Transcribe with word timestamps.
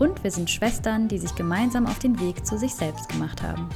Und 0.00 0.24
wir 0.24 0.30
sind 0.30 0.48
Schwestern, 0.48 1.08
die 1.08 1.18
sich 1.18 1.34
gemeinsam 1.34 1.86
auf 1.86 1.98
den 1.98 2.18
Weg 2.20 2.46
zu 2.46 2.58
sich 2.58 2.74
selbst 2.74 3.10
gemacht 3.10 3.42
haben. 3.42 3.68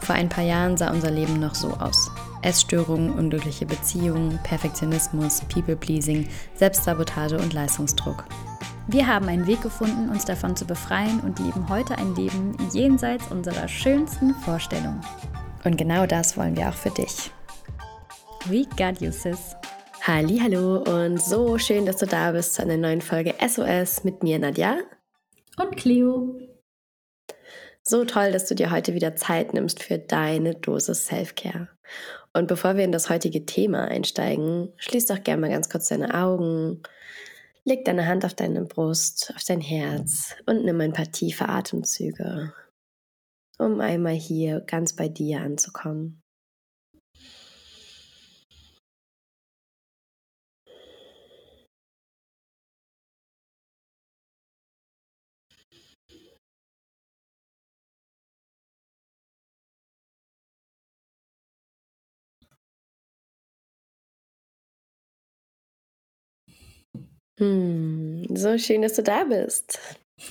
Vor 0.00 0.16
ein 0.16 0.28
paar 0.28 0.42
Jahren 0.42 0.76
sah 0.76 0.90
unser 0.90 1.12
Leben 1.12 1.38
noch 1.38 1.54
so 1.54 1.68
aus. 1.68 2.10
Essstörungen, 2.42 3.12
unglückliche 3.12 3.66
Beziehungen, 3.66 4.40
Perfektionismus, 4.42 5.42
People-Pleasing, 5.42 6.28
Selbstsabotage 6.56 7.38
und 7.38 7.52
Leistungsdruck. 7.52 8.24
Wir 8.88 9.06
haben 9.06 9.28
einen 9.28 9.46
Weg 9.46 9.62
gefunden, 9.62 10.08
uns 10.08 10.24
davon 10.24 10.56
zu 10.56 10.64
befreien 10.64 11.20
und 11.20 11.38
leben 11.38 11.68
heute 11.68 11.96
ein 11.98 12.16
Leben 12.16 12.56
jenseits 12.72 13.30
unserer 13.30 13.68
schönsten 13.68 14.34
Vorstellungen. 14.34 15.00
Und 15.62 15.76
genau 15.76 16.04
das 16.04 16.36
wollen 16.36 16.56
wir 16.56 16.68
auch 16.68 16.74
für 16.74 16.90
dich. 16.90 17.30
We 18.46 18.64
got 18.76 19.00
you, 19.00 19.12
sis. 19.12 19.54
Hallo 20.02 20.78
und 20.78 21.22
so 21.22 21.58
schön, 21.58 21.86
dass 21.86 21.98
du 21.98 22.06
da 22.06 22.32
bist 22.32 22.54
zu 22.54 22.62
einer 22.62 22.78
neuen 22.78 23.02
Folge 23.02 23.34
SOS 23.46 24.02
mit 24.02 24.24
mir, 24.24 24.40
Nadja. 24.40 24.78
Und 25.56 25.76
Cleo. 25.76 26.40
So 27.82 28.04
toll, 28.04 28.32
dass 28.32 28.46
du 28.46 28.54
dir 28.54 28.70
heute 28.70 28.94
wieder 28.94 29.16
Zeit 29.16 29.54
nimmst 29.54 29.82
für 29.82 29.98
deine 29.98 30.54
Dosis 30.54 31.06
Self-Care. 31.06 31.68
Und 32.32 32.46
bevor 32.46 32.76
wir 32.76 32.84
in 32.84 32.92
das 32.92 33.10
heutige 33.10 33.46
Thema 33.46 33.88
einsteigen, 33.88 34.72
schließ 34.76 35.06
doch 35.06 35.22
gerne 35.22 35.40
mal 35.40 35.50
ganz 35.50 35.68
kurz 35.68 35.88
deine 35.88 36.14
Augen, 36.14 36.82
leg 37.64 37.84
deine 37.84 38.06
Hand 38.06 38.24
auf 38.24 38.34
deine 38.34 38.64
Brust, 38.64 39.32
auf 39.34 39.42
dein 39.44 39.60
Herz 39.60 40.36
und 40.46 40.64
nimm 40.64 40.80
ein 40.80 40.92
paar 40.92 41.10
tiefe 41.10 41.48
Atemzüge, 41.48 42.52
um 43.58 43.80
einmal 43.80 44.14
hier 44.14 44.60
ganz 44.60 44.94
bei 44.94 45.08
dir 45.08 45.40
anzukommen. 45.40 46.19
Hm, 67.40 68.26
so 68.34 68.58
schön, 68.58 68.82
dass 68.82 68.96
du 68.96 69.02
da 69.02 69.24
bist. 69.24 69.78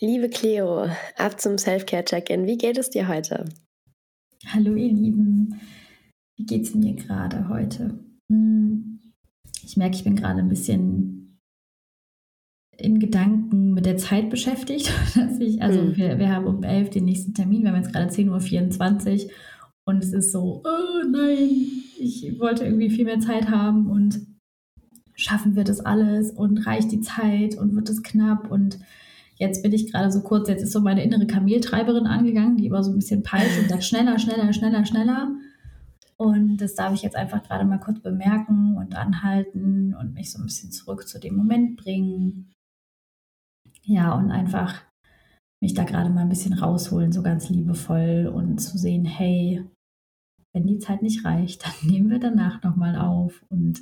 Liebe 0.00 0.30
Cleo, 0.30 0.86
ab 1.18 1.38
zum 1.38 1.58
Self-Care-Check-In. 1.58 2.46
Wie 2.46 2.56
geht 2.56 2.78
es 2.78 2.88
dir 2.88 3.08
heute? 3.08 3.44
Hallo, 4.46 4.74
ihr 4.74 4.90
Lieben. 4.90 5.60
Wie 6.38 6.46
geht 6.46 6.62
es 6.62 6.74
mir 6.74 6.94
gerade 6.94 7.50
heute? 7.50 8.02
Hm, 8.30 9.12
ich 9.62 9.76
merke, 9.76 9.96
ich 9.96 10.04
bin 10.04 10.16
gerade 10.16 10.38
ein 10.38 10.48
bisschen 10.48 11.38
in 12.78 12.98
Gedanken 12.98 13.74
mit 13.74 13.84
der 13.84 13.98
Zeit 13.98 14.30
beschäftigt. 14.30 14.90
Ich, 15.40 15.60
also 15.62 15.80
hm. 15.80 15.96
wir, 15.96 16.18
wir 16.18 16.34
haben 16.34 16.46
um 16.46 16.62
11 16.62 16.90
den 16.90 17.04
nächsten 17.04 17.34
Termin, 17.34 17.62
wir 17.62 17.72
haben 17.72 17.82
jetzt 17.82 17.92
gerade 17.92 18.10
10.24 18.10 19.24
Uhr 19.26 19.30
und 19.86 20.02
es 20.02 20.12
ist 20.12 20.32
so, 20.32 20.62
oh 20.64 21.06
nein, 21.06 21.50
ich 21.98 22.38
wollte 22.38 22.64
irgendwie 22.64 22.90
viel 22.90 23.04
mehr 23.04 23.20
Zeit 23.20 23.48
haben 23.50 23.90
und 23.90 24.29
schaffen 25.20 25.56
wir 25.56 25.64
das 25.64 25.80
alles 25.80 26.30
und 26.30 26.66
reicht 26.66 26.90
die 26.92 27.00
Zeit 27.00 27.56
und 27.56 27.74
wird 27.74 27.88
es 27.88 28.02
knapp 28.02 28.50
und 28.50 28.78
jetzt 29.36 29.62
bin 29.62 29.72
ich 29.72 29.90
gerade 29.90 30.12
so 30.12 30.22
kurz, 30.22 30.48
jetzt 30.48 30.62
ist 30.62 30.72
so 30.72 30.80
meine 30.80 31.02
innere 31.02 31.26
Kameltreiberin 31.26 32.06
angegangen, 32.06 32.56
die 32.56 32.66
immer 32.66 32.84
so 32.84 32.90
ein 32.90 32.96
bisschen 32.96 33.22
peitscht 33.22 33.58
und 33.58 33.68
sagt 33.68 33.84
schneller, 33.84 34.18
schneller, 34.18 34.52
schneller, 34.52 34.84
schneller. 34.84 35.30
Und 36.16 36.58
das 36.58 36.74
darf 36.74 36.92
ich 36.92 37.02
jetzt 37.02 37.16
einfach 37.16 37.42
gerade 37.42 37.64
mal 37.64 37.80
kurz 37.80 38.00
bemerken 38.00 38.76
und 38.76 38.94
anhalten 38.94 39.94
und 39.94 40.12
mich 40.12 40.30
so 40.30 40.38
ein 40.38 40.44
bisschen 40.44 40.70
zurück 40.70 41.08
zu 41.08 41.18
dem 41.18 41.34
Moment 41.34 41.78
bringen. 41.78 42.52
Ja, 43.84 44.12
und 44.12 44.30
einfach 44.30 44.82
mich 45.62 45.72
da 45.72 45.84
gerade 45.84 46.10
mal 46.10 46.20
ein 46.20 46.28
bisschen 46.28 46.52
rausholen, 46.52 47.12
so 47.12 47.22
ganz 47.22 47.48
liebevoll 47.48 48.30
und 48.32 48.58
zu 48.58 48.76
sehen, 48.76 49.06
hey, 49.06 49.64
wenn 50.52 50.66
die 50.66 50.78
Zeit 50.78 51.00
nicht 51.00 51.24
reicht, 51.24 51.64
dann 51.64 51.90
nehmen 51.90 52.10
wir 52.10 52.18
danach 52.18 52.62
nochmal 52.62 52.96
auf 52.96 53.42
und 53.48 53.80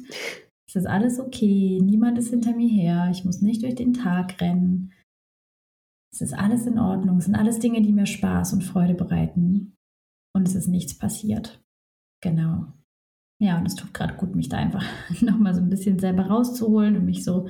es 0.69 0.77
ist 0.77 0.87
alles 0.87 1.19
okay, 1.19 1.81
niemand 1.83 2.19
ist 2.19 2.29
hinter 2.29 2.55
mir 2.55 2.69
her, 2.69 3.09
ich 3.11 3.25
muss 3.25 3.41
nicht 3.41 3.62
durch 3.62 3.75
den 3.75 3.95
Tag 3.95 4.41
rennen. 4.41 4.93
Es 6.12 6.21
ist 6.21 6.34
alles 6.34 6.67
in 6.67 6.79
Ordnung, 6.79 7.19
es 7.19 7.25
sind 7.25 7.34
alles 7.34 7.59
Dinge, 7.59 7.81
die 7.81 7.93
mir 7.93 8.06
Spaß 8.06 8.53
und 8.53 8.65
Freude 8.65 8.95
bereiten. 8.95 9.75
Und 10.34 10.47
es 10.47 10.55
ist 10.55 10.69
nichts 10.69 10.97
passiert. 10.97 11.62
Genau. 12.23 12.67
Ja, 13.41 13.59
und 13.59 13.67
es 13.67 13.77
tut 13.77 13.95
gerade 13.95 14.15
gut, 14.15 14.34
mich 14.34 14.49
da 14.49 14.59
einfach 14.59 14.84
nochmal 15.23 15.55
so 15.55 15.61
ein 15.61 15.71
bisschen 15.71 15.99
selber 15.99 16.27
rauszuholen 16.27 16.97
und 16.97 17.07
mich 17.07 17.25
so 17.25 17.49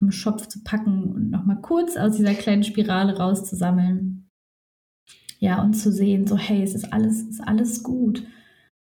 im 0.00 0.10
Schopf 0.10 0.48
zu 0.48 0.64
packen 0.64 1.12
und 1.12 1.30
nochmal 1.30 1.60
kurz 1.60 1.96
aus 1.96 2.16
dieser 2.16 2.34
kleinen 2.34 2.64
Spirale 2.64 3.16
rauszusammeln. 3.16 4.28
Ja, 5.38 5.62
und 5.62 5.74
zu 5.74 5.92
sehen, 5.92 6.26
so, 6.26 6.36
hey, 6.36 6.62
es 6.62 6.74
ist 6.74 6.92
alles, 6.92 7.22
es 7.22 7.28
ist 7.28 7.40
alles 7.40 7.82
gut. 7.82 8.24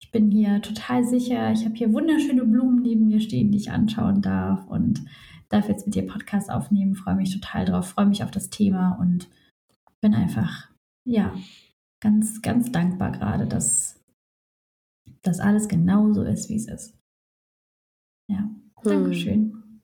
Ich 0.09 0.11
bin 0.11 0.31
hier 0.31 0.59
total 0.63 1.03
sicher. 1.03 1.51
Ich 1.51 1.65
habe 1.65 1.75
hier 1.75 1.93
wunderschöne 1.93 2.43
Blumen 2.43 2.81
neben 2.81 3.09
mir 3.09 3.21
stehen, 3.21 3.51
die 3.51 3.59
ich 3.59 3.69
anschauen 3.69 4.23
darf 4.23 4.65
und 4.65 5.05
darf 5.49 5.69
jetzt 5.69 5.85
mit 5.85 5.93
dir 5.93 6.07
Podcast 6.07 6.49
aufnehmen. 6.49 6.95
Freue 6.95 7.13
mich 7.13 7.31
total 7.31 7.65
drauf, 7.65 7.89
freue 7.89 8.07
mich 8.07 8.23
auf 8.23 8.31
das 8.31 8.49
Thema 8.49 8.97
und 8.99 9.29
bin 10.01 10.15
einfach, 10.15 10.67
ja, 11.05 11.35
ganz, 12.01 12.41
ganz 12.41 12.71
dankbar 12.71 13.11
gerade, 13.11 13.45
dass 13.45 14.03
das 15.21 15.39
alles 15.39 15.67
genauso 15.67 16.23
ist, 16.23 16.49
wie 16.49 16.55
es 16.55 16.67
ist. 16.67 16.97
Ja, 18.31 18.49
Dankeschön. 18.83 19.83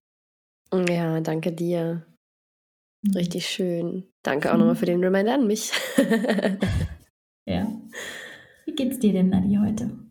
Hm. 0.74 0.88
Ja, 0.88 1.22
danke 1.22 1.52
dir. 1.52 2.04
Hm. 3.06 3.14
Richtig 3.14 3.46
schön. 3.46 4.08
Danke 4.24 4.52
auch 4.52 4.58
nochmal 4.58 4.76
für 4.76 4.88
den 4.88 5.04
Reminder 5.04 5.36
an 5.36 5.46
mich. 5.46 5.72
ja. 7.48 7.72
Wie 8.66 8.74
geht's 8.74 8.98
dir 8.98 9.14
denn, 9.14 9.30
Nadi, 9.30 9.60
heute? 9.62 10.05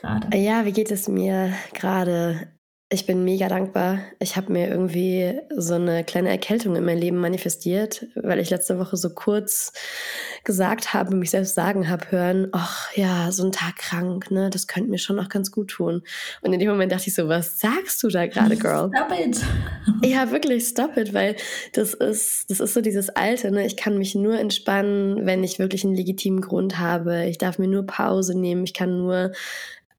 Gerade? 0.00 0.36
Ja, 0.36 0.64
wie 0.64 0.72
geht 0.72 0.90
es 0.90 1.08
mir 1.08 1.52
gerade? 1.74 2.48
Ich 2.90 3.04
bin 3.04 3.22
mega 3.22 3.48
dankbar. 3.48 3.98
Ich 4.18 4.36
habe 4.36 4.50
mir 4.50 4.68
irgendwie 4.68 5.38
so 5.54 5.74
eine 5.74 6.04
kleine 6.04 6.30
Erkältung 6.30 6.74
in 6.74 6.86
mein 6.86 6.96
Leben 6.96 7.18
manifestiert, 7.18 8.06
weil 8.14 8.38
ich 8.38 8.48
letzte 8.48 8.78
Woche 8.78 8.96
so 8.96 9.10
kurz 9.10 9.74
gesagt 10.42 10.94
habe, 10.94 11.14
mich 11.14 11.28
selbst 11.28 11.54
sagen 11.54 11.90
habe 11.90 12.10
hören, 12.10 12.48
ach 12.52 12.90
ja, 12.94 13.30
so 13.30 13.44
ein 13.44 13.52
Tag 13.52 13.76
krank, 13.76 14.30
ne, 14.30 14.48
das 14.48 14.66
könnte 14.66 14.88
mir 14.88 14.96
schon 14.96 15.16
noch 15.16 15.28
ganz 15.28 15.52
gut 15.52 15.68
tun. 15.68 16.02
Und 16.40 16.54
in 16.54 16.60
dem 16.60 16.70
Moment 16.70 16.90
dachte 16.90 17.08
ich 17.08 17.14
so, 17.14 17.28
was 17.28 17.60
sagst 17.60 18.02
du 18.02 18.08
da 18.08 18.26
gerade, 18.26 18.56
Girl? 18.56 18.90
Stop 18.94 19.18
it. 19.18 19.44
Ja, 20.04 20.30
wirklich, 20.30 20.66
stop 20.66 20.96
it, 20.96 21.12
weil 21.12 21.34
das 21.72 21.92
ist, 21.92 22.48
das 22.48 22.60
ist 22.60 22.72
so 22.72 22.80
dieses 22.80 23.10
Alte, 23.10 23.50
ne, 23.50 23.66
ich 23.66 23.76
kann 23.76 23.98
mich 23.98 24.14
nur 24.14 24.38
entspannen, 24.38 25.26
wenn 25.26 25.44
ich 25.44 25.58
wirklich 25.58 25.84
einen 25.84 25.96
legitimen 25.96 26.40
Grund 26.40 26.78
habe. 26.78 27.26
Ich 27.26 27.36
darf 27.36 27.58
mir 27.58 27.68
nur 27.68 27.84
Pause 27.84 28.38
nehmen, 28.38 28.64
ich 28.64 28.72
kann 28.74 28.96
nur 28.96 29.32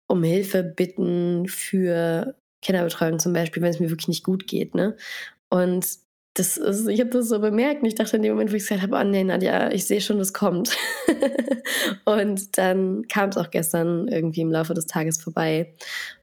um 0.10 0.24
Hilfe 0.24 0.64
bitten 0.64 1.48
für 1.48 2.36
Kinderbetreuung 2.62 3.20
zum 3.20 3.32
Beispiel, 3.32 3.62
wenn 3.62 3.70
es 3.70 3.80
mir 3.80 3.90
wirklich 3.90 4.10
nicht 4.10 4.24
gut 4.24 4.48
geht. 4.48 4.76
Ne? 4.76 4.98
Und 5.50 5.86
das 6.34 6.58
ist, 6.58 6.88
ich 6.88 7.00
habe 7.00 7.10
das 7.12 7.30
so 7.30 7.40
bemerkt 7.40 7.82
und 7.82 7.88
ich 7.88 7.96
dachte 7.96 8.18
in 8.18 8.24
dem 8.24 8.34
Moment, 8.34 8.52
wo 8.52 8.56
ich 8.56 8.64
gesagt 8.64 8.82
habe, 8.82 8.96
oh 8.96 9.04
nee, 9.04 9.24
Nadja, 9.24 9.72
ich 9.72 9.86
sehe 9.86 10.02
schon, 10.02 10.18
das 10.18 10.34
kommt. 10.34 10.76
und 12.06 12.58
dann 12.58 13.08
kam 13.08 13.30
es 13.30 13.38
auch 13.38 13.52
gestern 13.52 14.08
irgendwie 14.08 14.42
im 14.42 14.52
Laufe 14.52 14.74
des 14.74 14.88
Tages 14.88 15.22
vorbei. 15.22 15.76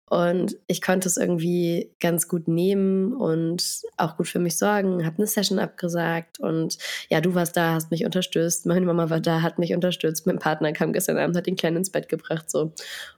Und 0.09 0.57
ich 0.69 0.83
konnte 0.83 1.09
es 1.09 1.17
irgendwie 1.17 1.93
ganz 2.01 2.29
gut 2.29 2.47
nehmen 2.47 3.13
und 3.13 3.83
auch 3.97 4.17
gut 4.17 4.29
für 4.29 4.39
mich 4.39 4.57
sorgen, 4.57 5.05
habe 5.05 5.19
eine 5.19 5.27
Session 5.27 5.59
abgesagt 5.59 6.39
und 6.39 6.79
ja, 7.09 7.21
du 7.21 7.35
warst 7.35 7.57
da, 7.57 7.75
hast 7.75 7.91
mich 7.91 8.05
unterstützt, 8.05 8.67
meine 8.67 8.87
Mama 8.87 9.11
war 9.11 9.19
da, 9.19 9.43
hat 9.43 9.59
mich 9.59 9.75
unterstützt, 9.75 10.25
mein 10.25 10.39
Partner 10.39 10.73
kam 10.73 10.93
gestern 10.93 11.19
Abend, 11.19 11.37
hat 11.37 11.49
den 11.49 11.57
Kleinen 11.57 11.79
ins 11.79 11.91
Bett 11.91 12.09
gebracht 12.09 12.49
so 12.49 12.73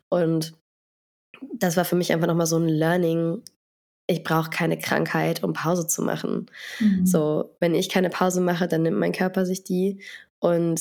und 0.08 0.54
das 1.55 1.76
war 1.76 1.85
für 1.85 1.96
mich 1.96 2.12
einfach 2.12 2.26
nochmal 2.26 2.46
so 2.46 2.56
ein 2.58 2.69
Learning. 2.69 3.43
Ich 4.06 4.23
brauche 4.23 4.50
keine 4.50 4.79
Krankheit, 4.79 5.43
um 5.43 5.52
Pause 5.52 5.87
zu 5.87 6.02
machen. 6.02 6.46
Mhm. 6.81 7.06
So, 7.06 7.56
wenn 7.61 7.75
ich 7.75 7.88
keine 7.88 8.11
Pause 8.11 8.40
mache, 8.40 8.69
dann 8.69 8.82
nimmt 8.82 8.99
mein 8.99 9.12
Körper 9.12 9.44
sich 9.44 9.64
die. 9.64 10.00
Und 10.38 10.81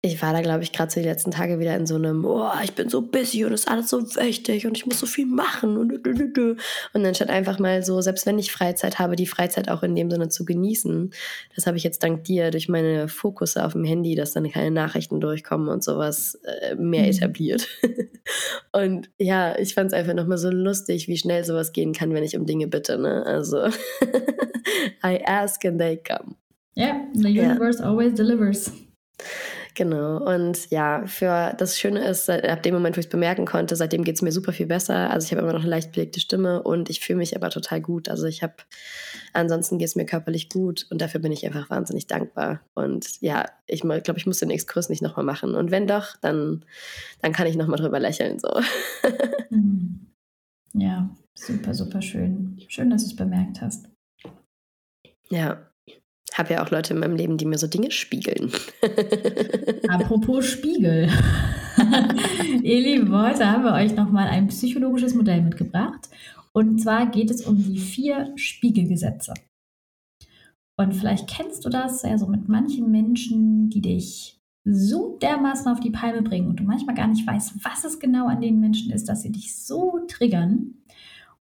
ich 0.00 0.22
war 0.22 0.32
da, 0.32 0.42
glaube 0.42 0.62
ich, 0.62 0.72
gerade 0.72 0.92
so 0.92 1.00
die 1.00 1.06
letzten 1.06 1.32
Tage 1.32 1.58
wieder 1.58 1.74
in 1.74 1.84
so 1.84 1.96
einem, 1.96 2.24
oh, 2.24 2.48
ich 2.62 2.72
bin 2.74 2.88
so 2.88 3.02
busy 3.02 3.44
und 3.44 3.52
es 3.52 3.62
ist 3.62 3.68
alles 3.68 3.88
so 3.90 4.00
wichtig 4.00 4.64
und 4.64 4.76
ich 4.76 4.86
muss 4.86 5.00
so 5.00 5.06
viel 5.06 5.26
machen 5.26 5.76
und 5.76 5.92
und 6.94 7.02
dann 7.02 7.14
statt 7.16 7.30
einfach 7.30 7.58
mal 7.58 7.82
so, 7.82 8.00
selbst 8.00 8.24
wenn 8.24 8.38
ich 8.38 8.52
Freizeit 8.52 9.00
habe, 9.00 9.16
die 9.16 9.26
Freizeit 9.26 9.68
auch 9.68 9.82
in 9.82 9.96
dem 9.96 10.08
Sinne 10.08 10.28
zu 10.28 10.44
genießen. 10.44 11.10
Das 11.56 11.66
habe 11.66 11.76
ich 11.76 11.82
jetzt 11.82 12.04
dank 12.04 12.22
dir 12.22 12.52
durch 12.52 12.68
meine 12.68 13.08
Fokusse 13.08 13.64
auf 13.64 13.72
dem 13.72 13.84
Handy, 13.84 14.14
dass 14.14 14.32
dann 14.32 14.48
keine 14.48 14.70
Nachrichten 14.70 15.20
durchkommen 15.20 15.68
und 15.68 15.82
sowas 15.82 16.38
äh, 16.44 16.76
mehr 16.76 17.02
mhm. 17.02 17.10
etabliert. 17.10 17.66
und 18.72 19.10
ja, 19.18 19.58
ich 19.58 19.74
fand 19.74 19.88
es 19.88 19.98
einfach 19.98 20.14
nochmal 20.14 20.38
so 20.38 20.50
lustig, 20.50 21.08
wie 21.08 21.18
schnell 21.18 21.42
sowas 21.42 21.72
gehen 21.72 21.92
kann, 21.92 22.14
wenn 22.14 22.22
ich 22.22 22.36
um 22.36 22.46
Dinge 22.46 22.68
bitte. 22.68 22.98
Ne? 22.98 23.26
Also 23.26 23.66
I 25.04 25.24
ask 25.26 25.64
and 25.64 25.80
they 25.80 25.96
come. 25.96 26.36
Yeah, 26.76 27.00
the 27.14 27.28
universe 27.28 27.80
yeah. 27.80 27.88
always 27.88 28.14
delivers. 28.14 28.70
Genau. 29.74 30.18
Und 30.24 30.70
ja, 30.70 31.06
für 31.06 31.54
das 31.56 31.78
Schöne 31.78 32.06
ist, 32.06 32.28
ab 32.28 32.62
dem 32.62 32.74
Moment, 32.74 32.96
wo 32.96 33.00
ich 33.00 33.06
es 33.06 33.10
bemerken 33.10 33.46
konnte, 33.46 33.76
seitdem 33.76 34.04
geht 34.04 34.16
es 34.16 34.22
mir 34.22 34.32
super 34.32 34.52
viel 34.52 34.66
besser. 34.66 35.10
Also 35.10 35.26
ich 35.26 35.32
habe 35.32 35.42
immer 35.42 35.52
noch 35.52 35.60
eine 35.60 35.70
leicht 35.70 35.92
belegte 35.92 36.20
Stimme 36.20 36.62
und 36.62 36.90
ich 36.90 37.00
fühle 37.00 37.18
mich 37.18 37.36
aber 37.36 37.50
total 37.50 37.80
gut. 37.80 38.08
Also 38.08 38.26
ich 38.26 38.42
habe, 38.42 38.54
ansonsten 39.32 39.78
geht 39.78 39.88
es 39.88 39.96
mir 39.96 40.06
körperlich 40.06 40.48
gut 40.48 40.86
und 40.90 41.00
dafür 41.00 41.20
bin 41.20 41.32
ich 41.32 41.46
einfach 41.46 41.70
wahnsinnig 41.70 42.06
dankbar. 42.06 42.60
Und 42.74 43.20
ja, 43.20 43.46
ich 43.66 43.82
glaube, 43.82 44.14
ich 44.16 44.26
muss 44.26 44.38
den 44.38 44.50
Exkurs 44.50 44.88
nicht 44.88 45.02
nochmal 45.02 45.24
machen. 45.24 45.54
Und 45.54 45.70
wenn 45.70 45.86
doch, 45.86 46.16
dann, 46.20 46.64
dann 47.22 47.32
kann 47.32 47.46
ich 47.46 47.56
nochmal 47.56 47.78
drüber 47.78 48.00
lächeln. 48.00 48.38
So. 48.38 48.50
Mhm. 49.50 50.08
Ja, 50.74 51.08
super, 51.34 51.72
super 51.72 52.02
schön. 52.02 52.60
Schön, 52.68 52.90
dass 52.90 53.02
du 53.04 53.08
es 53.08 53.16
bemerkt 53.16 53.62
hast. 53.62 53.88
Ja, 55.30 55.68
habe 56.36 56.54
ja 56.54 56.64
auch 56.64 56.70
Leute 56.70 56.94
in 56.94 57.00
meinem 57.00 57.16
Leben, 57.16 57.36
die 57.38 57.46
mir 57.46 57.58
so 57.58 57.66
Dinge 57.66 57.90
spiegeln. 57.90 58.52
Apropos 59.88 60.46
Spiegel. 60.46 61.08
Ihr 62.62 62.80
Lieben, 62.80 63.12
heute 63.12 63.50
haben 63.50 63.64
wir 63.64 63.72
euch 63.72 63.94
nochmal 63.94 64.28
ein 64.28 64.48
psychologisches 64.48 65.14
Modell 65.14 65.42
mitgebracht. 65.42 66.08
Und 66.52 66.80
zwar 66.80 67.06
geht 67.06 67.30
es 67.30 67.46
um 67.46 67.56
die 67.56 67.78
vier 67.78 68.32
Spiegelgesetze. 68.36 69.34
Und 70.76 70.94
vielleicht 70.94 71.28
kennst 71.28 71.64
du 71.64 71.70
das 71.70 72.02
ja 72.02 72.18
so 72.18 72.26
mit 72.26 72.48
manchen 72.48 72.90
Menschen, 72.90 73.70
die 73.70 73.80
dich 73.80 74.40
so 74.64 75.18
dermaßen 75.22 75.70
auf 75.70 75.80
die 75.80 75.90
Palme 75.90 76.22
bringen 76.22 76.48
und 76.48 76.60
du 76.60 76.64
manchmal 76.64 76.94
gar 76.94 77.06
nicht 77.06 77.26
weißt, 77.26 77.64
was 77.64 77.84
es 77.84 77.98
genau 77.98 78.28
an 78.28 78.40
den 78.40 78.60
Menschen 78.60 78.92
ist, 78.92 79.08
dass 79.08 79.22
sie 79.22 79.32
dich 79.32 79.56
so 79.56 80.00
triggern. 80.08 80.74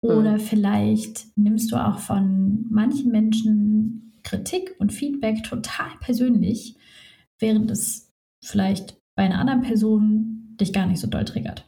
Oder 0.01 0.33
hm. 0.33 0.39
vielleicht 0.39 1.25
nimmst 1.37 1.71
du 1.71 1.77
auch 1.77 1.99
von 1.99 2.65
manchen 2.69 3.11
Menschen 3.11 4.13
Kritik 4.25 4.75
und 4.79 4.91
Feedback 4.91 5.43
total 5.43 5.91
persönlich, 6.01 6.75
während 7.39 7.71
es 7.71 8.11
vielleicht 8.43 8.97
bei 9.15 9.23
einer 9.23 9.39
anderen 9.39 9.61
Person 9.61 10.57
dich 10.59 10.73
gar 10.73 10.87
nicht 10.87 10.99
so 10.99 11.07
doll 11.07 11.23
triggert. 11.23 11.65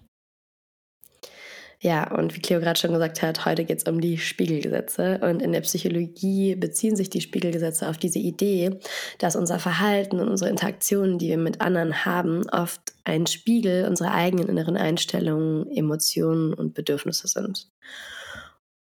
Ja, 1.80 2.12
und 2.12 2.36
wie 2.36 2.40
Cleo 2.40 2.60
gerade 2.60 2.80
schon 2.80 2.92
gesagt 2.92 3.22
hat, 3.22 3.46
heute 3.46 3.64
geht 3.64 3.78
es 3.78 3.84
um 3.84 4.02
die 4.02 4.18
Spiegelgesetze. 4.18 5.20
Und 5.22 5.44
in 5.44 5.52
der 5.52 5.62
Psychologie 5.62 6.56
beziehen 6.56 6.96
sich 6.96 7.12
die 7.12 7.22
Spiegelgesetze 7.22 7.88
auf 7.88 8.00
diese 8.00 8.18
Idee, 8.18 8.80
dass 9.20 9.36
unser 9.36 9.60
Verhalten 9.60 10.20
und 10.20 10.28
unsere 10.28 10.50
Interaktionen, 10.50 11.20
die 11.20 11.30
wir 11.30 11.38
mit 11.38 11.62
anderen 11.62 12.04
haben, 12.04 12.50
oft 12.50 12.82
ein 13.04 13.28
Spiegel 13.28 13.88
unserer 13.88 14.12
eigenen 14.12 14.50
inneren 14.50 14.76
Einstellungen, 14.76 15.70
Emotionen 15.70 16.56
und 16.56 16.74
Bedürfnisse 16.74 17.28
sind. 17.28 17.70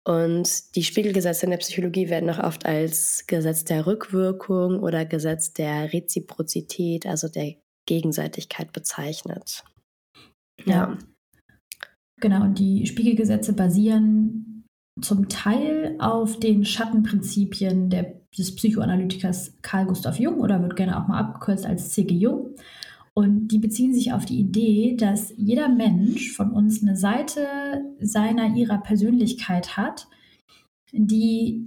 Und 0.07 0.75
die 0.75 0.84
Spiegelgesetze 0.84 1.46
in 1.46 1.50
der 1.50 1.57
Psychologie 1.57 2.10
werden 2.10 2.30
auch 2.30 2.40
oft 2.40 2.66
als 2.66 3.25
Gesetz 3.25 3.63
der 3.63 3.88
Rückwirkung 3.88 4.80
oder 4.80 5.04
Gesetz 5.04 5.54
der 5.54 5.92
Reziprozität, 5.92 7.07
also 7.07 7.28
der 7.28 7.56
Gegenseitigkeit 7.88 8.72
bezeichnet. 8.72 9.63
Ja. 10.63 10.74
ja. 10.74 10.98
Genau, 12.22 12.44
und 12.44 12.60
die 12.60 12.86
Spiegelgesetze 12.86 13.54
basieren 13.54 14.63
zum 15.02 15.28
Teil 15.28 15.96
auf 16.00 16.40
den 16.40 16.66
Schattenprinzipien 16.66 17.90
der, 17.90 18.22
des 18.38 18.56
Psychoanalytikers 18.56 19.58
Carl 19.62 19.88
Gustav 19.88 20.19
Jung 20.19 20.40
oder 20.40 20.62
wird 20.62 20.75
gerne 20.75 21.01
auch 21.01 21.08
mal 21.08 21.19
abgekürzt 21.19 21.66
als 21.66 21.90
C.G. 21.90 22.13
Jung. 22.16 22.56
Und 23.17 23.47
die 23.47 23.59
beziehen 23.59 23.94
sich 23.94 24.12
auf 24.12 24.25
die 24.25 24.39
Idee, 24.39 24.95
dass 24.97 25.33
jeder 25.38 25.69
Mensch 25.69 26.33
von 26.33 26.51
uns 26.51 26.83
eine 26.83 26.97
Seite 26.97 27.47
seiner, 28.01 28.53
ihrer 28.56 28.77
Persönlichkeit 28.77 29.77
hat, 29.77 30.07
die 30.91 31.65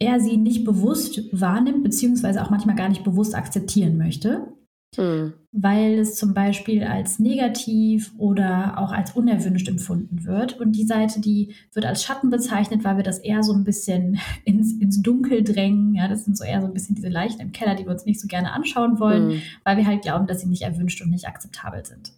er 0.00 0.18
sie 0.18 0.36
nicht 0.36 0.64
bewusst 0.64 1.22
wahrnimmt, 1.30 1.84
beziehungsweise 1.84 2.42
auch 2.42 2.50
manchmal 2.50 2.74
gar 2.74 2.88
nicht 2.88 3.04
bewusst 3.04 3.36
akzeptieren 3.36 3.98
möchte. 3.98 4.52
Hm. 4.96 5.34
Weil 5.52 6.00
es 6.00 6.16
zum 6.16 6.34
Beispiel 6.34 6.82
als 6.82 7.20
negativ 7.20 8.12
oder 8.18 8.74
auch 8.76 8.90
als 8.90 9.12
unerwünscht 9.12 9.68
empfunden 9.68 10.24
wird. 10.24 10.58
Und 10.60 10.72
die 10.72 10.86
Seite, 10.86 11.20
die 11.20 11.54
wird 11.72 11.86
als 11.86 12.02
Schatten 12.02 12.30
bezeichnet, 12.30 12.82
weil 12.82 12.96
wir 12.96 13.04
das 13.04 13.18
eher 13.18 13.42
so 13.42 13.52
ein 13.52 13.64
bisschen 13.64 14.18
ins, 14.44 14.72
ins 14.80 15.00
Dunkel 15.00 15.44
drängen. 15.44 15.94
Ja, 15.94 16.08
das 16.08 16.24
sind 16.24 16.36
so 16.36 16.44
eher 16.44 16.60
so 16.60 16.66
ein 16.66 16.74
bisschen 16.74 16.96
diese 16.96 17.08
Leichen 17.08 17.40
im 17.40 17.52
Keller, 17.52 17.76
die 17.76 17.84
wir 17.84 17.92
uns 17.92 18.04
nicht 18.04 18.20
so 18.20 18.26
gerne 18.26 18.52
anschauen 18.52 18.98
wollen, 18.98 19.30
hm. 19.30 19.42
weil 19.64 19.76
wir 19.76 19.86
halt 19.86 20.02
glauben, 20.02 20.26
dass 20.26 20.40
sie 20.40 20.48
nicht 20.48 20.62
erwünscht 20.62 21.00
und 21.02 21.10
nicht 21.10 21.26
akzeptabel 21.26 21.84
sind. 21.84 22.12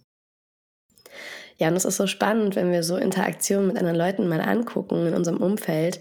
Ja, 1.57 1.67
und 1.67 1.75
es 1.75 1.85
ist 1.85 1.97
so 1.97 2.07
spannend, 2.07 2.55
wenn 2.55 2.71
wir 2.71 2.81
so 2.81 2.97
Interaktionen 2.97 3.67
mit 3.67 3.77
anderen 3.77 3.97
Leuten 3.97 4.27
mal 4.27 4.41
angucken 4.41 5.05
in 5.05 5.13
unserem 5.13 5.37
Umfeld 5.37 5.99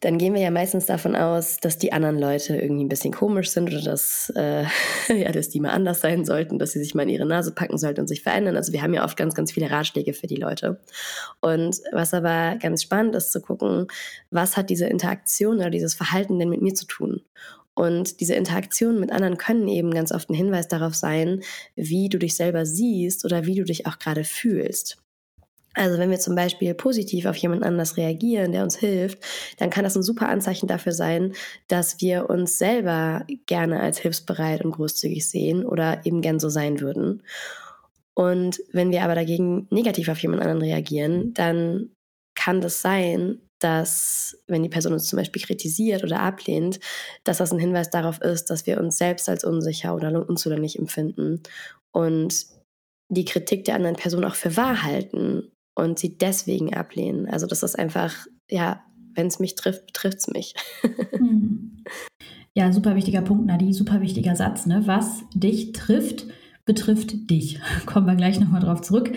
dann 0.00 0.16
gehen 0.16 0.32
wir 0.32 0.40
ja 0.40 0.50
meistens 0.50 0.86
davon 0.86 1.14
aus, 1.14 1.58
dass 1.58 1.76
die 1.76 1.92
anderen 1.92 2.18
Leute 2.18 2.56
irgendwie 2.56 2.84
ein 2.84 2.88
bisschen 2.88 3.12
komisch 3.12 3.50
sind 3.50 3.70
oder 3.70 3.82
dass, 3.82 4.32
äh, 4.34 4.64
ja, 5.08 5.30
dass 5.30 5.50
die 5.50 5.60
mal 5.60 5.70
anders 5.70 6.00
sein 6.00 6.24
sollten, 6.24 6.58
dass 6.58 6.72
sie 6.72 6.78
sich 6.78 6.94
mal 6.94 7.02
in 7.02 7.10
ihre 7.10 7.26
Nase 7.26 7.52
packen 7.52 7.76
sollten 7.76 8.00
und 8.00 8.06
sich 8.08 8.22
verändern. 8.22 8.56
Also 8.56 8.72
wir 8.72 8.82
haben 8.82 8.94
ja 8.94 9.04
oft 9.04 9.16
ganz, 9.16 9.34
ganz 9.34 9.52
viele 9.52 9.70
Ratschläge 9.70 10.14
für 10.14 10.26
die 10.26 10.36
Leute. 10.36 10.80
Und 11.40 11.80
was 11.92 12.14
aber 12.14 12.56
ganz 12.56 12.82
spannend 12.82 13.14
ist 13.14 13.30
zu 13.30 13.42
gucken, 13.42 13.88
was 14.30 14.56
hat 14.56 14.70
diese 14.70 14.86
Interaktion 14.86 15.58
oder 15.58 15.70
dieses 15.70 15.94
Verhalten 15.94 16.38
denn 16.38 16.48
mit 16.48 16.62
mir 16.62 16.74
zu 16.74 16.86
tun? 16.86 17.20
Und 17.74 18.20
diese 18.20 18.34
Interaktionen 18.34 19.00
mit 19.00 19.12
anderen 19.12 19.36
können 19.36 19.68
eben 19.68 19.92
ganz 19.92 20.12
oft 20.12 20.30
ein 20.30 20.34
Hinweis 20.34 20.68
darauf 20.68 20.94
sein, 20.94 21.42
wie 21.76 22.08
du 22.08 22.18
dich 22.18 22.36
selber 22.36 22.66
siehst 22.66 23.24
oder 23.24 23.46
wie 23.46 23.54
du 23.54 23.64
dich 23.64 23.86
auch 23.86 23.98
gerade 23.98 24.24
fühlst. 24.24 24.98
Also 25.74 25.98
wenn 25.98 26.10
wir 26.10 26.18
zum 26.18 26.34
Beispiel 26.34 26.74
positiv 26.74 27.26
auf 27.26 27.36
jemand 27.36 27.62
anders 27.62 27.96
reagieren, 27.96 28.50
der 28.50 28.64
uns 28.64 28.76
hilft, 28.76 29.18
dann 29.58 29.70
kann 29.70 29.84
das 29.84 29.96
ein 29.96 30.02
super 30.02 30.28
Anzeichen 30.28 30.66
dafür 30.66 30.92
sein, 30.92 31.32
dass 31.68 32.00
wir 32.00 32.28
uns 32.28 32.58
selber 32.58 33.24
gerne 33.46 33.80
als 33.80 33.98
hilfsbereit 33.98 34.64
und 34.64 34.72
großzügig 34.72 35.28
sehen 35.28 35.64
oder 35.64 36.04
eben 36.04 36.22
gern 36.22 36.40
so 36.40 36.48
sein 36.48 36.80
würden. 36.80 37.22
Und 38.14 38.60
wenn 38.72 38.90
wir 38.90 39.02
aber 39.02 39.14
dagegen 39.14 39.68
negativ 39.70 40.08
auf 40.08 40.18
jemand 40.18 40.42
anderen 40.42 40.62
reagieren, 40.62 41.32
dann 41.34 41.90
kann 42.34 42.60
das 42.60 42.82
sein, 42.82 43.40
dass 43.60 44.42
wenn 44.48 44.62
die 44.62 44.68
Person 44.68 44.94
uns 44.94 45.06
zum 45.06 45.18
Beispiel 45.18 45.42
kritisiert 45.42 46.02
oder 46.02 46.20
ablehnt, 46.20 46.80
dass 47.22 47.38
das 47.38 47.52
ein 47.52 47.58
Hinweis 47.58 47.90
darauf 47.90 48.20
ist, 48.20 48.50
dass 48.50 48.66
wir 48.66 48.80
uns 48.80 48.98
selbst 48.98 49.28
als 49.28 49.44
unsicher 49.44 49.94
oder 49.94 50.28
unzulänglich 50.28 50.78
empfinden 50.78 51.42
und 51.92 52.46
die 53.08 53.24
Kritik 53.24 53.64
der 53.64 53.74
anderen 53.74 53.96
Person 53.96 54.24
auch 54.24 54.34
für 54.34 54.56
wahr 54.56 54.82
halten 54.82 55.52
und 55.74 55.98
sie 55.98 56.16
deswegen 56.16 56.74
ablehnen. 56.74 57.28
Also 57.28 57.46
das 57.46 57.62
ist 57.62 57.78
einfach, 57.78 58.26
ja, 58.50 58.82
wenn 59.14 59.26
es 59.26 59.38
mich 59.38 59.54
trifft, 59.54 59.86
betrifft 59.86 60.18
es 60.18 60.28
mich. 60.28 60.54
Hm. 61.12 61.84
Ja, 62.54 62.72
super 62.72 62.96
wichtiger 62.96 63.22
Punkt, 63.22 63.46
Nadi, 63.46 63.72
super 63.72 64.00
wichtiger 64.00 64.34
Satz. 64.34 64.66
Ne? 64.66 64.82
Was 64.86 65.22
dich 65.34 65.72
trifft, 65.72 66.26
betrifft 66.64 67.30
dich. 67.30 67.60
Kommen 67.86 68.06
wir 68.06 68.16
gleich 68.16 68.40
nochmal 68.40 68.60
drauf 68.60 68.80
zurück. 68.80 69.12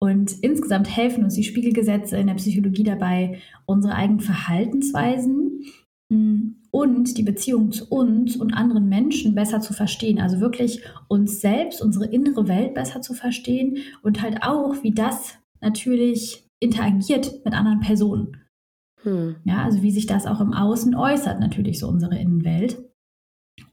Und 0.00 0.32
insgesamt 0.42 0.94
helfen 0.94 1.24
uns 1.24 1.34
die 1.34 1.44
Spiegelgesetze 1.44 2.16
in 2.16 2.28
der 2.28 2.34
Psychologie 2.34 2.84
dabei, 2.84 3.40
unsere 3.66 3.94
eigenen 3.94 4.20
Verhaltensweisen 4.20 5.64
hm, 6.12 6.62
und 6.70 7.18
die 7.18 7.24
Beziehung 7.24 7.72
zu 7.72 7.86
uns 7.88 8.36
und 8.36 8.54
anderen 8.54 8.88
Menschen 8.88 9.34
besser 9.34 9.60
zu 9.60 9.72
verstehen. 9.72 10.20
Also 10.20 10.40
wirklich 10.40 10.82
uns 11.08 11.40
selbst, 11.40 11.82
unsere 11.82 12.06
innere 12.06 12.46
Welt 12.46 12.74
besser 12.74 13.00
zu 13.00 13.14
verstehen 13.14 13.78
und 14.02 14.22
halt 14.22 14.42
auch, 14.42 14.82
wie 14.82 14.92
das 14.92 15.34
natürlich 15.60 16.48
interagiert 16.60 17.44
mit 17.44 17.54
anderen 17.54 17.80
Personen. 17.80 18.36
Hm. 19.02 19.36
Ja, 19.44 19.64
also 19.64 19.82
wie 19.82 19.90
sich 19.90 20.06
das 20.06 20.26
auch 20.26 20.40
im 20.40 20.52
Außen 20.52 20.94
äußert, 20.94 21.40
natürlich 21.40 21.78
so 21.78 21.88
unsere 21.88 22.18
Innenwelt. 22.18 22.78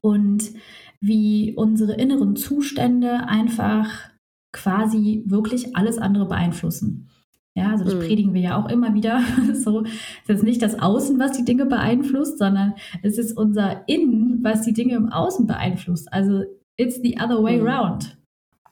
Und 0.01 0.51
wie 0.99 1.53
unsere 1.55 1.93
inneren 1.93 2.35
Zustände 2.35 3.27
einfach 3.27 4.09
quasi 4.51 5.23
wirklich 5.25 5.75
alles 5.75 5.97
andere 5.97 6.27
beeinflussen. 6.27 7.09
Ja, 7.57 7.71
also 7.71 7.85
das 7.85 7.93
hm. 7.93 7.99
predigen 8.01 8.33
wir 8.33 8.41
ja 8.41 8.61
auch 8.61 8.69
immer 8.69 8.93
wieder. 8.93 9.21
so, 9.53 9.83
es 9.83 9.89
ist 9.91 10.27
jetzt 10.27 10.43
nicht 10.43 10.61
das 10.61 10.79
Außen, 10.79 11.19
was 11.19 11.37
die 11.37 11.45
Dinge 11.45 11.65
beeinflusst, 11.65 12.37
sondern 12.37 12.73
es 13.01 13.17
ist 13.17 13.37
unser 13.37 13.87
Innen, 13.87 14.39
was 14.43 14.63
die 14.63 14.73
Dinge 14.73 14.95
im 14.95 15.09
Außen 15.09 15.47
beeinflusst. 15.47 16.11
Also 16.11 16.43
it's 16.77 16.99
the 17.01 17.17
other 17.19 17.41
way 17.41 17.59
hm. 17.59 17.67
around. 17.67 18.17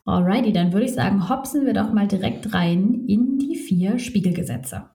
Alrighty, 0.05 0.51
dann 0.51 0.73
würde 0.73 0.85
ich 0.85 0.93
sagen, 0.93 1.29
hopsen 1.29 1.65
wir 1.65 1.73
doch 1.73 1.93
mal 1.93 2.07
direkt 2.07 2.53
rein 2.53 3.05
in 3.07 3.39
die 3.39 3.55
vier 3.55 3.99
Spiegelgesetze. 3.99 4.89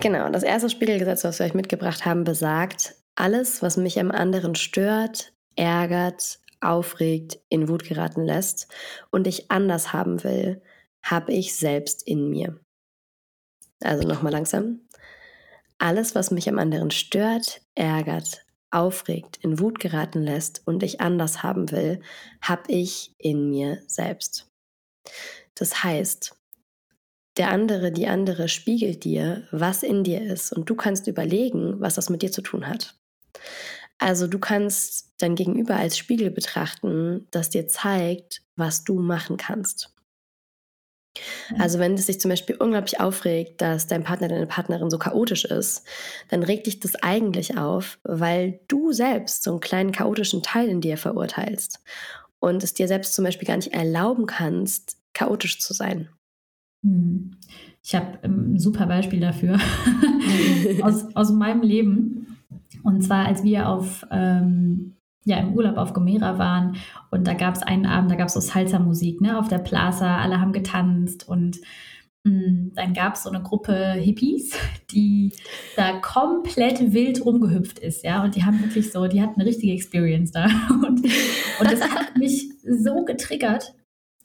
Genau, 0.00 0.28
das 0.30 0.42
erste 0.42 0.70
Spiegelgesetz, 0.70 1.24
was 1.24 1.38
wir 1.38 1.46
euch 1.46 1.54
mitgebracht 1.54 2.04
haben, 2.04 2.24
besagt, 2.24 2.96
alles, 3.14 3.62
was 3.62 3.76
mich 3.76 4.00
am 4.00 4.10
anderen 4.10 4.54
stört, 4.54 5.32
ärgert, 5.56 6.40
aufregt, 6.60 7.38
in 7.48 7.68
Wut 7.68 7.84
geraten 7.84 8.24
lässt 8.24 8.72
und 9.10 9.26
ich 9.26 9.50
anders 9.50 9.92
haben 9.92 10.24
will, 10.24 10.62
habe 11.02 11.32
ich 11.32 11.54
selbst 11.54 12.06
in 12.06 12.30
mir. 12.30 12.58
Also 13.82 14.08
nochmal 14.08 14.32
langsam. 14.32 14.80
Alles, 15.78 16.14
was 16.14 16.30
mich 16.30 16.48
am 16.48 16.58
anderen 16.58 16.90
stört, 16.90 17.60
ärgert, 17.74 18.43
aufregt, 18.74 19.38
in 19.42 19.58
Wut 19.60 19.78
geraten 19.78 20.22
lässt 20.22 20.62
und 20.66 20.82
ich 20.82 21.00
anders 21.00 21.42
haben 21.42 21.70
will, 21.70 22.00
habe 22.40 22.72
ich 22.72 23.14
in 23.18 23.50
mir 23.50 23.82
selbst. 23.86 24.48
Das 25.54 25.84
heißt, 25.84 26.36
der 27.36 27.50
andere, 27.50 27.90
die 27.90 28.06
andere 28.06 28.48
spiegelt 28.48 29.04
dir, 29.04 29.46
was 29.50 29.82
in 29.82 30.04
dir 30.04 30.22
ist 30.22 30.52
und 30.52 30.68
du 30.70 30.74
kannst 30.74 31.06
überlegen, 31.06 31.80
was 31.80 31.94
das 31.94 32.10
mit 32.10 32.22
dir 32.22 32.30
zu 32.30 32.42
tun 32.42 32.68
hat. 32.68 32.96
Also 33.98 34.26
du 34.26 34.38
kannst 34.38 35.14
dein 35.18 35.34
Gegenüber 35.34 35.76
als 35.76 35.96
Spiegel 35.96 36.30
betrachten, 36.30 37.26
das 37.30 37.50
dir 37.50 37.68
zeigt, 37.68 38.42
was 38.56 38.84
du 38.84 38.98
machen 38.98 39.36
kannst. 39.36 39.93
Also 41.58 41.78
wenn 41.78 41.94
es 41.94 42.06
dich 42.06 42.20
zum 42.20 42.30
Beispiel 42.30 42.56
unglaublich 42.56 43.00
aufregt, 43.00 43.60
dass 43.60 43.86
dein 43.86 44.02
Partner, 44.02 44.28
deine 44.28 44.46
Partnerin 44.46 44.90
so 44.90 44.98
chaotisch 44.98 45.44
ist, 45.44 45.86
dann 46.28 46.42
regt 46.42 46.66
dich 46.66 46.80
das 46.80 46.96
eigentlich 46.96 47.56
auf, 47.56 47.98
weil 48.02 48.60
du 48.68 48.92
selbst 48.92 49.44
so 49.44 49.52
einen 49.52 49.60
kleinen 49.60 49.92
chaotischen 49.92 50.42
Teil 50.42 50.68
in 50.68 50.80
dir 50.80 50.96
verurteilst 50.96 51.80
und 52.40 52.62
es 52.62 52.74
dir 52.74 52.88
selbst 52.88 53.14
zum 53.14 53.24
Beispiel 53.24 53.46
gar 53.46 53.56
nicht 53.56 53.72
erlauben 53.72 54.26
kannst, 54.26 54.98
chaotisch 55.12 55.60
zu 55.60 55.72
sein. 55.72 56.08
Hm. 56.84 57.36
Ich 57.82 57.94
habe 57.94 58.18
ein 58.22 58.58
super 58.58 58.86
Beispiel 58.86 59.20
dafür 59.20 59.58
aus, 60.82 61.14
aus 61.14 61.30
meinem 61.32 61.62
Leben. 61.62 62.38
Und 62.82 63.02
zwar, 63.02 63.26
als 63.26 63.42
wir 63.42 63.68
auf, 63.68 64.06
ähm, 64.10 64.94
ja, 65.24 65.38
im 65.38 65.54
Urlaub 65.54 65.76
auf 65.76 65.92
Gomera 65.92 66.38
waren. 66.38 66.76
Und 67.10 67.26
da 67.26 67.34
gab 67.34 67.54
es 67.54 67.62
einen 67.62 67.86
Abend, 67.86 68.10
da 68.10 68.16
gab 68.16 68.28
es 68.28 68.34
so 68.34 68.40
Salsa-Musik 68.40 69.20
ne, 69.20 69.38
auf 69.38 69.48
der 69.48 69.58
Plaza, 69.58 70.18
alle 70.18 70.40
haben 70.40 70.52
getanzt 70.52 71.28
und 71.28 71.58
mh, 72.24 72.46
hm, 72.46 72.72
dann 72.74 72.94
gab 72.94 73.14
es 73.14 73.22
so 73.22 73.30
eine 73.30 73.42
Gruppe 73.42 73.92
Hippies, 73.92 74.56
die 74.90 75.32
da 75.76 75.98
komplett 76.00 76.92
wild 76.92 77.24
rumgehüpft 77.24 77.78
ist, 77.78 78.04
ja, 78.04 78.22
und 78.22 78.34
die 78.34 78.44
haben 78.44 78.60
wirklich 78.62 78.92
so, 78.92 79.06
die 79.06 79.22
hatten 79.22 79.40
eine 79.40 79.48
richtige 79.48 79.72
Experience 79.72 80.32
da. 80.32 80.44
Und, 80.70 81.04
und 81.60 81.70
das 81.70 81.80
hat 81.80 82.16
mich 82.16 82.50
so 82.62 83.04
getriggert. 83.04 83.74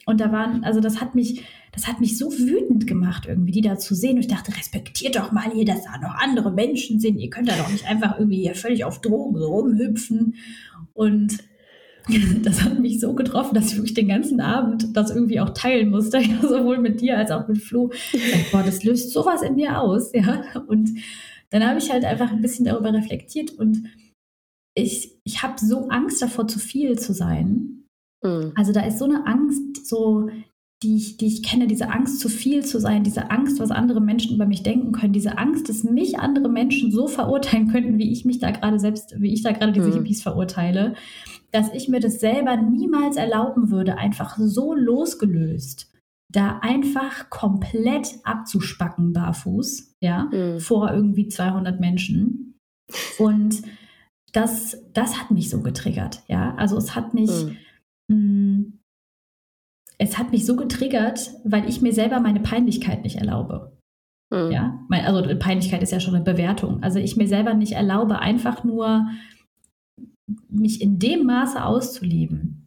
Und 0.06 0.20
da 0.20 0.32
waren, 0.32 0.64
also 0.64 0.80
das 0.80 1.00
hat 1.00 1.14
mich, 1.14 1.44
das 1.72 1.86
hat 1.86 2.00
mich 2.00 2.18
so 2.18 2.32
wütend 2.32 2.86
gemacht, 2.86 3.26
irgendwie, 3.26 3.52
die 3.52 3.60
da 3.60 3.78
zu 3.78 3.94
sehen. 3.94 4.16
Und 4.16 4.20
ich 4.20 4.28
dachte, 4.28 4.56
respektiert 4.56 5.16
doch 5.16 5.32
mal 5.32 5.50
hier, 5.52 5.64
dass 5.64 5.84
da 5.84 5.98
noch 5.98 6.14
andere 6.16 6.50
Menschen 6.50 6.98
sind. 6.98 7.18
Ihr 7.18 7.30
könnt 7.30 7.48
da 7.48 7.56
doch 7.56 7.70
nicht 7.70 7.86
einfach 7.86 8.18
irgendwie 8.18 8.42
hier 8.42 8.54
völlig 8.54 8.84
auf 8.84 9.00
Drogen 9.00 9.36
rumhüpfen. 9.36 10.34
Und 10.94 11.38
das 12.42 12.62
hat 12.62 12.78
mich 12.78 13.00
so 13.00 13.14
getroffen, 13.14 13.54
dass 13.54 13.70
ich 13.70 13.76
wirklich 13.76 13.94
den 13.94 14.08
ganzen 14.08 14.40
Abend 14.40 14.96
das 14.96 15.10
irgendwie 15.10 15.40
auch 15.40 15.50
teilen 15.50 15.90
musste, 15.90 16.20
sowohl 16.42 16.78
mit 16.78 17.00
dir 17.00 17.18
als 17.18 17.30
auch 17.30 17.46
mit 17.46 17.58
Flo. 17.58 17.90
Ich 18.12 18.50
boah, 18.50 18.62
das 18.62 18.82
löst 18.82 19.12
sowas 19.12 19.42
in 19.42 19.54
mir 19.54 19.80
aus, 19.80 20.12
ja. 20.12 20.42
Und 20.66 20.90
dann 21.50 21.64
habe 21.66 21.78
ich 21.78 21.90
halt 21.90 22.04
einfach 22.04 22.30
ein 22.30 22.42
bisschen 22.42 22.64
darüber 22.64 22.92
reflektiert 22.92 23.52
und 23.52 23.84
ich, 24.74 25.18
ich 25.24 25.42
habe 25.42 25.54
so 25.58 25.88
Angst 25.88 26.22
davor, 26.22 26.46
zu 26.46 26.58
viel 26.58 26.98
zu 26.98 27.12
sein. 27.12 27.84
Mhm. 28.22 28.52
Also 28.54 28.72
da 28.72 28.86
ist 28.86 28.98
so 28.98 29.04
eine 29.04 29.26
Angst, 29.26 29.86
so 29.86 30.28
die 30.82 30.96
ich, 30.96 31.16
die 31.18 31.26
ich 31.26 31.42
kenne, 31.42 31.66
diese 31.66 31.90
Angst, 31.90 32.20
zu 32.20 32.28
viel 32.28 32.64
zu 32.64 32.80
sein, 32.80 33.04
diese 33.04 33.30
Angst, 33.30 33.60
was 33.60 33.70
andere 33.70 34.00
Menschen 34.00 34.34
über 34.34 34.46
mich 34.46 34.62
denken 34.62 34.92
können, 34.92 35.12
diese 35.12 35.36
Angst, 35.36 35.68
dass 35.68 35.84
mich 35.84 36.18
andere 36.18 36.48
Menschen 36.48 36.90
so 36.90 37.06
verurteilen 37.06 37.68
könnten, 37.68 37.98
wie 37.98 38.10
ich 38.10 38.24
mich 38.24 38.38
da 38.38 38.50
gerade 38.50 38.78
selbst, 38.78 39.20
wie 39.20 39.32
ich 39.32 39.42
da 39.42 39.52
gerade 39.52 39.72
diese 39.72 39.88
mhm. 39.88 39.94
Hippies 39.94 40.22
verurteile, 40.22 40.94
dass 41.52 41.72
ich 41.74 41.88
mir 41.88 42.00
das 42.00 42.20
selber 42.20 42.56
niemals 42.56 43.16
erlauben 43.16 43.70
würde, 43.70 43.98
einfach 43.98 44.38
so 44.38 44.72
losgelöst, 44.72 45.92
da 46.32 46.60
einfach 46.62 47.28
komplett 47.28 48.08
abzuspacken 48.24 49.12
barfuß, 49.12 49.96
ja, 50.00 50.30
mhm. 50.32 50.60
vor 50.60 50.90
irgendwie 50.90 51.28
200 51.28 51.78
Menschen. 51.78 52.54
Und 53.18 53.62
das, 54.32 54.78
das 54.94 55.20
hat 55.20 55.30
mich 55.30 55.50
so 55.50 55.60
getriggert, 55.60 56.22
ja. 56.28 56.54
Also 56.54 56.78
es 56.78 56.94
hat 56.94 57.12
mich, 57.12 57.30
mhm. 58.08 58.79
Es 60.00 60.16
hat 60.16 60.32
mich 60.32 60.46
so 60.46 60.56
getriggert, 60.56 61.30
weil 61.44 61.68
ich 61.68 61.82
mir 61.82 61.92
selber 61.92 62.20
meine 62.20 62.40
Peinlichkeit 62.40 63.04
nicht 63.04 63.16
erlaube. 63.16 63.76
Mhm. 64.30 64.50
Ja, 64.50 64.86
also 64.88 65.38
Peinlichkeit 65.38 65.82
ist 65.82 65.92
ja 65.92 66.00
schon 66.00 66.14
eine 66.14 66.24
Bewertung. 66.24 66.82
Also 66.82 66.98
ich 66.98 67.16
mir 67.16 67.28
selber 67.28 67.52
nicht 67.52 67.72
erlaube, 67.72 68.18
einfach 68.18 68.64
nur 68.64 69.06
mich 70.48 70.80
in 70.80 70.98
dem 70.98 71.26
Maße 71.26 71.62
auszuleben, 71.62 72.59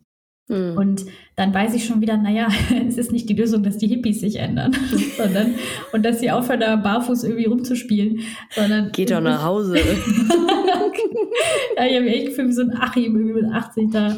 Mhm. 0.47 0.77
Und 0.77 1.05
dann 1.35 1.53
weiß 1.53 1.73
ich 1.73 1.85
schon 1.85 2.01
wieder, 2.01 2.17
naja, 2.17 2.47
es 2.87 2.97
ist 2.97 3.11
nicht 3.11 3.29
die 3.29 3.33
Lösung, 3.33 3.63
dass 3.63 3.77
die 3.77 3.87
Hippies 3.87 4.21
sich 4.21 4.37
ändern, 4.37 4.75
sondern 5.17 5.55
und 5.91 6.03
dass 6.03 6.19
sie 6.19 6.31
aufhören, 6.31 6.59
da 6.59 6.75
barfuß 6.75 7.23
irgendwie 7.23 7.45
rumzuspielen, 7.45 8.19
sondern. 8.51 8.91
Geht 8.91 9.11
doch 9.11 9.21
nach 9.21 9.43
Hause. 9.43 9.77
ja, 11.77 11.85
ich 11.85 11.95
habe 11.95 12.07
echt 12.07 12.27
gefühlt 12.27 12.49
wie 12.49 12.53
so 12.53 12.63
ein 12.63 12.75
Achim 12.75 13.15
irgendwie 13.15 13.41
mit 13.41 13.53
80 13.53 13.91
da. 13.91 14.17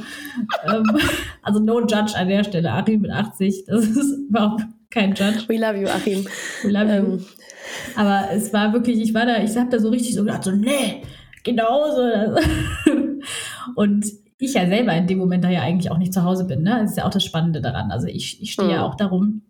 Ähm, 0.67 0.83
also 1.43 1.59
no 1.59 1.79
judge 1.81 2.15
an 2.15 2.27
der 2.27 2.43
Stelle. 2.43 2.71
Achim 2.71 3.01
mit 3.01 3.11
80, 3.11 3.65
das 3.67 3.85
ist 3.85 4.17
überhaupt 4.29 4.63
kein 4.89 5.13
Judge. 5.13 5.43
We 5.47 5.57
love 5.57 5.79
you, 5.79 5.87
Achim. 5.87 6.25
We 6.63 6.71
love 6.71 6.87
you. 6.87 7.13
Ähm. 7.13 7.25
Aber 7.95 8.29
es 8.31 8.53
war 8.53 8.73
wirklich, 8.73 8.99
ich 8.99 9.13
war 9.13 9.25
da, 9.25 9.43
ich 9.43 9.55
habe 9.55 9.69
da 9.69 9.79
so 9.79 9.89
richtig 9.89 10.15
so 10.15 10.23
gedacht, 10.23 10.43
so, 10.43 10.51
nee, 10.51 11.01
genauso. 11.43 12.01
Und 13.75 14.05
ich 14.39 14.53
ja 14.53 14.67
selber 14.67 14.93
in 14.93 15.07
dem 15.07 15.17
Moment 15.17 15.43
da 15.43 15.49
ja 15.49 15.61
eigentlich 15.61 15.91
auch 15.91 15.97
nicht 15.97 16.13
zu 16.13 16.23
Hause 16.23 16.45
bin. 16.45 16.61
Ne? 16.63 16.77
Das 16.81 16.91
ist 16.91 16.97
ja 16.97 17.05
auch 17.05 17.11
das 17.11 17.23
Spannende 17.23 17.61
daran. 17.61 17.91
Also 17.91 18.07
ich, 18.07 18.41
ich 18.41 18.51
stehe 18.51 18.67
mhm. 18.67 18.73
ja 18.73 18.83
auch 18.83 18.95
darum. 18.95 19.43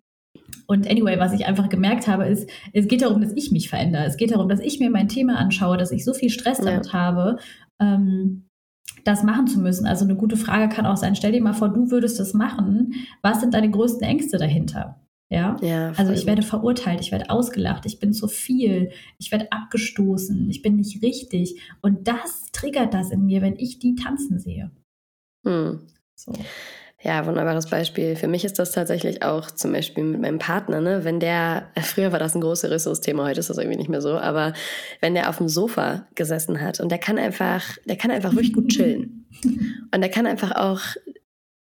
Und 0.66 0.88
anyway, 0.88 1.18
was 1.18 1.32
ich 1.32 1.46
einfach 1.46 1.68
gemerkt 1.68 2.06
habe, 2.08 2.26
ist, 2.26 2.48
es 2.72 2.88
geht 2.88 3.02
darum, 3.02 3.20
dass 3.20 3.32
ich 3.32 3.52
mich 3.52 3.68
verändere. 3.68 4.04
Es 4.04 4.16
geht 4.16 4.32
darum, 4.32 4.48
dass 4.48 4.60
ich 4.60 4.80
mir 4.80 4.90
mein 4.90 5.08
Thema 5.08 5.36
anschaue, 5.36 5.76
dass 5.76 5.92
ich 5.92 6.04
so 6.04 6.12
viel 6.12 6.30
Stress 6.30 6.58
damit 6.58 6.86
ja. 6.86 6.92
habe, 6.92 7.38
ähm, 7.80 8.48
das 9.04 9.22
machen 9.22 9.46
zu 9.46 9.60
müssen. 9.60 9.86
Also 9.86 10.04
eine 10.04 10.16
gute 10.16 10.36
Frage 10.36 10.74
kann 10.74 10.86
auch 10.86 10.96
sein, 10.96 11.14
stell 11.14 11.32
dir 11.32 11.42
mal 11.42 11.52
vor, 11.52 11.68
du 11.68 11.90
würdest 11.90 12.18
das 12.18 12.34
machen. 12.34 12.94
Was 13.22 13.40
sind 13.40 13.54
deine 13.54 13.70
größten 13.70 14.02
Ängste 14.02 14.38
dahinter? 14.38 15.00
Ja, 15.28 15.56
ja 15.60 15.92
also 15.96 16.12
ich 16.12 16.26
werde 16.26 16.42
verurteilt, 16.42 17.00
ich 17.00 17.10
werde 17.10 17.30
ausgelacht, 17.30 17.84
ich 17.86 17.98
bin 17.98 18.12
zu 18.12 18.28
viel, 18.28 18.90
ich 19.18 19.32
werde 19.32 19.50
abgestoßen, 19.50 20.48
ich 20.50 20.62
bin 20.62 20.76
nicht 20.76 21.02
richtig. 21.02 21.60
Und 21.82 22.06
das 22.06 22.46
triggert 22.52 22.94
das 22.94 23.10
in 23.10 23.26
mir, 23.26 23.42
wenn 23.42 23.56
ich 23.56 23.78
die 23.78 23.96
tanzen 23.96 24.38
sehe. 24.38 24.70
Hm. 25.44 25.80
So. 26.14 26.32
Ja, 27.02 27.26
wunderbares 27.26 27.68
Beispiel. 27.68 28.16
Für 28.16 28.26
mich 28.26 28.44
ist 28.44 28.58
das 28.58 28.72
tatsächlich 28.72 29.22
auch 29.22 29.50
zum 29.50 29.72
Beispiel 29.72 30.02
mit 30.02 30.20
meinem 30.20 30.38
Partner, 30.38 30.80
ne? 30.80 31.04
Wenn 31.04 31.20
der, 31.20 31.70
früher 31.82 32.10
war 32.10 32.18
das 32.18 32.34
ein 32.34 32.40
großes 32.40 32.70
Ressourcethema, 32.70 33.26
heute 33.26 33.40
ist 33.40 33.50
das 33.50 33.58
irgendwie 33.58 33.76
nicht 33.76 33.90
mehr 33.90 34.00
so, 34.00 34.18
aber 34.18 34.54
wenn 35.00 35.14
der 35.14 35.28
auf 35.28 35.36
dem 35.36 35.48
Sofa 35.48 36.06
gesessen 36.14 36.60
hat 36.60 36.80
und 36.80 36.90
der 36.90 36.98
kann 36.98 37.18
einfach, 37.18 37.62
der 37.84 37.96
kann 37.96 38.10
einfach 38.10 38.32
wirklich 38.32 38.52
gut 38.52 38.68
chillen. 38.68 39.26
Und 39.94 40.00
der 40.00 40.08
kann 40.08 40.26
einfach 40.26 40.52
auch 40.52 40.80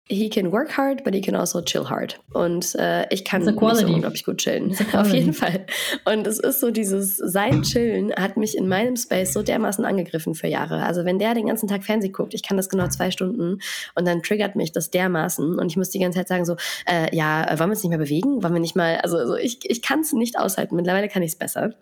he 0.09 0.27
can 0.27 0.51
work 0.51 0.75
hard, 0.75 1.03
but 1.03 1.13
he 1.13 1.21
can 1.21 1.35
also 1.35 1.61
chill 1.61 1.87
hard. 1.87 2.19
Und 2.33 2.75
äh, 2.75 3.05
ich 3.13 3.23
kann 3.23 3.43
nicht 3.43 3.59
so 3.59 3.85
unglaublich 3.85 4.25
gut 4.25 4.39
chillen. 4.39 4.75
Auf 4.93 5.13
jeden 5.13 5.33
Fall. 5.33 5.65
Und 6.05 6.25
es 6.25 6.39
ist 6.39 6.59
so 6.59 6.71
dieses, 6.71 7.17
sein 7.17 7.61
Chillen 7.61 8.11
hat 8.15 8.35
mich 8.35 8.57
in 8.57 8.67
meinem 8.67 8.95
Space 8.95 9.33
so 9.33 9.43
dermaßen 9.43 9.85
angegriffen 9.85 10.33
für 10.33 10.47
Jahre. 10.47 10.83
Also 10.83 11.05
wenn 11.05 11.19
der 11.19 11.35
den 11.35 11.45
ganzen 11.45 11.69
Tag 11.69 11.83
Fernsehen 11.83 12.11
guckt, 12.11 12.33
ich 12.33 12.41
kann 12.41 12.57
das 12.57 12.69
genau 12.69 12.87
zwei 12.87 13.11
Stunden 13.11 13.59
und 13.95 14.07
dann 14.07 14.23
triggert 14.23 14.55
mich 14.55 14.71
das 14.71 14.89
dermaßen 14.89 15.59
und 15.59 15.67
ich 15.67 15.77
muss 15.77 15.91
die 15.91 15.99
ganze 15.99 16.17
Zeit 16.17 16.27
sagen 16.27 16.45
so, 16.45 16.55
äh, 16.87 17.15
ja, 17.15 17.45
wollen 17.49 17.69
wir 17.69 17.73
uns 17.73 17.83
nicht 17.83 17.89
mehr 17.89 17.99
bewegen? 17.99 18.41
Wollen 18.41 18.53
wir 18.53 18.59
nicht 18.59 18.75
mal, 18.75 18.97
also, 18.97 19.17
also 19.17 19.35
ich, 19.35 19.59
ich 19.69 19.83
kann 19.83 19.99
es 19.99 20.11
nicht 20.11 20.39
aushalten. 20.39 20.75
Mittlerweile 20.75 21.07
kann 21.07 21.21
ich 21.21 21.33
es 21.33 21.37
besser. 21.37 21.75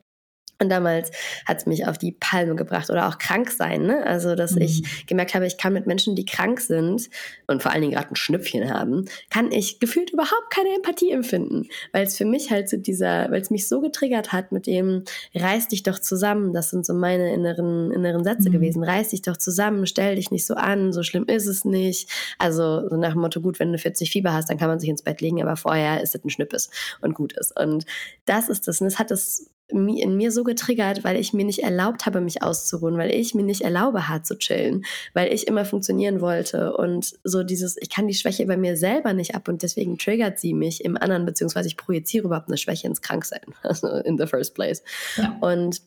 Und 0.59 0.69
damals 0.69 1.11
hat 1.45 1.57
es 1.57 1.65
mich 1.67 1.87
auf 1.87 1.99
die 1.99 2.11
Palme 2.11 2.55
gebracht 2.55 2.89
oder 2.89 3.07
auch 3.07 3.19
krank 3.19 3.51
sein. 3.51 3.83
Ne? 3.83 4.03
Also, 4.05 4.33
dass 4.33 4.55
mhm. 4.55 4.63
ich 4.63 5.05
gemerkt 5.05 5.35
habe, 5.35 5.45
ich 5.45 5.57
kann 5.57 5.73
mit 5.73 5.85
Menschen, 5.85 6.15
die 6.15 6.25
krank 6.25 6.61
sind 6.61 7.09
und 7.45 7.61
vor 7.61 7.71
allen 7.71 7.81
Dingen 7.81 7.93
gerade 7.93 8.09
ein 8.09 8.15
Schnüpfchen 8.15 8.73
haben, 8.73 9.05
kann 9.29 9.51
ich 9.51 9.79
gefühlt 9.79 10.09
überhaupt 10.09 10.49
keine 10.49 10.73
Empathie 10.75 11.11
empfinden. 11.11 11.67
Weil 11.91 12.05
es 12.05 12.17
für 12.17 12.25
mich 12.25 12.49
halt 12.49 12.69
so 12.69 12.77
dieser, 12.77 13.29
weil 13.29 13.41
es 13.41 13.51
mich 13.51 13.67
so 13.67 13.81
getriggert 13.81 14.33
hat 14.33 14.51
mit 14.51 14.65
dem, 14.65 15.03
reiß 15.35 15.67
dich 15.67 15.83
doch 15.83 15.99
zusammen. 15.99 16.53
Das 16.53 16.71
sind 16.71 16.87
so 16.87 16.93
meine 16.95 17.33
inneren, 17.33 17.91
inneren 17.91 18.23
Sätze 18.23 18.49
mhm. 18.49 18.53
gewesen. 18.53 18.83
Reiß 18.83 19.09
dich 19.09 19.21
doch 19.21 19.37
zusammen, 19.37 19.85
stell 19.85 20.15
dich 20.15 20.31
nicht 20.31 20.47
so 20.47 20.55
an, 20.55 20.91
so 20.91 21.03
schlimm 21.03 21.25
ist 21.25 21.45
es 21.45 21.65
nicht. 21.65 22.09
Also, 22.39 22.89
so 22.89 22.97
nach 22.97 23.11
dem 23.11 23.21
Motto, 23.21 23.41
gut, 23.41 23.59
wenn 23.59 23.71
du 23.71 23.77
40 23.77 24.09
Fieber 24.09 24.33
hast, 24.33 24.49
dann 24.49 24.57
kann 24.57 24.69
man 24.69 24.79
sich 24.79 24.89
ins 24.89 25.03
Bett 25.03 25.21
legen, 25.21 25.39
aber 25.41 25.55
vorher 25.55 26.01
ist 26.01 26.15
es 26.15 26.23
ein 26.23 26.31
Schnippes 26.31 26.71
und 27.01 27.13
gut 27.13 27.33
ist. 27.33 27.57
Und 27.59 27.85
das 28.25 28.49
ist 28.49 28.67
das. 28.67 28.81
Und 28.81 28.87
es 28.87 28.97
hat 28.97 29.11
das 29.11 29.51
in 29.69 30.15
mir 30.15 30.31
so 30.31 30.43
getriggert, 30.43 31.03
weil 31.03 31.17
ich 31.17 31.33
mir 31.33 31.45
nicht 31.45 31.59
erlaubt 31.59 32.05
habe, 32.05 32.21
mich 32.21 32.41
auszuruhen, 32.41 32.97
weil 32.97 33.11
ich 33.11 33.35
mir 33.35 33.43
nicht 33.43 33.61
erlaube, 33.61 34.07
hart 34.07 34.25
zu 34.25 34.37
chillen, 34.37 34.85
weil 35.13 35.33
ich 35.33 35.47
immer 35.47 35.65
funktionieren 35.65 36.21
wollte 36.21 36.75
und 36.77 37.13
so 37.23 37.43
dieses, 37.43 37.75
ich 37.77 37.89
kann 37.89 38.07
die 38.07 38.13
Schwäche 38.13 38.45
bei 38.45 38.55
mir 38.55 38.77
selber 38.77 39.13
nicht 39.13 39.35
ab 39.35 39.47
und 39.49 39.63
deswegen 39.63 39.97
triggert 39.97 40.39
sie 40.39 40.53
mich 40.53 40.85
im 40.85 40.95
anderen, 40.95 41.25
beziehungsweise 41.25 41.67
ich 41.67 41.75
projiziere 41.75 42.27
überhaupt 42.27 42.47
eine 42.47 42.57
Schwäche 42.57 42.87
ins 42.87 43.01
Kranksein, 43.01 43.41
also 43.63 43.87
in 43.87 44.17
the 44.17 44.27
first 44.27 44.55
place. 44.55 44.83
Ja. 45.17 45.37
Und 45.41 45.81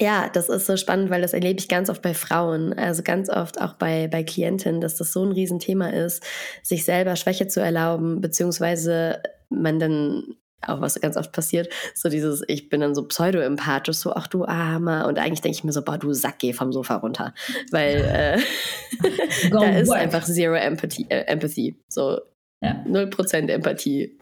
Ja, 0.00 0.28
das 0.32 0.48
ist 0.48 0.66
so 0.66 0.76
spannend, 0.76 1.10
weil 1.10 1.22
das 1.22 1.32
erlebe 1.32 1.58
ich 1.58 1.68
ganz 1.68 1.90
oft 1.90 2.02
bei 2.02 2.14
Frauen, 2.14 2.72
also 2.72 3.02
ganz 3.02 3.28
oft 3.28 3.60
auch 3.60 3.74
bei, 3.74 4.06
bei 4.06 4.22
Klientinnen, 4.22 4.80
dass 4.80 4.96
das 4.96 5.12
so 5.12 5.24
ein 5.24 5.32
Riesenthema 5.32 5.88
ist, 5.88 6.22
sich 6.62 6.84
selber 6.84 7.16
Schwäche 7.16 7.48
zu 7.48 7.60
erlauben, 7.60 8.20
beziehungsweise 8.20 9.20
man 9.50 9.80
dann 9.80 10.36
auch 10.66 10.80
was 10.80 11.00
ganz 11.00 11.16
oft 11.16 11.32
passiert, 11.32 11.72
so 11.94 12.08
dieses, 12.08 12.42
ich 12.48 12.68
bin 12.68 12.80
dann 12.80 12.94
so 12.94 13.06
pseudo-empathisch, 13.06 13.96
so, 13.96 14.12
ach 14.14 14.26
du 14.26 14.44
Armer. 14.44 15.06
Und 15.06 15.18
eigentlich 15.18 15.40
denke 15.40 15.56
ich 15.56 15.64
mir 15.64 15.72
so, 15.72 15.82
boah, 15.82 15.98
du 15.98 16.12
Sack, 16.12 16.40
geh 16.40 16.52
vom 16.52 16.72
Sofa 16.72 16.96
runter. 16.96 17.34
Weil 17.70 18.40
äh, 19.02 19.48
da 19.50 19.78
ist 19.78 19.90
einfach 19.90 20.24
zero 20.24 20.54
Empathy, 20.54 21.06
äh, 21.08 21.24
Empathy. 21.26 21.76
So 21.88 22.20
null 22.86 23.02
ja. 23.02 23.06
Prozent 23.06 23.50
Empathie, 23.50 24.18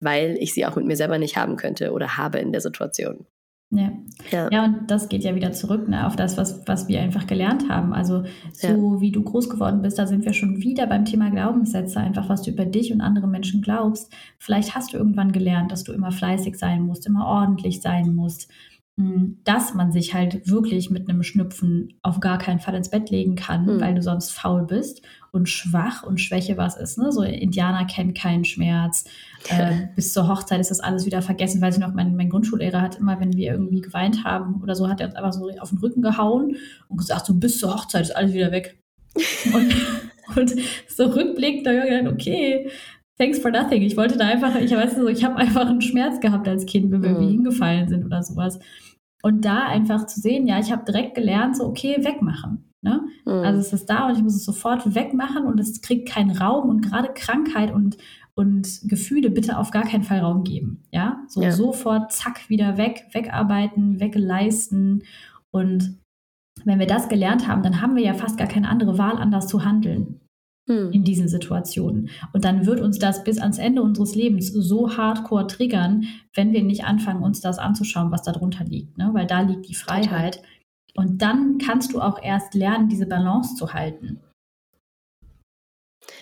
weil 0.00 0.36
ich 0.40 0.54
sie 0.54 0.66
auch 0.66 0.76
mit 0.76 0.86
mir 0.86 0.96
selber 0.96 1.18
nicht 1.18 1.36
haben 1.36 1.56
könnte 1.56 1.92
oder 1.92 2.16
habe 2.16 2.38
in 2.38 2.52
der 2.52 2.60
Situation. 2.60 3.26
Ja. 3.70 3.90
ja. 4.30 4.48
ja, 4.52 4.64
und 4.64 4.90
das 4.90 5.08
geht 5.08 5.24
ja 5.24 5.34
wieder 5.34 5.50
zurück 5.50 5.88
ne, 5.88 6.06
auf 6.06 6.14
das, 6.14 6.36
was, 6.36 6.62
was 6.66 6.86
wir 6.86 7.00
einfach 7.00 7.26
gelernt 7.26 7.68
haben. 7.68 7.92
Also 7.92 8.22
so 8.52 8.68
ja. 8.68 9.00
wie 9.00 9.10
du 9.10 9.24
groß 9.24 9.50
geworden 9.50 9.82
bist, 9.82 9.98
da 9.98 10.06
sind 10.06 10.24
wir 10.24 10.32
schon 10.32 10.62
wieder 10.62 10.86
beim 10.86 11.04
Thema 11.04 11.30
Glaubenssätze, 11.30 11.98
einfach 11.98 12.28
was 12.28 12.42
du 12.42 12.52
über 12.52 12.64
dich 12.64 12.92
und 12.92 13.00
andere 13.00 13.26
Menschen 13.26 13.62
glaubst. 13.62 14.12
Vielleicht 14.38 14.76
hast 14.76 14.92
du 14.92 14.98
irgendwann 14.98 15.32
gelernt, 15.32 15.72
dass 15.72 15.82
du 15.82 15.92
immer 15.92 16.12
fleißig 16.12 16.56
sein 16.56 16.82
musst, 16.82 17.06
immer 17.06 17.26
ordentlich 17.26 17.82
sein 17.82 18.14
musst, 18.14 18.48
hm, 18.98 19.40
dass 19.42 19.74
man 19.74 19.90
sich 19.90 20.14
halt 20.14 20.48
wirklich 20.48 20.90
mit 20.90 21.08
einem 21.08 21.24
Schnupfen 21.24 21.98
auf 22.02 22.20
gar 22.20 22.38
keinen 22.38 22.60
Fall 22.60 22.76
ins 22.76 22.90
Bett 22.90 23.10
legen 23.10 23.34
kann, 23.34 23.66
mhm. 23.66 23.80
weil 23.80 23.96
du 23.96 24.02
sonst 24.02 24.30
faul 24.30 24.64
bist 24.64 25.02
und 25.32 25.48
schwach 25.48 26.02
und 26.02 26.20
Schwäche 26.20 26.56
was 26.56 26.76
ist. 26.76 26.98
Ne? 26.98 27.12
So 27.12 27.22
Indianer 27.22 27.84
kennen 27.86 28.14
keinen 28.14 28.44
Schmerz. 28.44 29.04
Äh, 29.48 29.86
bis 29.96 30.12
zur 30.12 30.28
Hochzeit 30.28 30.60
ist 30.60 30.70
das 30.70 30.80
alles 30.80 31.06
wieder 31.06 31.22
vergessen. 31.22 31.60
Weiß 31.60 31.76
ich 31.76 31.80
noch, 31.80 31.94
mein, 31.94 32.16
mein 32.16 32.30
Grundschullehrer 32.30 32.80
hat 32.80 32.96
immer, 32.96 33.20
wenn 33.20 33.34
wir 33.34 33.52
irgendwie 33.52 33.80
geweint 33.80 34.24
haben 34.24 34.62
oder 34.62 34.74
so, 34.74 34.88
hat 34.88 35.00
er 35.00 35.08
uns 35.08 35.16
einfach 35.16 35.32
so 35.32 35.50
auf 35.60 35.70
den 35.70 35.78
Rücken 35.78 36.02
gehauen 36.02 36.56
und 36.88 36.96
gesagt, 36.96 37.26
so 37.26 37.34
bis 37.34 37.58
zur 37.58 37.74
Hochzeit 37.74 38.02
ist 38.02 38.16
alles 38.16 38.32
wieder 38.32 38.52
weg. 38.52 38.78
und, 39.54 39.74
und 40.36 40.54
so 40.88 41.04
rückblickend, 41.06 41.66
da 41.66 41.70
habe 41.70 41.84
ich 41.84 41.90
gedacht, 41.90 42.12
okay, 42.12 42.70
thanks 43.18 43.38
for 43.38 43.50
nothing. 43.50 43.82
Ich 43.82 43.96
wollte 43.96 44.16
da 44.16 44.26
einfach, 44.26 44.54
ich 44.56 44.70
weiß 44.70 44.96
nicht, 44.96 45.18
ich 45.18 45.24
habe 45.24 45.36
einfach 45.36 45.66
einen 45.66 45.80
Schmerz 45.80 46.20
gehabt 46.20 46.48
als 46.48 46.66
Kind, 46.66 46.90
wenn 46.90 47.02
wir 47.02 47.10
mhm. 47.10 47.28
hingefallen 47.28 47.88
sind 47.88 48.04
oder 48.04 48.22
sowas. 48.22 48.58
Und 49.22 49.44
da 49.44 49.66
einfach 49.66 50.06
zu 50.06 50.20
sehen, 50.20 50.46
ja, 50.46 50.60
ich 50.60 50.70
habe 50.70 50.84
direkt 50.84 51.14
gelernt, 51.14 51.56
so, 51.56 51.64
okay, 51.64 51.96
wegmachen. 51.98 52.72
Ne? 52.86 53.02
Mhm. 53.24 53.32
Also 53.32 53.58
es 53.58 53.72
ist 53.72 53.90
da 53.90 54.06
und 54.06 54.16
ich 54.16 54.22
muss 54.22 54.36
es 54.36 54.44
sofort 54.44 54.94
wegmachen 54.94 55.44
und 55.44 55.58
es 55.58 55.82
kriegt 55.82 56.08
keinen 56.08 56.30
Raum 56.30 56.68
und 56.68 56.82
gerade 56.82 57.08
Krankheit 57.12 57.74
und, 57.74 57.96
und 58.36 58.80
Gefühle 58.84 59.30
bitte 59.30 59.58
auf 59.58 59.72
gar 59.72 59.82
keinen 59.82 60.04
Fall 60.04 60.20
Raum 60.20 60.44
geben. 60.44 60.84
Ja, 60.92 61.24
so 61.26 61.42
ja. 61.42 61.50
sofort 61.50 62.12
zack 62.12 62.48
wieder 62.48 62.78
weg, 62.78 63.06
wegarbeiten, 63.10 63.98
wegleisten 63.98 65.02
und 65.50 65.98
wenn 66.64 66.78
wir 66.78 66.86
das 66.86 67.08
gelernt 67.08 67.48
haben, 67.48 67.64
dann 67.64 67.82
haben 67.82 67.96
wir 67.96 68.04
ja 68.04 68.14
fast 68.14 68.38
gar 68.38 68.46
keine 68.46 68.68
andere 68.68 68.98
Wahl, 68.98 69.16
anders 69.16 69.48
zu 69.48 69.64
handeln 69.64 70.20
hm. 70.68 70.92
in 70.92 71.02
diesen 71.02 71.28
Situationen. 71.28 72.08
Und 72.32 72.44
dann 72.44 72.66
wird 72.66 72.80
uns 72.80 72.98
das 72.98 73.24
bis 73.24 73.38
ans 73.38 73.58
Ende 73.58 73.82
unseres 73.82 74.14
Lebens 74.14 74.52
so 74.52 74.96
hardcore 74.96 75.48
triggern, 75.48 76.04
wenn 76.34 76.52
wir 76.52 76.62
nicht 76.62 76.84
anfangen, 76.84 77.22
uns 77.22 77.40
das 77.40 77.58
anzuschauen, 77.58 78.12
was 78.12 78.22
da 78.22 78.32
drunter 78.32 78.64
liegt. 78.64 78.96
Ne? 78.96 79.10
Weil 79.12 79.26
da 79.26 79.40
liegt 79.40 79.68
die 79.68 79.74
Freiheit. 79.74 80.36
Total. 80.36 80.55
Und 80.96 81.20
dann 81.22 81.58
kannst 81.58 81.92
du 81.92 82.00
auch 82.00 82.22
erst 82.22 82.54
lernen, 82.54 82.88
diese 82.88 83.06
Balance 83.06 83.54
zu 83.54 83.72
halten. 83.72 84.20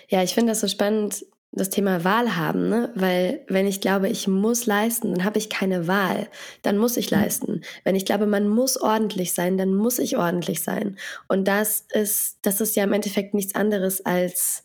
Ja, 0.08 0.22
ich 0.22 0.34
finde 0.34 0.52
das 0.52 0.60
so 0.60 0.68
spannend, 0.68 1.24
das 1.56 1.70
Thema 1.70 2.02
Wahl 2.02 2.36
haben, 2.36 2.68
ne? 2.68 2.90
weil 2.96 3.44
wenn 3.48 3.66
ich 3.66 3.80
glaube, 3.80 4.08
ich 4.08 4.26
muss 4.26 4.66
leisten, 4.66 5.14
dann 5.14 5.24
habe 5.24 5.38
ich 5.38 5.48
keine 5.48 5.86
Wahl, 5.86 6.28
dann 6.62 6.78
muss 6.78 6.96
ich 6.96 7.10
mhm. 7.10 7.18
leisten. 7.18 7.60
Wenn 7.84 7.94
ich 7.94 8.04
glaube, 8.04 8.26
man 8.26 8.48
muss 8.48 8.76
ordentlich 8.76 9.32
sein, 9.32 9.56
dann 9.56 9.72
muss 9.74 9.98
ich 9.98 10.16
ordentlich 10.16 10.62
sein. 10.62 10.96
Und 11.28 11.46
das 11.46 11.86
ist, 11.92 12.38
das 12.42 12.60
ist 12.60 12.74
ja 12.74 12.84
im 12.84 12.92
Endeffekt 12.92 13.34
nichts 13.34 13.54
anderes 13.54 14.04
als 14.04 14.64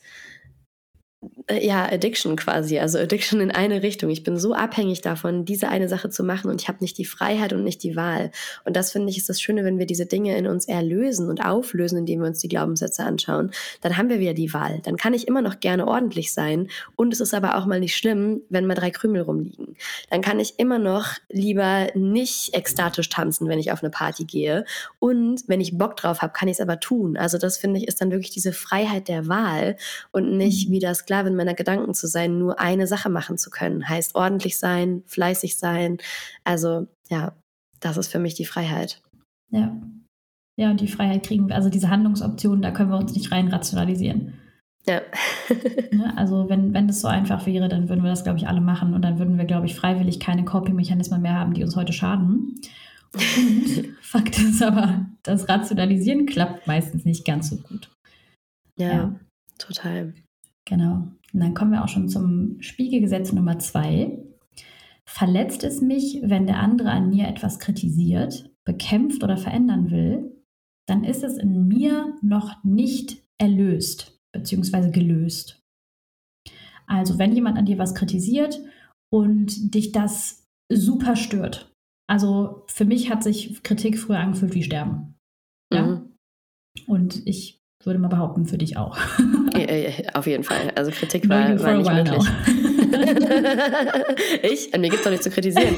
ja, 1.52 1.92
Addiction 1.92 2.38
quasi, 2.38 2.80
also 2.80 2.98
Addiction 2.98 3.42
in 3.42 3.52
eine 3.52 3.84
Richtung. 3.84 4.10
Ich 4.10 4.24
bin 4.24 4.38
so 4.38 4.54
abhängig 4.54 5.02
davon, 5.02 5.44
diese 5.44 5.68
eine 5.68 5.90
Sache 5.90 6.10
zu 6.10 6.24
machen 6.24 6.50
und 6.50 6.62
ich 6.62 6.70
habe 6.70 6.78
nicht 6.82 6.98
die 6.98 7.06
Freiheit 7.06 7.52
und 7.52 7.64
nicht 7.64 7.84
die 7.84 7.98
Wahl. 7.98 8.32
Und 8.64 8.76
das 8.76 8.92
finde 8.92 9.10
ich 9.10 9.18
ist 9.18 9.28
das 9.28 9.42
Schöne, 9.42 9.66
wenn 9.66 9.80
wir 9.80 9.86
diese 9.86 10.06
Dinge 10.06 10.38
in 10.38 10.48
uns 10.48 10.68
erlösen 10.68 11.28
und 11.28 11.44
auflösen, 11.44 11.98
indem 11.98 12.22
wir 12.22 12.28
uns 12.28 12.40
die 12.40 12.48
Glaubenssätze 12.48 13.04
anschauen, 13.04 13.52
dann 13.82 13.98
haben 13.98 14.08
wir 14.08 14.20
wieder 14.20 14.34
die 14.34 14.54
Wahl. 14.54 14.80
Dann 14.84 14.96
kann 14.96 15.14
ich 15.14 15.28
immer 15.28 15.42
noch 15.42 15.60
gerne 15.60 15.88
ordentlich 15.88 16.32
sein 16.32 16.70
und 16.96 17.14
es 17.14 17.20
ist 17.20 17.34
aber 17.34 17.58
auch 17.58 17.66
mal 17.66 17.82
nicht 17.82 17.98
schlimm, 17.98 18.42
wenn 18.50 18.66
mal 18.66 18.76
drei 18.76 18.92
Krümel 18.92 19.24
rumliegen. 19.24 19.76
Dann 20.10 20.22
kann 20.22 20.40
ich 20.40 20.54
immer 20.58 20.80
noch 20.80 21.16
lieber 21.28 21.88
nicht 21.96 22.56
ekstatisch 22.56 23.10
tanzen, 23.10 23.50
wenn 23.50 23.60
ich 23.60 23.74
auf 23.74 23.84
eine 23.84 23.90
Party 23.90 24.24
gehe 24.24 24.64
und 25.00 25.44
wenn 25.48 25.60
ich 25.60 25.78
Bock 25.78 25.98
drauf 25.98 26.22
habe, 26.22 26.32
kann 26.32 26.48
ich 26.48 26.58
es 26.58 26.62
aber 26.62 26.80
tun. 26.80 27.18
Also 27.18 27.38
das 27.38 27.58
finde 27.58 27.80
ich 27.80 27.88
ist 27.90 28.00
dann 28.00 28.12
wirklich 28.12 28.32
diese 28.32 28.54
Freiheit 28.54 29.10
der 29.10 29.28
Wahl 29.28 29.76
und 30.12 30.38
nicht 30.38 30.70
mhm. 30.70 30.74
wie 30.74 30.80
das 30.80 31.06
Sklavin 31.10 31.36
meiner 31.36 31.56
Gedanken 31.56 31.96
zu 31.96 32.06
sein, 32.06 32.38
nur 32.38 32.60
eine 32.60 32.86
Sache 32.86 33.10
machen 33.10 33.40
zu 33.40 33.50
können. 33.50 33.90
Heißt 33.90 34.14
ordentlich 34.14 34.60
sein, 34.60 35.02
fleißig 35.08 35.58
sein. 35.58 35.98
Also 36.44 36.86
ja, 37.10 37.34
das 37.80 37.98
ist 37.98 38.12
für 38.12 38.20
mich 38.20 38.36
die 38.36 38.46
Freiheit. 38.46 39.02
Ja. 39.50 39.76
Ja, 40.56 40.70
und 40.70 40.82
die 40.82 40.88
Freiheit 40.88 41.26
kriegen 41.26 41.48
wir, 41.48 41.56
also 41.56 41.70
diese 41.70 41.90
Handlungsoptionen, 41.90 42.62
da 42.62 42.70
können 42.70 42.92
wir 42.92 42.98
uns 42.98 43.14
nicht 43.14 43.32
rein 43.32 43.48
rationalisieren. 43.48 44.34
Ja. 44.86 45.02
ne, 45.92 46.14
also 46.16 46.48
wenn, 46.48 46.74
wenn 46.76 46.88
das 46.88 47.02
so 47.02 47.08
einfach 47.08 47.48
wäre, 47.48 47.70
dann 47.70 47.90
würden 47.90 48.04
wir 48.04 48.12
das, 48.12 48.24
glaube 48.24 48.38
ich, 48.38 48.48
alle 48.48 48.62
machen 48.62 48.94
und 48.94 49.02
dann 49.02 49.18
würden 49.18 49.40
wir, 49.40 49.46
glaube 49.46 49.66
ich, 49.66 49.76
freiwillig 49.76 50.20
keine 50.20 50.46
Coping-Mechanismen 50.46 51.24
mehr 51.24 51.40
haben, 51.40 51.56
die 51.56 51.64
uns 51.64 51.76
heute 51.76 51.94
schaden. 51.94 52.60
Und 53.14 53.96
Fakt 54.02 54.38
ist 54.38 54.62
aber, 54.62 55.08
das 55.24 55.50
Rationalisieren 55.50 56.28
klappt 56.28 56.68
meistens 56.68 57.04
nicht 57.04 57.26
ganz 57.26 57.50
so 57.50 57.56
gut. 57.56 57.90
Ja, 58.78 58.92
ja. 58.92 59.16
total. 59.58 60.14
Genau. 60.70 61.12
Und 61.34 61.40
dann 61.40 61.54
kommen 61.54 61.72
wir 61.72 61.84
auch 61.84 61.90
schon 61.90 62.10
zum 62.10 62.62
Spiegelgesetz 62.62 63.34
Nummer 63.34 63.60
zwei. 63.60 64.24
Verletzt 65.06 65.64
es 65.64 65.82
mich, 65.82 66.22
wenn 66.24 66.46
der 66.46 66.60
andere 66.60 66.92
an 66.92 67.10
mir 67.10 67.28
etwas 67.28 67.60
kritisiert, 67.60 68.52
bekämpft 68.64 69.24
oder 69.24 69.38
verändern 69.38 69.90
will, 69.90 70.44
dann 70.88 71.04
ist 71.04 71.24
es 71.24 71.38
in 71.38 71.68
mir 71.68 72.16
noch 72.22 72.64
nicht 72.64 73.24
erlöst 73.40 74.20
bzw. 74.32 74.92
gelöst. 74.92 75.64
Also 76.86 77.18
wenn 77.18 77.34
jemand 77.34 77.58
an 77.58 77.66
dir 77.66 77.78
was 77.78 77.96
kritisiert 77.96 78.60
und 79.12 79.74
dich 79.74 79.92
das 79.92 80.48
super 80.72 81.16
stört. 81.16 81.74
Also 82.08 82.64
für 82.68 82.86
mich 82.86 83.10
hat 83.10 83.24
sich 83.24 83.64
Kritik 83.64 83.98
früher 83.98 84.20
angefühlt 84.20 84.56
wie 84.56 84.64
Sterben. 84.64 85.16
Ja? 85.72 85.86
Mhm. 85.86 86.16
Und 86.88 87.28
ich 87.28 87.59
würde 87.86 88.00
mal 88.00 88.10
behaupten, 88.10 88.46
für 88.46 88.58
dich 88.58 88.78
auch. 88.78 88.98
Auf 90.14 90.28
jeden 90.28 90.44
Fall. 90.44 90.72
Also 90.76 90.92
Kritik 90.92 91.30
war, 91.30 91.60
war 91.60 91.78
nicht 91.78 91.94
möglich. 91.94 92.24
ich? 94.44 94.74
An 94.74 94.82
mir 94.82 94.90
gibt 94.90 95.00
es 95.00 95.04
doch 95.04 95.12
nicht 95.12 95.24
zu 95.24 95.30
kritisieren. 95.30 95.76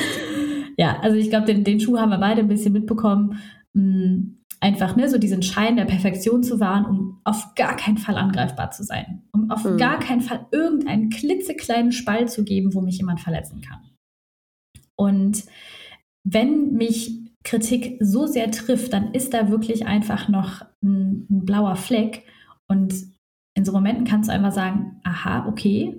ja, 0.76 1.00
also 1.00 1.16
ich 1.16 1.30
glaube, 1.30 1.46
den, 1.46 1.64
den 1.64 1.80
Schuh 1.80 1.98
haben 1.98 2.10
wir 2.10 2.18
beide 2.18 2.42
ein 2.42 2.48
bisschen 2.48 2.74
mitbekommen. 2.74 3.40
Mm, 3.72 4.34
einfach 4.60 4.94
ne, 4.96 5.08
so 5.08 5.18
diesen 5.18 5.42
Schein 5.42 5.76
der 5.76 5.86
Perfektion 5.86 6.42
zu 6.42 6.60
wahren, 6.60 6.84
um 6.84 7.20
auf 7.24 7.54
gar 7.54 7.76
keinen 7.76 7.98
Fall 7.98 8.16
angreifbar 8.16 8.70
zu 8.70 8.84
sein. 8.84 9.22
Um 9.32 9.50
auf 9.50 9.64
mhm. 9.64 9.78
gar 9.78 9.98
keinen 9.98 10.20
Fall 10.20 10.46
irgendeinen 10.52 11.10
klitzekleinen 11.10 11.92
Spalt 11.92 12.30
zu 12.30 12.44
geben, 12.44 12.74
wo 12.74 12.80
mich 12.80 12.98
jemand 12.98 13.20
verletzen 13.20 13.60
kann. 13.62 13.80
Und 14.96 15.44
wenn 16.24 16.74
mich 16.74 17.22
Kritik 17.44 17.98
so 18.00 18.26
sehr 18.26 18.50
trifft, 18.50 18.92
dann 18.92 19.12
ist 19.12 19.34
da 19.34 19.50
wirklich 19.50 19.86
einfach 19.86 20.28
noch 20.28 20.62
ein, 20.82 21.26
ein 21.30 21.44
blauer 21.44 21.76
Fleck. 21.76 22.24
Und 22.68 22.94
in 23.54 23.64
so 23.64 23.72
Momenten 23.72 24.04
kannst 24.04 24.28
du 24.28 24.32
einfach 24.32 24.52
sagen, 24.52 25.00
aha, 25.04 25.46
okay, 25.48 25.96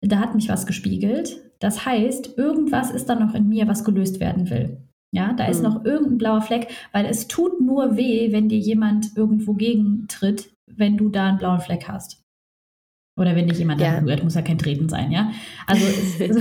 da 0.00 0.20
hat 0.20 0.34
mich 0.34 0.48
was 0.48 0.66
gespiegelt. 0.66 1.40
Das 1.58 1.84
heißt, 1.84 2.38
irgendwas 2.38 2.90
ist 2.90 3.06
da 3.06 3.16
noch 3.16 3.34
in 3.34 3.48
mir, 3.48 3.66
was 3.66 3.84
gelöst 3.84 4.20
werden 4.20 4.48
will. 4.50 4.78
Ja, 5.12 5.32
da 5.32 5.44
mhm. 5.44 5.50
ist 5.50 5.62
noch 5.62 5.84
irgendein 5.84 6.18
blauer 6.18 6.42
Fleck, 6.42 6.68
weil 6.92 7.06
es 7.06 7.28
tut 7.28 7.60
nur 7.60 7.96
weh, 7.96 8.30
wenn 8.32 8.48
dir 8.48 8.58
jemand 8.58 9.16
irgendwo 9.16 9.54
gegentritt, 9.54 10.50
wenn 10.66 10.96
du 10.96 11.08
da 11.08 11.28
einen 11.28 11.38
blauen 11.38 11.60
Fleck 11.60 11.88
hast. 11.88 12.17
Oder 13.18 13.34
wenn 13.34 13.48
dich 13.48 13.58
jemand 13.58 13.80
ja. 13.80 14.00
berührt, 14.00 14.22
muss 14.22 14.34
ja 14.34 14.42
kein 14.42 14.58
Treten 14.58 14.88
sein, 14.88 15.10
ja. 15.10 15.32
Also 15.66 15.84
es, 16.18 16.36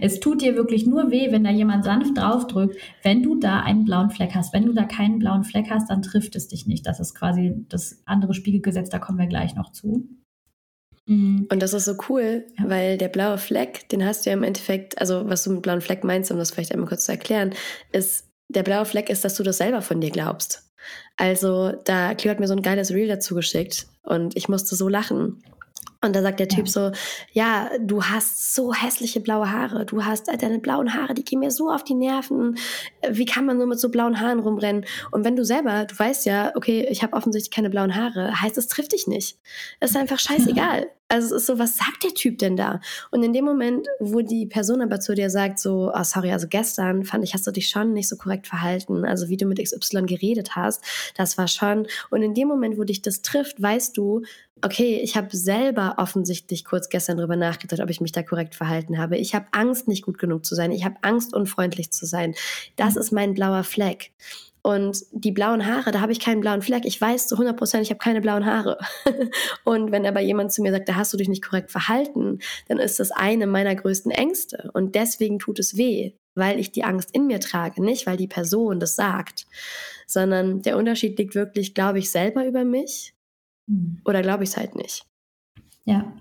es, 0.00 0.20
tut 0.20 0.40
dir 0.40 0.56
wirklich 0.56 0.86
nur 0.86 1.10
weh, 1.10 1.30
wenn 1.30 1.44
da 1.44 1.50
jemand 1.50 1.84
sanft 1.84 2.16
draufdrückt, 2.16 2.76
wenn 3.02 3.22
du 3.22 3.38
da 3.38 3.60
einen 3.60 3.84
blauen 3.84 4.10
Fleck 4.10 4.34
hast. 4.34 4.54
Wenn 4.54 4.66
du 4.66 4.72
da 4.72 4.84
keinen 4.84 5.18
blauen 5.18 5.44
Fleck 5.44 5.66
hast, 5.70 5.90
dann 5.90 6.02
trifft 6.02 6.34
es 6.36 6.48
dich 6.48 6.66
nicht. 6.66 6.86
Das 6.86 7.00
ist 7.00 7.14
quasi 7.14 7.54
das 7.68 8.02
andere 8.06 8.32
Spiegelgesetz, 8.32 8.88
da 8.88 8.98
kommen 8.98 9.18
wir 9.18 9.26
gleich 9.26 9.54
noch 9.54 9.72
zu. 9.72 10.08
Mhm. 11.06 11.48
Und 11.50 11.60
das 11.60 11.74
ist 11.74 11.84
so 11.84 11.96
cool, 12.08 12.46
ja. 12.58 12.70
weil 12.70 12.96
der 12.96 13.08
blaue 13.08 13.36
Fleck, 13.36 13.88
den 13.90 14.04
hast 14.04 14.24
du 14.24 14.30
ja 14.30 14.36
im 14.36 14.42
Endeffekt, 14.42 14.98
also 14.98 15.28
was 15.28 15.44
du 15.44 15.50
mit 15.50 15.62
blauen 15.62 15.80
Fleck 15.82 16.02
meinst, 16.02 16.30
um 16.30 16.38
das 16.38 16.50
vielleicht 16.50 16.72
einmal 16.72 16.88
kurz 16.88 17.04
zu 17.04 17.12
erklären, 17.12 17.52
ist, 17.92 18.26
der 18.48 18.62
blaue 18.62 18.84
Fleck 18.84 19.10
ist, 19.10 19.24
dass 19.24 19.34
du 19.34 19.42
das 19.42 19.58
selber 19.58 19.82
von 19.82 20.00
dir 20.00 20.10
glaubst. 20.10 20.70
Also 21.16 21.72
da 21.84 22.14
Clio 22.14 22.30
hat 22.30 22.40
mir 22.40 22.46
so 22.46 22.54
ein 22.54 22.62
geiles 22.62 22.90
Reel 22.90 23.08
dazu 23.08 23.34
geschickt 23.34 23.86
und 24.02 24.36
ich 24.36 24.48
musste 24.48 24.74
so 24.74 24.88
lachen 24.88 25.42
Und 26.02 26.16
da 26.16 26.22
sagt 26.22 26.40
der 26.40 26.48
Typ 26.48 26.66
ja. 26.66 26.72
so, 26.72 26.92
ja, 27.32 27.70
du 27.78 28.02
hast 28.02 28.54
so 28.54 28.72
hässliche 28.72 29.20
blaue 29.20 29.50
Haare. 29.50 29.84
Du 29.84 30.04
hast 30.04 30.28
deine 30.28 30.58
blauen 30.58 30.94
Haare, 30.94 31.12
die 31.12 31.24
gehen 31.24 31.40
mir 31.40 31.50
so 31.50 31.70
auf 31.70 31.84
die 31.84 31.94
Nerven. 31.94 32.56
Wie 33.08 33.26
kann 33.26 33.44
man 33.44 33.58
nur 33.58 33.66
mit 33.66 33.78
so 33.78 33.90
blauen 33.90 34.18
Haaren 34.18 34.40
rumrennen? 34.40 34.86
Und 35.10 35.24
wenn 35.24 35.36
du 35.36 35.44
selber, 35.44 35.84
du 35.84 35.98
weißt 35.98 36.24
ja, 36.24 36.52
okay, 36.54 36.86
ich 36.90 37.02
habe 37.02 37.14
offensichtlich 37.14 37.50
keine 37.50 37.68
blauen 37.68 37.94
Haare, 37.94 38.40
heißt 38.40 38.56
es 38.56 38.68
trifft 38.68 38.92
dich 38.92 39.06
nicht. 39.06 39.38
Es 39.80 39.90
ist 39.90 39.96
einfach 39.96 40.18
scheißegal. 40.18 40.88
Also 41.10 41.34
es 41.34 41.42
ist 41.42 41.46
so, 41.46 41.58
was 41.58 41.76
sagt 41.76 42.04
der 42.04 42.14
Typ 42.14 42.38
denn 42.38 42.56
da? 42.56 42.80
Und 43.10 43.24
in 43.24 43.32
dem 43.32 43.44
Moment, 43.44 43.88
wo 43.98 44.20
die 44.20 44.46
Person 44.46 44.80
aber 44.80 45.00
zu 45.00 45.14
dir 45.14 45.28
sagt, 45.28 45.58
so, 45.58 45.90
oh 45.92 46.04
sorry, 46.04 46.30
also 46.30 46.46
gestern 46.48 47.04
fand 47.04 47.24
ich, 47.24 47.34
hast 47.34 47.46
du 47.48 47.50
dich 47.50 47.68
schon 47.68 47.92
nicht 47.92 48.08
so 48.08 48.16
korrekt 48.16 48.46
verhalten. 48.46 49.04
Also 49.04 49.28
wie 49.28 49.36
du 49.36 49.44
mit 49.44 49.58
XY 49.62 50.02
geredet 50.02 50.54
hast, 50.54 50.84
das 51.16 51.36
war 51.36 51.48
schon. 51.48 51.88
Und 52.10 52.22
in 52.22 52.34
dem 52.34 52.46
Moment, 52.46 52.78
wo 52.78 52.84
dich 52.84 53.02
das 53.02 53.22
trifft, 53.22 53.60
weißt 53.60 53.96
du, 53.96 54.22
okay, 54.62 55.00
ich 55.02 55.16
habe 55.16 55.36
selber 55.36 55.94
offensichtlich 55.98 56.64
kurz 56.64 56.88
gestern 56.88 57.16
drüber 57.16 57.34
nachgedacht, 57.34 57.80
ob 57.80 57.90
ich 57.90 58.00
mich 58.00 58.12
da 58.12 58.22
korrekt 58.22 58.54
verhalten 58.54 58.98
habe. 58.98 59.16
Ich 59.16 59.34
habe 59.34 59.46
Angst, 59.50 59.88
nicht 59.88 60.04
gut 60.04 60.18
genug 60.18 60.44
zu 60.46 60.54
sein. 60.54 60.70
Ich 60.70 60.84
habe 60.84 60.96
Angst, 61.02 61.34
unfreundlich 61.34 61.90
zu 61.90 62.06
sein. 62.06 62.36
Das 62.76 62.94
ist 62.94 63.10
mein 63.10 63.34
blauer 63.34 63.64
Fleck. 63.64 64.12
Und 64.62 64.98
die 65.12 65.32
blauen 65.32 65.66
Haare, 65.66 65.90
da 65.90 66.00
habe 66.00 66.12
ich 66.12 66.20
keinen 66.20 66.40
blauen 66.40 66.62
Fleck. 66.62 66.84
Ich 66.84 67.00
weiß 67.00 67.28
zu 67.28 67.34
100 67.34 67.56
Prozent, 67.56 67.82
ich 67.82 67.90
habe 67.90 67.98
keine 67.98 68.20
blauen 68.20 68.44
Haare. 68.44 68.78
und 69.64 69.90
wenn 69.90 70.06
aber 70.06 70.20
jemand 70.20 70.52
zu 70.52 70.62
mir 70.62 70.70
sagt, 70.70 70.88
da 70.88 70.96
hast 70.96 71.12
du 71.12 71.16
dich 71.16 71.28
nicht 71.28 71.44
korrekt 71.44 71.70
verhalten, 71.70 72.40
dann 72.68 72.78
ist 72.78 73.00
das 73.00 73.10
eine 73.10 73.46
meiner 73.46 73.74
größten 73.74 74.10
Ängste. 74.10 74.70
Und 74.74 74.94
deswegen 74.94 75.38
tut 75.38 75.58
es 75.58 75.76
weh, 75.76 76.12
weil 76.34 76.58
ich 76.58 76.72
die 76.72 76.84
Angst 76.84 77.14
in 77.14 77.26
mir 77.26 77.40
trage, 77.40 77.82
nicht 77.82 78.06
weil 78.06 78.16
die 78.16 78.28
Person 78.28 78.80
das 78.80 78.96
sagt, 78.96 79.46
sondern 80.06 80.62
der 80.62 80.76
Unterschied 80.76 81.18
liegt 81.18 81.34
wirklich, 81.34 81.74
glaube 81.74 81.98
ich, 81.98 82.10
selber 82.10 82.46
über 82.46 82.64
mich 82.64 83.14
hm. 83.68 84.00
oder 84.04 84.22
glaube 84.22 84.44
ich 84.44 84.50
es 84.50 84.56
halt 84.56 84.74
nicht. 84.74 85.06
Ja, 85.84 86.12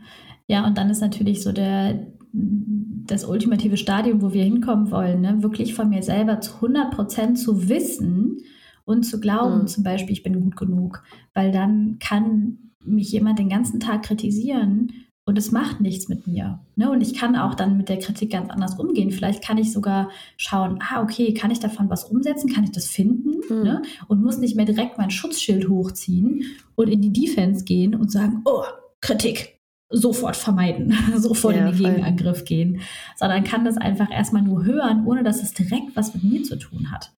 ja, 0.47 0.65
und 0.65 0.78
dann 0.78 0.89
ist 0.89 1.02
natürlich 1.02 1.43
so 1.43 1.52
der, 1.52 2.08
das 2.31 3.25
ultimative 3.25 3.77
Stadium, 3.77 4.21
wo 4.21 4.33
wir 4.33 4.43
hinkommen 4.43 4.91
wollen, 4.91 5.21
ne? 5.21 5.41
wirklich 5.41 5.73
von 5.73 5.89
mir 5.89 6.03
selber 6.03 6.41
zu 6.41 6.55
100 6.55 6.91
Prozent 6.91 7.39
zu 7.39 7.69
wissen 7.69 8.43
und 8.85 9.03
zu 9.03 9.19
glauben, 9.19 9.61
mhm. 9.61 9.67
zum 9.67 9.83
Beispiel, 9.83 10.13
ich 10.13 10.23
bin 10.23 10.39
gut 10.39 10.55
genug, 10.55 11.03
weil 11.33 11.51
dann 11.51 11.97
kann 11.99 12.57
mich 12.83 13.11
jemand 13.11 13.39
den 13.39 13.49
ganzen 13.49 13.79
Tag 13.79 14.03
kritisieren 14.03 14.91
und 15.25 15.37
es 15.37 15.51
macht 15.51 15.79
nichts 15.79 16.07
mit 16.07 16.25
mir. 16.25 16.59
Ne? 16.75 16.89
Und 16.89 17.01
ich 17.01 17.13
kann 17.13 17.35
auch 17.35 17.53
dann 17.53 17.77
mit 17.77 17.87
der 17.89 17.99
Kritik 17.99 18.31
ganz 18.31 18.49
anders 18.49 18.79
umgehen. 18.79 19.11
Vielleicht 19.11 19.43
kann 19.43 19.59
ich 19.59 19.71
sogar 19.71 20.09
schauen, 20.37 20.79
ah, 20.81 21.03
okay, 21.03 21.35
kann 21.35 21.51
ich 21.51 21.59
davon 21.59 21.89
was 21.89 22.05
umsetzen? 22.05 22.51
Kann 22.51 22.63
ich 22.63 22.71
das 22.71 22.87
finden? 22.87 23.41
Mhm. 23.47 23.63
Ne? 23.63 23.81
Und 24.07 24.23
muss 24.23 24.39
nicht 24.39 24.55
mehr 24.55 24.65
direkt 24.65 24.97
mein 24.97 25.11
Schutzschild 25.11 25.69
hochziehen 25.69 26.45
und 26.75 26.87
in 26.87 27.01
die 27.01 27.13
Defense 27.13 27.63
gehen 27.63 27.93
und 27.93 28.11
sagen, 28.11 28.41
oh, 28.45 28.63
Kritik, 29.01 29.58
sofort 29.89 30.36
vermeiden, 30.36 30.95
sofort 31.17 31.56
ja, 31.56 31.67
in 31.67 31.75
den 31.75 31.78
Gegenangriff 31.78 32.45
gehen, 32.45 32.82
sondern 33.15 33.43
kann 33.43 33.65
das 33.65 33.78
einfach 33.78 34.12
erstmal 34.12 34.43
nur 34.43 34.63
hören, 34.63 35.06
ohne 35.06 35.23
dass 35.23 35.41
es 35.41 35.54
direkt 35.54 35.95
was 35.95 36.13
mit 36.13 36.23
mir 36.23 36.43
zu 36.43 36.58
tun 36.58 36.91
hat. 36.91 37.12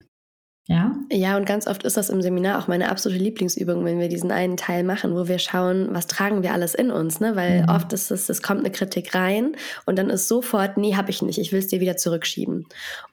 Ja? 0.68 0.94
Ja, 1.10 1.36
und 1.36 1.44
ganz 1.44 1.66
oft 1.66 1.82
ist 1.82 1.96
das 1.96 2.08
im 2.08 2.22
Seminar 2.22 2.58
auch 2.58 2.68
meine 2.68 2.88
absolute 2.88 3.22
Lieblingsübung, 3.22 3.84
wenn 3.84 3.98
wir 3.98 4.08
diesen 4.08 4.30
einen 4.30 4.56
Teil 4.56 4.84
machen, 4.84 5.14
wo 5.14 5.26
wir 5.26 5.40
schauen, 5.40 5.88
was 5.90 6.06
tragen 6.06 6.44
wir 6.44 6.52
alles 6.52 6.74
in 6.74 6.92
uns, 6.92 7.18
ne? 7.18 7.34
Weil 7.34 7.62
mhm. 7.62 7.68
oft 7.68 7.92
ist 7.92 8.12
es, 8.12 8.28
es 8.28 8.42
kommt 8.42 8.60
eine 8.60 8.70
Kritik 8.70 9.12
rein 9.14 9.56
und 9.86 9.98
dann 9.98 10.08
ist 10.08 10.28
sofort, 10.28 10.76
nee, 10.76 10.94
hab 10.94 11.08
ich 11.08 11.20
nicht, 11.20 11.38
ich 11.38 11.50
will 11.50 11.58
es 11.58 11.66
dir 11.66 11.80
wieder 11.80 11.96
zurückschieben. 11.96 12.66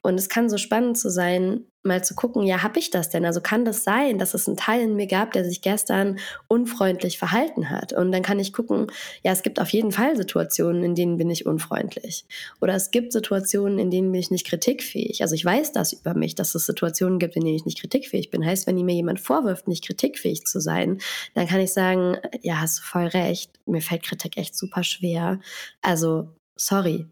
Und 0.03 0.13
es 0.13 0.29
kann 0.29 0.47
so 0.47 0.57
spannend 0.57 0.99
zu 0.99 1.09
sein, 1.09 1.61
mal 1.83 2.03
zu 2.03 2.13
gucken, 2.13 2.43
ja, 2.43 2.61
habe 2.61 2.79
ich 2.79 2.89
das 2.89 3.09
denn? 3.09 3.25
Also 3.25 3.39
kann 3.39 3.63
das 3.63 3.83
sein, 3.83 4.17
dass 4.17 4.33
es 4.33 4.47
einen 4.47 4.57
Teil 4.57 4.81
in 4.81 4.95
mir 4.95 5.07
gab, 5.07 5.31
der 5.31 5.45
sich 5.45 5.61
gestern 5.61 6.19
unfreundlich 6.47 7.17
verhalten 7.17 7.69
hat? 7.69 7.93
Und 7.93 8.11
dann 8.11 8.21
kann 8.21 8.39
ich 8.39 8.51
gucken, 8.51 8.87
ja, 9.23 9.31
es 9.31 9.43
gibt 9.43 9.61
auf 9.61 9.69
jeden 9.69 9.91
Fall 9.91 10.17
Situationen, 10.17 10.83
in 10.83 10.95
denen 10.95 11.17
bin 11.17 11.29
ich 11.29 11.45
unfreundlich. 11.45 12.25
Oder 12.59 12.75
es 12.75 12.91
gibt 12.91 13.13
Situationen, 13.13 13.79
in 13.79 13.91
denen 13.91 14.11
bin 14.11 14.19
ich 14.19 14.31
nicht 14.31 14.45
kritikfähig. 14.45 15.21
Also 15.21 15.35
ich 15.35 15.45
weiß 15.45 15.71
das 15.71 15.93
über 15.93 16.13
mich, 16.13 16.35
dass 16.35 16.55
es 16.55 16.65
Situationen 16.65 17.19
gibt, 17.19 17.35
in 17.35 17.45
denen 17.45 17.55
ich 17.55 17.65
nicht 17.65 17.79
kritikfähig 17.79 18.29
bin. 18.29 18.45
Heißt, 18.45 18.67
wenn 18.67 18.75
mir 18.75 18.95
jemand 18.95 19.19
vorwirft, 19.19 19.67
nicht 19.67 19.85
kritikfähig 19.85 20.45
zu 20.45 20.59
sein, 20.59 20.99
dann 21.33 21.47
kann 21.47 21.59
ich 21.59 21.71
sagen, 21.73 22.17
ja, 22.41 22.59
hast 22.59 22.79
du 22.79 22.83
voll 22.83 23.07
recht, 23.07 23.51
mir 23.65 23.81
fällt 23.81 24.03
Kritik 24.03 24.37
echt 24.37 24.55
super 24.55 24.83
schwer. 24.83 25.39
Also 25.81 26.29
sorry, 26.55 27.05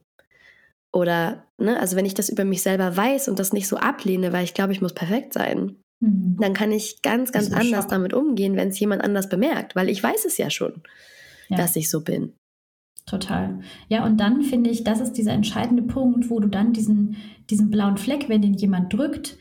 oder, 0.97 1.43
ne, 1.59 1.79
also 1.79 1.95
wenn 1.95 2.05
ich 2.05 2.15
das 2.15 2.27
über 2.27 2.43
mich 2.43 2.63
selber 2.63 2.97
weiß 2.97 3.29
und 3.29 3.37
das 3.37 3.53
nicht 3.53 3.67
so 3.67 3.77
ablehne, 3.77 4.33
weil 4.33 4.43
ich 4.43 4.55
glaube, 4.55 4.73
ich 4.73 4.81
muss 4.81 4.93
perfekt 4.93 5.31
sein, 5.31 5.75
mhm. 5.99 6.37
dann 6.41 6.53
kann 6.53 6.71
ich 6.71 7.03
ganz, 7.03 7.31
ganz 7.31 7.51
anders 7.51 7.83
Schock. 7.83 7.89
damit 7.89 8.13
umgehen, 8.15 8.55
wenn 8.55 8.69
es 8.69 8.79
jemand 8.79 9.03
anders 9.03 9.29
bemerkt, 9.29 9.75
weil 9.75 9.89
ich 9.89 10.01
weiß 10.01 10.25
es 10.25 10.39
ja 10.39 10.49
schon, 10.49 10.81
ja. 11.49 11.57
dass 11.57 11.75
ich 11.75 11.91
so 11.91 12.03
bin. 12.03 12.33
Total. 13.05 13.59
Ja, 13.89 14.05
und 14.05 14.17
dann 14.17 14.41
finde 14.41 14.71
ich, 14.71 14.83
das 14.83 14.99
ist 14.99 15.13
dieser 15.13 15.33
entscheidende 15.33 15.83
Punkt, 15.83 16.31
wo 16.31 16.39
du 16.39 16.47
dann 16.47 16.73
diesen, 16.73 17.17
diesen 17.51 17.69
blauen 17.69 17.97
Fleck, 17.97 18.27
wenn 18.27 18.41
den 18.41 18.55
jemand 18.55 18.91
drückt, 18.91 19.37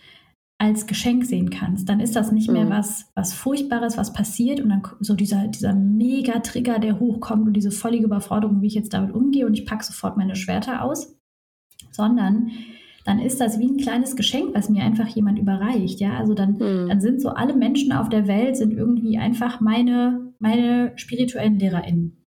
als 0.58 0.86
Geschenk 0.86 1.24
sehen 1.24 1.48
kannst. 1.48 1.88
Dann 1.88 2.00
ist 2.00 2.16
das 2.16 2.32
nicht 2.32 2.50
mehr 2.50 2.66
mhm. 2.66 2.70
was, 2.70 3.06
was 3.14 3.32
Furchtbares, 3.32 3.96
was 3.96 4.12
passiert 4.12 4.60
und 4.60 4.68
dann 4.68 4.82
so 5.00 5.14
dieser, 5.14 5.48
dieser 5.48 5.74
Mega-Trigger, 5.74 6.78
der 6.78 7.00
hochkommt 7.00 7.46
und 7.46 7.54
diese 7.54 7.70
völlige 7.70 8.04
Überforderung, 8.04 8.60
wie 8.60 8.66
ich 8.66 8.74
jetzt 8.74 8.92
damit 8.92 9.14
umgehe 9.14 9.46
und 9.46 9.54
ich 9.54 9.64
packe 9.64 9.84
sofort 9.84 10.18
meine 10.18 10.36
Schwerter 10.36 10.82
aus, 10.82 11.15
sondern 11.96 12.50
dann 13.06 13.20
ist 13.20 13.40
das 13.40 13.60
wie 13.60 13.66
ein 13.66 13.76
kleines 13.76 14.16
Geschenk, 14.16 14.54
was 14.54 14.68
mir 14.68 14.82
einfach 14.82 15.06
jemand 15.06 15.38
überreicht. 15.38 16.00
Ja, 16.00 16.18
also 16.18 16.34
dann, 16.34 16.54
mhm. 16.54 16.88
dann 16.88 17.00
sind 17.00 17.22
so 17.22 17.30
alle 17.30 17.54
Menschen 17.54 17.92
auf 17.92 18.08
der 18.08 18.26
Welt 18.26 18.56
sind 18.56 18.72
irgendwie 18.72 19.16
einfach 19.16 19.60
meine, 19.60 20.32
meine 20.40 20.92
spirituellen 20.96 21.58
LehrerInnen. 21.58 22.24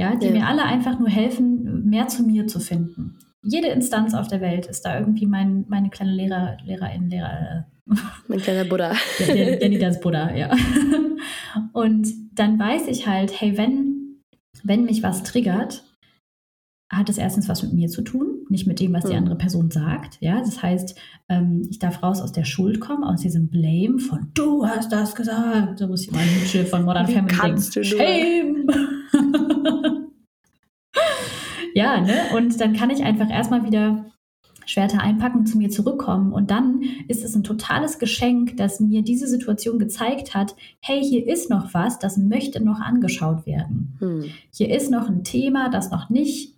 Ja, 0.00 0.16
die 0.16 0.26
ja. 0.26 0.32
mir 0.32 0.46
alle 0.46 0.64
einfach 0.64 0.98
nur 0.98 1.10
helfen, 1.10 1.84
mehr 1.84 2.08
zu 2.08 2.22
mir 2.22 2.46
zu 2.46 2.60
finden. 2.60 3.18
Jede 3.44 3.68
Instanz 3.68 4.14
auf 4.14 4.26
der 4.26 4.40
Welt 4.40 4.66
ist 4.66 4.82
da 4.82 4.98
irgendwie 4.98 5.26
mein, 5.26 5.66
meine 5.68 5.90
kleine 5.90 6.12
Lehrer, 6.12 6.56
Lehrerin, 6.64 7.10
Lehrer. 7.10 7.66
Äh, 7.90 7.94
mein 8.28 8.38
kleiner 8.38 8.64
Buddha. 8.64 8.92
Der, 9.18 9.56
der, 9.56 9.68
der 9.68 9.90
Buddha, 10.00 10.34
ja. 10.34 10.50
Und 11.72 12.08
dann 12.32 12.58
weiß 12.58 12.86
ich 12.86 13.06
halt, 13.06 13.38
hey, 13.38 13.58
wenn, 13.58 14.22
wenn 14.62 14.84
mich 14.84 15.02
was 15.02 15.24
triggert, 15.24 15.84
hat 16.90 17.10
es 17.10 17.18
erstens 17.18 17.48
was 17.48 17.62
mit 17.62 17.72
mir 17.74 17.88
zu 17.88 18.02
tun, 18.02 18.31
nicht 18.52 18.66
mit 18.68 18.78
dem, 18.78 18.92
was 18.92 19.04
die 19.04 19.10
hm. 19.10 19.18
andere 19.18 19.36
Person 19.36 19.70
sagt. 19.70 20.18
Ja, 20.20 20.38
das 20.38 20.62
heißt, 20.62 20.96
ähm, 21.28 21.66
ich 21.68 21.80
darf 21.80 22.02
raus 22.02 22.20
aus 22.20 22.30
der 22.30 22.44
Schuld 22.44 22.80
kommen, 22.80 23.02
aus 23.02 23.22
diesem 23.22 23.48
Blame 23.48 23.98
von 23.98 24.30
du 24.34 24.64
hast 24.64 24.92
das 24.92 25.16
gesagt. 25.16 25.78
So 25.78 25.88
muss 25.88 26.04
ich 26.04 26.12
mal 26.12 26.24
Nietzsche 26.24 26.64
von 26.64 26.84
Modern 26.84 27.08
Wie 27.08 27.14
Family 27.14 27.34
kannst 27.34 27.74
denken. 27.74 27.90
Du 27.90 27.96
Shame! 27.96 28.66
ja, 31.74 32.00
ne? 32.00 32.14
Und 32.36 32.60
dann 32.60 32.74
kann 32.74 32.90
ich 32.90 33.02
einfach 33.02 33.28
erstmal 33.30 33.64
wieder 33.64 34.06
Schwerter 34.66 35.00
einpacken, 35.00 35.46
zu 35.46 35.58
mir 35.58 35.70
zurückkommen. 35.70 36.32
Und 36.32 36.50
dann 36.50 36.82
ist 37.08 37.24
es 37.24 37.34
ein 37.34 37.44
totales 37.44 37.98
Geschenk, 37.98 38.56
dass 38.56 38.80
mir 38.80 39.02
diese 39.02 39.26
Situation 39.26 39.78
gezeigt 39.78 40.34
hat, 40.34 40.54
hey, 40.80 41.02
hier 41.02 41.26
ist 41.26 41.50
noch 41.50 41.74
was, 41.74 41.98
das 41.98 42.16
möchte 42.16 42.62
noch 42.62 42.80
angeschaut 42.80 43.46
werden. 43.46 43.96
Hm. 43.98 44.24
Hier 44.52 44.74
ist 44.74 44.90
noch 44.90 45.08
ein 45.08 45.24
Thema, 45.24 45.68
das 45.68 45.90
noch 45.90 46.10
nicht 46.10 46.54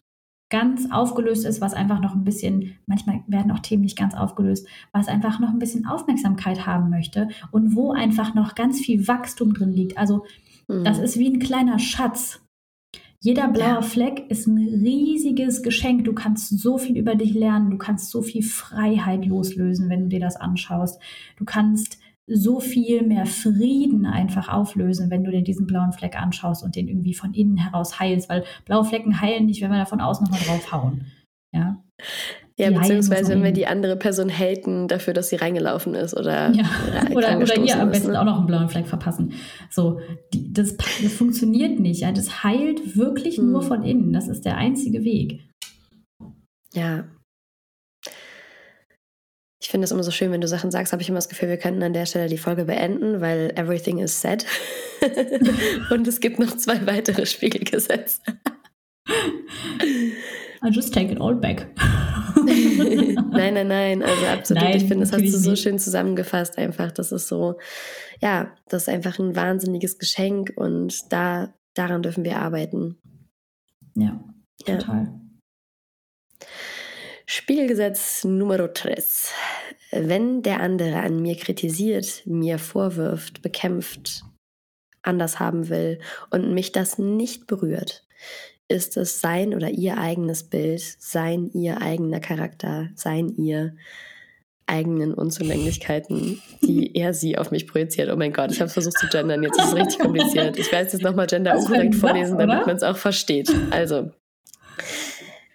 ganz 0.50 0.90
aufgelöst 0.90 1.44
ist, 1.44 1.60
was 1.60 1.74
einfach 1.74 2.00
noch 2.00 2.14
ein 2.14 2.24
bisschen, 2.24 2.74
manchmal 2.86 3.22
werden 3.26 3.50
auch 3.50 3.60
Themen 3.60 3.82
nicht 3.82 3.98
ganz 3.98 4.14
aufgelöst, 4.14 4.66
was 4.92 5.08
einfach 5.08 5.40
noch 5.40 5.48
ein 5.48 5.58
bisschen 5.58 5.86
Aufmerksamkeit 5.86 6.66
haben 6.66 6.90
möchte 6.90 7.28
und 7.50 7.74
wo 7.74 7.92
einfach 7.92 8.34
noch 8.34 8.54
ganz 8.54 8.80
viel 8.80 9.08
Wachstum 9.08 9.54
drin 9.54 9.72
liegt. 9.72 9.98
Also 9.98 10.24
mhm. 10.68 10.84
das 10.84 10.98
ist 10.98 11.18
wie 11.18 11.28
ein 11.28 11.38
kleiner 11.38 11.78
Schatz. 11.78 12.40
Jeder 13.20 13.48
blaue 13.48 13.76
ja. 13.76 13.82
Fleck 13.82 14.26
ist 14.28 14.46
ein 14.46 14.58
riesiges 14.58 15.62
Geschenk. 15.62 16.04
Du 16.04 16.12
kannst 16.12 16.58
so 16.58 16.76
viel 16.76 16.98
über 16.98 17.14
dich 17.14 17.32
lernen. 17.32 17.70
Du 17.70 17.78
kannst 17.78 18.10
so 18.10 18.20
viel 18.20 18.42
Freiheit 18.42 19.24
loslösen, 19.24 19.88
wenn 19.88 20.02
du 20.02 20.08
dir 20.08 20.20
das 20.20 20.36
anschaust. 20.36 21.00
Du 21.38 21.46
kannst 21.46 21.98
so 22.26 22.60
viel 22.60 23.02
mehr 23.02 23.26
Frieden 23.26 24.06
einfach 24.06 24.48
auflösen, 24.48 25.10
wenn 25.10 25.24
du 25.24 25.30
dir 25.30 25.42
diesen 25.42 25.66
blauen 25.66 25.92
Fleck 25.92 26.20
anschaust 26.20 26.64
und 26.64 26.74
den 26.74 26.88
irgendwie 26.88 27.14
von 27.14 27.34
innen 27.34 27.58
heraus 27.58 28.00
heilst, 28.00 28.28
weil 28.28 28.44
blaue 28.64 28.84
Flecken 28.84 29.20
heilen 29.20 29.46
nicht, 29.46 29.60
wenn 29.62 29.70
wir 29.70 29.78
da 29.78 29.84
von 29.84 30.00
außen 30.00 30.24
nochmal 30.24 30.40
draufhauen. 30.40 31.06
Ja. 31.52 31.82
Ja, 32.56 32.68
die 32.70 32.76
beziehungsweise 32.76 33.32
wenn 33.32 33.42
wir 33.42 33.52
die 33.52 33.66
andere 33.66 33.96
Person 33.96 34.30
haten 34.30 34.86
dafür, 34.86 35.12
dass 35.12 35.28
sie 35.28 35.36
reingelaufen 35.36 35.94
ist 35.94 36.16
oder 36.16 36.52
ja. 36.52 36.64
oder, 37.10 37.38
oder 37.38 37.58
ihr 37.58 37.80
am 37.80 37.90
besten 37.90 38.12
ne? 38.12 38.20
auch 38.20 38.24
noch 38.24 38.38
einen 38.38 38.46
blauen 38.46 38.68
Fleck 38.68 38.86
verpassen. 38.86 39.32
So, 39.70 39.98
die, 40.32 40.52
das, 40.52 40.76
das 40.76 41.12
funktioniert 41.12 41.80
nicht. 41.80 42.02
Ja. 42.02 42.12
Das 42.12 42.44
heilt 42.44 42.96
wirklich 42.96 43.38
hm. 43.38 43.50
nur 43.50 43.62
von 43.62 43.82
innen. 43.82 44.12
Das 44.12 44.28
ist 44.28 44.44
der 44.44 44.56
einzige 44.56 45.02
Weg. 45.02 45.40
Ja, 46.72 47.04
ich 49.64 49.70
finde 49.70 49.86
es 49.86 49.92
immer 49.92 50.02
so 50.02 50.10
schön, 50.10 50.30
wenn 50.30 50.42
du 50.42 50.46
Sachen 50.46 50.70
sagst, 50.70 50.92
habe 50.92 51.00
ich 51.00 51.08
immer 51.08 51.16
das 51.16 51.30
Gefühl, 51.30 51.48
wir 51.48 51.56
könnten 51.56 51.82
an 51.82 51.94
der 51.94 52.04
Stelle 52.04 52.28
die 52.28 52.36
Folge 52.36 52.66
beenden, 52.66 53.22
weil 53.22 53.50
everything 53.56 53.98
is 53.98 54.20
said. 54.20 54.44
Und 55.90 56.06
es 56.06 56.20
gibt 56.20 56.38
noch 56.38 56.54
zwei 56.58 56.86
weitere 56.86 57.24
Spiegelgesetze. 57.24 58.20
I 59.08 60.68
just 60.70 60.92
take 60.92 61.10
it 61.10 61.18
all 61.18 61.34
back. 61.34 61.66
nein, 62.44 63.54
nein, 63.54 63.68
nein. 63.68 64.02
Also 64.02 64.26
absolut. 64.26 64.62
Nein, 64.62 64.76
ich 64.76 64.84
finde, 64.84 65.06
das 65.06 65.12
hast 65.12 65.22
du 65.22 65.30
so 65.30 65.56
schön 65.56 65.78
zusammengefasst. 65.78 66.58
Einfach, 66.58 66.92
das 66.92 67.10
ist 67.10 67.28
so, 67.28 67.58
ja, 68.20 68.52
das 68.68 68.82
ist 68.82 68.88
einfach 68.90 69.18
ein 69.18 69.34
wahnsinniges 69.34 69.98
Geschenk 69.98 70.52
und 70.56 71.10
da, 71.10 71.54
daran 71.72 72.02
dürfen 72.02 72.24
wir 72.24 72.36
arbeiten. 72.36 72.98
Ja, 73.94 74.22
total. 74.66 75.04
Ja. 75.04 75.23
Spiegelgesetz 77.26 78.24
Nummer 78.24 78.58
3. 78.58 79.02
Wenn 79.92 80.42
der 80.42 80.60
andere 80.60 80.96
an 80.96 81.22
mir 81.22 81.36
kritisiert, 81.36 82.22
mir 82.26 82.58
vorwirft, 82.58 83.40
bekämpft, 83.40 84.24
anders 85.02 85.40
haben 85.40 85.68
will 85.68 86.00
und 86.30 86.52
mich 86.52 86.72
das 86.72 86.98
nicht 86.98 87.46
berührt, 87.46 88.06
ist 88.68 88.96
es 88.96 89.20
sein 89.20 89.54
oder 89.54 89.70
ihr 89.70 89.98
eigenes 89.98 90.44
Bild, 90.44 90.82
sein 90.98 91.50
ihr 91.52 91.80
eigener 91.80 92.20
Charakter, 92.20 92.90
sein 92.94 93.34
ihr 93.36 93.74
eigenen 94.66 95.14
Unzulänglichkeiten, 95.14 96.42
die 96.62 96.94
er 96.96 97.14
sie 97.14 97.38
auf 97.38 97.50
mich 97.50 97.66
projiziert. 97.66 98.10
Oh 98.10 98.16
mein 98.16 98.32
Gott, 98.32 98.52
ich 98.52 98.60
habe 98.60 98.70
versucht 98.70 98.98
zu 98.98 99.06
gendern, 99.08 99.42
jetzt 99.42 99.58
ist 99.58 99.68
es 99.68 99.74
richtig 99.74 99.98
kompliziert. 100.00 100.58
Ich 100.58 100.70
werde 100.72 100.86
es 100.86 100.92
jetzt 100.94 101.02
nochmal 101.02 101.26
gender 101.26 101.56
unkorrekt 101.56 101.94
vorlesen, 101.94 102.38
damit 102.38 102.66
man 102.66 102.76
es 102.76 102.82
auch 102.82 102.96
versteht. 102.96 103.50
Also, 103.70 104.10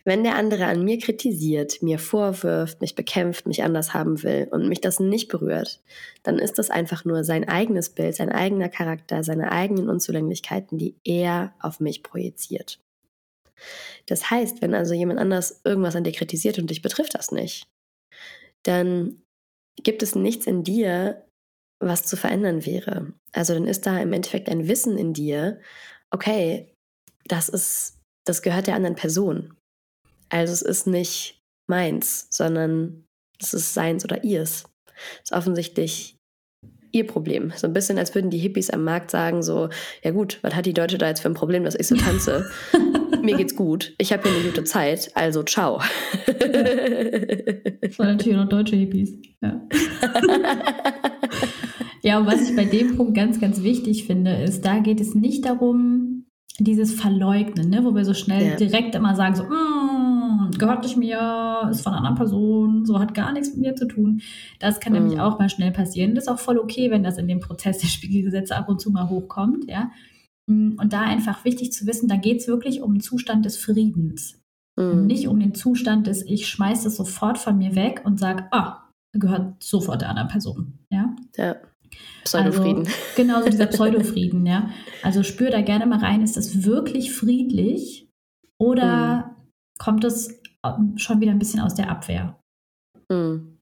wenn 0.10 0.24
der 0.24 0.36
andere 0.36 0.65
an 0.65 0.84
mir 0.84 0.98
kritisiert, 0.98 1.84
mir 1.84 2.00
vorwirft, 2.00 2.82
mich 2.82 2.95
bekämpft, 2.95 3.45
mich 3.45 3.62
anders 3.62 3.93
haben 3.93 4.24
will 4.24 4.48
und 4.50 4.67
mich 4.67 4.82
das 4.82 5.00
nicht 5.00 5.28
berührt, 5.28 5.84
dann 6.24 6.39
ist 6.39 6.58
das 6.58 6.72
einfach 6.72 7.06
nur 7.06 7.24
sein 7.24 7.48
eigenes 7.48 7.91
Bild, 7.91 8.15
sein 8.15 8.32
eigener 8.32 8.69
Charakter, 8.69 9.24
seine 9.24 9.52
eigenen 9.52 9.88
Unzulänglichkeiten, 9.88 10.80
die 10.80 10.95
er 11.04 11.54
auf 11.60 11.80
mich 11.80 12.02
projiziert. 12.02 12.80
Das 14.08 14.32
heißt, 14.32 14.63
wenn 14.63 14.74
also 14.74 14.95
jemand 14.95 15.19
anders 15.19 15.62
irgendwas 15.63 15.95
an 15.95 16.04
dir 16.04 16.12
kritisiert 16.12 16.58
und 16.58 16.72
dich 16.72 16.82
betrifft 16.82 17.13
das 17.13 17.32
nicht, 17.32 17.67
dann 18.63 19.22
gibt 19.84 20.02
es 20.02 20.15
nichts 20.15 20.48
in 20.48 20.63
dir, 20.63 21.24
was 21.80 22.08
zu 22.08 22.17
verändern 22.17 22.65
wäre. 22.65 23.13
Also 23.32 23.54
dann 23.54 23.67
ist 23.67 23.86
da 23.86 24.00
im 24.00 24.12
Endeffekt 24.12 24.50
ein 24.50 24.67
Wissen 24.67 24.98
in 24.98 25.13
dir, 25.13 25.62
okay, 26.10 26.74
das 27.26 27.48
ist, 27.48 28.00
das 28.26 28.41
gehört 28.41 28.65
der 28.65 28.74
anderen 28.74 28.95
Person. 28.95 29.54
Also 30.30 30.54
es 30.54 30.62
ist 30.62 30.88
nicht 30.88 31.42
meins, 31.68 32.28
sondern 32.30 33.06
es 33.39 33.54
ist 33.54 33.74
seins 33.74 34.04
oder 34.04 34.24
ihrs. 34.24 34.65
Es 35.24 35.32
ist 35.32 35.34
offensichtlich 35.34 36.18
ihr 36.92 37.06
Problem. 37.06 37.52
So 37.56 37.68
ein 37.68 37.74
bisschen, 37.74 37.98
als 37.98 38.15
würden 38.15 38.32
die 38.32 38.38
Hippies 38.38 38.70
am 38.70 38.84
Markt 38.84 39.12
sagen, 39.12 39.44
so, 39.44 39.70
ja 40.04 40.12
gut, 40.12 40.39
was 40.42 40.56
hat 40.56 40.65
die 40.65 40.74
Deutsche 40.74 40.98
da 40.98 41.08
jetzt 41.08 41.22
für 41.22 41.30
ein 41.30 41.36
Problem, 41.36 41.63
dass 41.63 41.76
ich 41.76 41.88
so 41.88 41.96
tanze? 41.96 42.50
Mir 43.22 43.38
geht's 43.38 43.56
gut, 43.56 43.94
ich 43.98 44.12
habe 44.13 44.24
hier 44.24 44.38
eine 44.38 44.48
gute 44.48 44.63
Zeit, 44.63 45.12
also 45.13 45.44
ciao. 45.44 45.82
das 46.26 48.00
waren 48.00 48.15
natürlich 48.15 48.38
noch 48.38 48.50
deutsche 48.50 48.76
Hippies. 48.78 49.13
Ja. 49.42 49.62
ja, 52.02 52.20
und 52.20 52.28
was 52.28 52.50
ich 52.50 52.56
bei 52.56 52.65
dem 52.65 52.96
Punkt 52.96 53.15
ganz, 53.15 53.39
ganz 53.39 53.62
wichtig 53.62 54.06
finde, 54.06 54.42
ist, 54.42 54.65
da 54.65 54.80
geht 54.80 55.02
es 55.02 55.15
nicht 55.15 55.46
darum, 55.46 56.26
dieses 56.60 56.94
Verleugnen, 56.94 57.70
ne, 57.70 57.84
wo 57.84 57.94
wir 57.94 58.06
so 58.06 58.13
schnell 58.13 58.52
ja. 58.52 58.56
direkt 58.56 58.96
immer 58.96 59.15
sagen, 59.15 59.36
so, 59.36 59.44
mm, 59.44 59.99
gehört 60.60 60.84
nicht 60.84 60.98
mir, 60.98 61.67
ist 61.72 61.82
von 61.82 61.93
einer 61.93 62.00
anderen 62.00 62.17
Person, 62.17 62.86
so 62.86 63.00
hat 63.00 63.13
gar 63.13 63.32
nichts 63.32 63.50
mit 63.50 63.60
mir 63.60 63.76
zu 63.76 63.88
tun. 63.88 64.22
Das 64.60 64.80
kann 64.80 64.93
mm. 64.93 64.95
nämlich 64.95 65.19
auch 65.19 65.39
mal 65.39 65.50
schnell 65.50 65.72
passieren. 65.72 66.13
Das 66.13 66.26
ist 66.26 66.30
auch 66.30 66.39
voll 66.39 66.60
okay, 66.60 66.91
wenn 66.91 67.04
das 67.04 67.17
in 67.17 67.28
dem 67.28 67.39
Prozess 67.39 67.80
der 67.80 67.88
Spiegelgesetze 67.88 68.56
ab 68.56 68.69
und 68.69 68.80
zu 68.80 68.91
mal 68.91 69.10
hochkommt, 69.10 69.69
ja. 69.69 69.91
Mm, 70.48 70.74
und 70.78 70.93
da 70.93 71.02
einfach 71.02 71.45
wichtig 71.45 71.72
zu 71.72 71.88
wissen, 71.88 72.08
da 72.08 72.15
geht 72.15 72.41
es 72.41 72.48
wirklich 72.48 72.82
um 72.82 72.93
den 72.93 73.02
Zustand 73.02 73.45
des 73.45 73.58
Friedens. 73.58 74.39
Mm. 74.76 75.06
Nicht 75.06 75.28
um 75.28 75.39
den 75.39 75.56
Zustand 75.56 76.08
des, 76.08 76.24
ich 76.24 76.48
schmeiße 76.48 76.88
es 76.88 76.98
sofort 76.98 77.38
von 77.38 77.58
mir 77.58 77.76
weg 77.76 78.02
und 78.04 78.19
sage, 78.19 78.48
ah, 78.52 78.89
gehört 79.13 79.63
sofort 79.63 80.02
der 80.02 80.10
anderen 80.10 80.30
Person. 80.30 80.80
Ja. 80.89 81.15
ja. 81.38 81.56
Pseudofrieden. 82.24 82.86
Also, 82.86 82.91
genau, 83.15 83.41
so 83.41 83.50
dieser 83.50 83.65
Pseudofrieden, 83.65 84.45
ja. 84.45 84.69
Also 85.04 85.24
spür 85.24 85.50
da 85.50 85.62
gerne 85.62 85.86
mal 85.86 86.00
rein, 86.00 86.22
ist 86.22 86.38
das 86.38 86.63
wirklich 86.63 87.12
friedlich 87.12 88.10
oder 88.58 89.17
mm. 89.17 89.36
kommt 89.80 90.04
es 90.04 90.38
schon 90.95 91.22
wieder 91.22 91.32
ein 91.32 91.39
bisschen 91.39 91.62
aus 91.62 91.76
der 91.76 91.89
Abwehr? 91.89 92.39
Mm. 93.10 93.58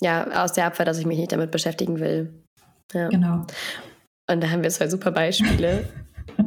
Ja, 0.00 0.44
aus 0.44 0.52
der 0.52 0.66
Abwehr, 0.66 0.84
dass 0.84 0.98
ich 0.98 1.06
mich 1.06 1.18
nicht 1.18 1.32
damit 1.32 1.50
beschäftigen 1.50 2.00
will. 2.00 2.42
Ja. 2.92 3.08
Genau. 3.08 3.46
Und 4.30 4.42
da 4.42 4.50
haben 4.50 4.62
wir 4.62 4.70
zwei 4.70 4.88
super 4.88 5.10
Beispiele. 5.10 5.88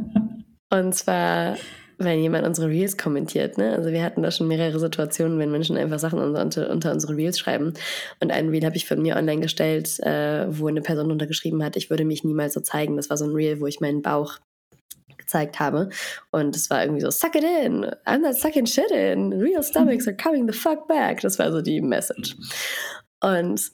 Und 0.71 0.93
zwar 0.93 1.55
wenn 1.99 2.21
jemand 2.21 2.47
unsere 2.47 2.69
Reels 2.69 2.97
kommentiert. 2.97 3.57
Ne? 3.57 3.73
Also 3.73 3.91
wir 3.91 4.03
hatten 4.03 4.23
da 4.23 4.31
schon 4.31 4.47
mehrere 4.47 4.79
Situationen, 4.79 5.37
wenn 5.37 5.51
Menschen 5.51 5.77
einfach 5.77 5.99
Sachen 5.99 6.19
unter, 6.19 6.69
unter 6.69 6.91
unsere 6.93 7.15
Reels 7.15 7.37
schreiben. 7.37 7.73
Und 8.21 8.31
einen 8.31 8.49
Reel 8.49 8.65
habe 8.65 8.77
ich 8.77 8.87
von 8.87 9.01
mir 9.01 9.17
online 9.17 9.41
gestellt, 9.41 9.99
äh, 9.99 10.45
wo 10.49 10.67
eine 10.67 10.81
Person 10.81 11.11
untergeschrieben 11.11 11.63
hat, 11.63 11.75
ich 11.75 11.89
würde 11.89 12.05
mich 12.05 12.23
niemals 12.23 12.53
so 12.53 12.61
zeigen. 12.61 12.95
Das 12.95 13.09
war 13.09 13.17
so 13.17 13.25
ein 13.25 13.35
Reel, 13.35 13.59
wo 13.59 13.67
ich 13.67 13.81
meinen 13.81 14.01
Bauch 14.01 14.39
gezeigt 15.29 15.59
habe. 15.59 15.89
Und 16.31 16.55
es 16.55 16.69
war 16.69 16.81
irgendwie 16.83 17.01
so, 17.01 17.11
suck 17.11 17.35
it 17.35 17.43
in, 17.43 17.85
I'm 18.05 18.19
not 18.19 18.35
sucking 18.35 18.65
shit 18.65 18.91
in, 18.91 19.33
real 19.33 19.63
stomachs 19.63 20.07
are 20.07 20.17
coming 20.17 20.47
the 20.51 20.57
fuck 20.57 20.87
back. 20.87 21.21
Das 21.21 21.37
war 21.37 21.51
so 21.51 21.61
die 21.61 21.81
Message. 21.81 22.35
Und 23.21 23.71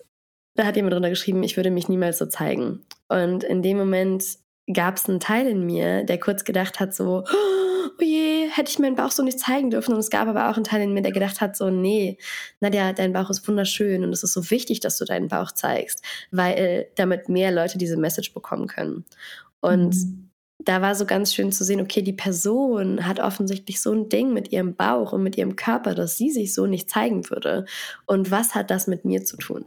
da 0.56 0.66
hat 0.66 0.76
jemand 0.76 0.94
drunter 0.94 1.10
geschrieben, 1.10 1.44
ich 1.44 1.58
würde 1.58 1.72
mich 1.72 1.88
niemals 1.90 2.18
so 2.18 2.26
zeigen. 2.26 2.86
Und 3.08 3.44
in 3.44 3.62
dem 3.62 3.78
Moment 3.78 4.24
gab 4.74 4.98
es 4.98 5.08
einen 5.08 5.20
Teil 5.20 5.48
in 5.48 5.66
mir, 5.66 6.04
der 6.04 6.20
kurz 6.20 6.44
gedacht 6.44 6.80
hat, 6.80 6.94
so, 6.94 7.24
oh 7.24 8.04
je, 8.04 8.48
hätte 8.50 8.72
ich 8.72 8.80
meinen 8.80 8.96
Bauch 8.96 9.12
so 9.12 9.22
nicht 9.24 9.40
zeigen 9.40 9.70
dürfen. 9.70 9.94
Und 9.94 10.00
es 10.00 10.10
gab 10.10 10.28
aber 10.28 10.50
auch 10.50 10.56
einen 10.56 10.64
Teil 10.64 10.82
in 10.82 10.94
mir, 10.94 11.02
der 11.02 11.12
gedacht 11.12 11.40
hat, 11.40 11.56
so, 11.56 11.70
nee, 11.70 12.18
Nadja, 12.60 12.94
dein 12.94 13.14
Bauch 13.14 13.30
ist 13.30 13.48
wunderschön 13.48 14.04
und 14.04 14.12
es 14.12 14.24
ist 14.24 14.34
so 14.34 14.50
wichtig, 14.50 14.80
dass 14.80 14.98
du 14.98 15.06
deinen 15.06 15.28
Bauch 15.28 15.52
zeigst, 15.52 16.02
weil 16.32 16.88
damit 16.96 17.30
mehr 17.30 17.52
Leute 17.52 17.78
diese 17.78 17.98
Message 17.98 18.34
bekommen 18.34 18.68
können. 18.68 19.06
Und 19.62 19.96
mhm. 19.96 20.25
Da 20.66 20.82
war 20.82 20.96
so 20.96 21.06
ganz 21.06 21.34
schön 21.34 21.52
zu 21.52 21.64
sehen, 21.64 21.80
okay, 21.80 22.02
die 22.02 22.14
Person 22.14 23.08
hat 23.08 23.20
offensichtlich 23.20 23.82
so 23.82 23.92
ein 23.92 24.10
Ding 24.10 24.34
mit 24.34 24.52
ihrem 24.52 24.76
Bauch 24.76 25.14
und 25.14 25.24
mit 25.24 25.38
ihrem 25.38 25.56
Körper, 25.56 25.96
dass 25.96 26.18
sie 26.18 26.32
sich 26.32 26.54
so 26.54 26.66
nicht 26.66 26.90
zeigen 26.90 27.30
würde. 27.30 27.66
Und 28.06 28.32
was 28.32 28.56
hat 28.56 28.72
das 28.72 28.88
mit 28.88 29.06
mir 29.06 29.24
zu 29.24 29.38
tun? 29.38 29.66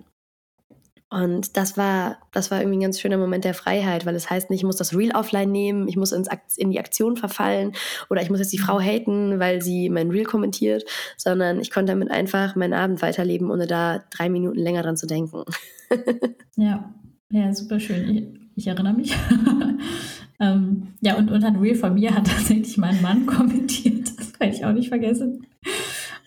Und 1.10 1.56
das 1.56 1.78
war, 1.78 2.18
das 2.32 2.50
war 2.50 2.60
irgendwie 2.60 2.78
ein 2.78 2.82
ganz 2.82 3.00
schöner 3.00 3.16
Moment 3.16 3.44
der 3.44 3.54
Freiheit, 3.54 4.04
weil 4.04 4.14
es 4.14 4.28
heißt 4.28 4.50
nicht, 4.50 4.60
ich 4.60 4.66
muss 4.66 4.76
das 4.76 4.94
Reel 4.94 5.12
offline 5.14 5.50
nehmen, 5.50 5.88
ich 5.88 5.96
muss 5.96 6.12
ins, 6.12 6.28
in 6.56 6.70
die 6.70 6.78
Aktion 6.78 7.16
verfallen 7.16 7.72
oder 8.10 8.20
ich 8.20 8.28
muss 8.28 8.40
jetzt 8.40 8.52
die 8.52 8.58
Frau 8.58 8.78
haten, 8.78 9.38
weil 9.40 9.62
sie 9.62 9.88
mein 9.88 10.10
Reel 10.10 10.24
kommentiert, 10.24 10.84
sondern 11.16 11.60
ich 11.60 11.70
konnte 11.70 11.92
damit 11.92 12.10
einfach 12.10 12.56
meinen 12.56 12.74
Abend 12.74 13.00
weiterleben, 13.00 13.50
ohne 13.50 13.66
da 13.66 14.04
drei 14.10 14.28
Minuten 14.28 14.58
länger 14.58 14.82
dran 14.82 14.98
zu 14.98 15.06
denken. 15.06 15.44
ja, 16.56 16.92
ja, 17.30 17.54
super 17.54 17.80
schön. 17.80 18.10
Ich, 18.54 18.64
ich 18.64 18.66
erinnere 18.66 18.92
mich. 18.92 19.16
ähm, 20.40 20.94
ja, 21.00 21.16
und 21.16 21.30
unter 21.30 21.48
ein 21.48 21.74
von 21.76 21.94
mir 21.94 22.14
hat 22.14 22.26
tatsächlich 22.28 22.76
mein 22.76 23.00
Mann 23.02 23.26
kommentiert. 23.26 23.98
Das 24.18 24.32
kann 24.32 24.50
ich 24.50 24.64
auch 24.64 24.72
nicht 24.72 24.88
vergessen. 24.88 25.46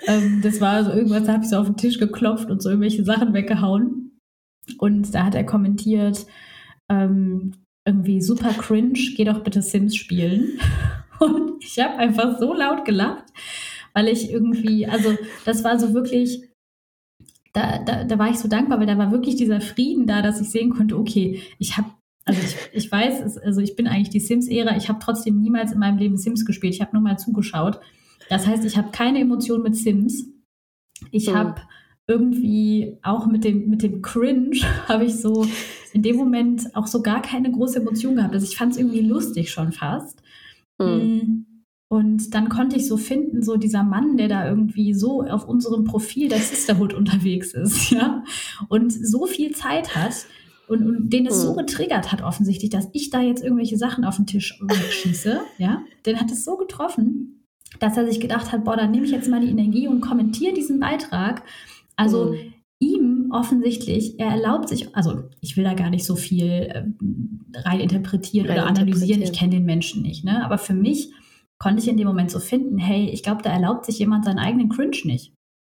Ähm, 0.06 0.42
das 0.44 0.60
war 0.60 0.84
so 0.84 0.92
irgendwas, 0.92 1.24
da 1.24 1.34
habe 1.34 1.44
ich 1.44 1.50
so 1.50 1.58
auf 1.58 1.68
den 1.68 1.78
Tisch 1.78 1.98
geklopft 1.98 2.50
und 2.50 2.62
so 2.62 2.70
irgendwelche 2.70 3.06
Sachen 3.06 3.34
weggehauen. 3.34 4.20
Und 4.80 5.14
da 5.14 5.26
hat 5.26 5.36
er 5.36 5.46
kommentiert, 5.46 6.26
ähm, 6.90 7.54
irgendwie 7.86 8.22
super 8.22 8.54
cringe, 8.54 9.00
geh 9.16 9.24
doch 9.24 9.44
bitte 9.44 9.62
Sims 9.62 9.96
spielen. 9.96 10.60
Und 11.20 11.64
ich 11.64 11.80
habe 11.80 11.98
einfach 11.98 12.40
so 12.40 12.54
laut 12.54 12.86
gelacht, 12.86 13.26
weil 13.94 14.08
ich 14.08 14.32
irgendwie, 14.32 14.88
also 14.88 15.18
das 15.46 15.64
war 15.64 15.80
so 15.80 15.94
wirklich, 15.94 16.50
da, 17.54 17.80
da, 17.80 18.04
da 18.04 18.20
war 18.20 18.30
ich 18.30 18.40
so 18.40 18.48
dankbar, 18.48 18.80
weil 18.80 18.88
da 18.88 18.98
war 18.98 19.12
wirklich 19.12 19.36
dieser 19.36 19.62
Frieden 19.62 20.08
da, 20.08 20.22
dass 20.22 20.42
ich 20.42 20.50
sehen 20.50 20.72
konnte, 20.72 20.98
okay, 20.98 21.42
ich 21.60 21.78
habe 21.78 21.92
also 22.32 22.42
ich, 22.72 22.86
ich 22.86 22.92
weiß, 22.92 23.38
also 23.40 23.62
ich 23.62 23.76
bin 23.76 23.88
eigentlich 23.88 24.10
die 24.10 24.20
Sims-Ära. 24.20 24.78
Ich 24.78 24.88
habe 24.90 25.00
trotzdem 25.02 25.42
niemals 25.42 25.72
in 25.72 25.80
meinem 25.80 25.98
Leben 25.98 26.18
Sims 26.18 26.46
gespielt. 26.46 26.74
Ich 26.74 26.82
habe 26.82 26.94
nur 26.94 27.02
mal 27.02 27.20
zugeschaut. 27.20 27.80
Das 28.30 28.48
heißt, 28.48 28.64
ich 28.64 28.78
habe 28.78 28.92
keine 28.92 29.20
Emotion 29.20 29.62
mit 29.62 29.76
Sims. 29.76 30.26
Ich 31.12 31.30
mhm. 31.30 31.36
habe 31.36 31.62
irgendwie 32.08 32.98
auch 33.04 33.28
mit 33.28 33.44
dem, 33.44 33.70
mit 33.70 33.84
dem 33.84 34.02
Cringe 34.02 34.58
habe 34.88 35.06
ich 35.06 35.16
so 35.16 35.46
in 35.94 36.04
dem 36.04 36.16
Moment 36.16 36.76
auch 36.76 36.88
so 36.88 37.02
gar 37.02 37.22
keine 37.22 37.52
große 37.52 37.80
Emotion 37.80 38.16
gehabt. 38.16 38.34
Also 38.34 38.46
ich 38.46 38.58
fand 38.58 38.72
es 38.72 38.78
irgendwie 38.78 39.02
lustig 39.02 39.52
schon 39.52 39.74
fast. 39.74 40.22
Mhm. 40.80 41.46
Und 41.90 42.34
dann 42.34 42.48
konnte 42.48 42.78
ich 42.78 42.88
so 42.88 42.96
finden, 42.96 43.44
so 43.44 43.58
dieser 43.58 43.84
Mann, 43.84 44.16
der 44.16 44.30
da 44.30 44.48
irgendwie 44.48 44.94
so 44.94 45.24
auf 45.24 45.46
unserem 45.46 45.84
Profil 45.84 46.30
der 46.30 46.40
Sisterhood 46.40 46.94
unterwegs 46.98 47.54
ist, 47.54 47.92
ja, 47.92 48.24
und 48.70 48.94
so 48.94 49.26
viel 49.26 49.52
Zeit 49.52 49.94
hat 49.94 50.26
und, 50.72 50.84
und 50.88 51.10
den 51.10 51.28
es 51.28 51.42
so 51.42 51.50
hm. 51.50 51.58
getriggert 51.66 52.12
hat 52.12 52.24
offensichtlich, 52.24 52.70
dass 52.70 52.90
ich 52.94 53.10
da 53.10 53.22
jetzt 53.22 53.44
irgendwelche 53.44 53.78
Sachen 53.78 54.06
auf 54.06 54.16
den 54.16 54.26
Tisch 54.26 54.60
schieße, 54.90 55.42
ja, 55.58 55.84
den 56.06 56.20
hat 56.20 56.32
es 56.32 56.44
so 56.44 56.58
getroffen, 56.58 57.46
dass 57.80 57.98
er 57.98 58.06
sich 58.06 58.20
gedacht 58.20 58.52
hat, 58.52 58.64
boah, 58.64 58.76
dann 58.76 58.92
nehme 58.92 59.06
ich 59.06 59.12
jetzt 59.12 59.30
mal 59.30 59.42
die 59.42 59.50
Energie 59.50 59.88
und 59.88 60.02
kommentiere 60.02 60.54
diesen 60.54 60.80
Beitrag 60.80 61.44
also 62.02 62.32
mhm. 62.32 62.54
ihm 62.80 63.28
offensichtlich, 63.32 64.20
er 64.20 64.32
erlaubt 64.32 64.70
sich, 64.70 64.96
also 64.96 65.24
ich 65.40 65.56
will 65.56 65.64
da 65.64 65.76
gar 65.76 65.92
nicht 65.92 66.04
so 66.04 66.16
viel 66.16 66.48
äh, 66.50 66.84
rein 67.54 67.80
interpretieren 67.80 68.48
rein 68.48 68.58
oder 68.58 68.68
analysieren, 68.68 69.22
ich 69.22 69.34
kenne 69.34 69.52
den 69.52 69.66
Menschen 69.66 70.02
nicht, 70.02 70.24
ne? 70.24 70.44
aber 70.44 70.58
für 70.58 70.74
mich 70.74 71.12
konnte 71.60 71.82
ich 71.82 71.88
in 71.88 71.98
dem 71.98 72.08
Moment 72.08 72.32
so 72.32 72.40
finden, 72.40 72.80
hey, 72.80 73.08
ich 73.10 73.22
glaube, 73.22 73.44
da 73.44 73.52
erlaubt 73.52 73.86
sich 73.86 74.00
jemand 74.00 74.26
seinen 74.26 74.40
eigenen 74.40 74.70
Cringe 74.70 74.98
nicht. 75.04 75.34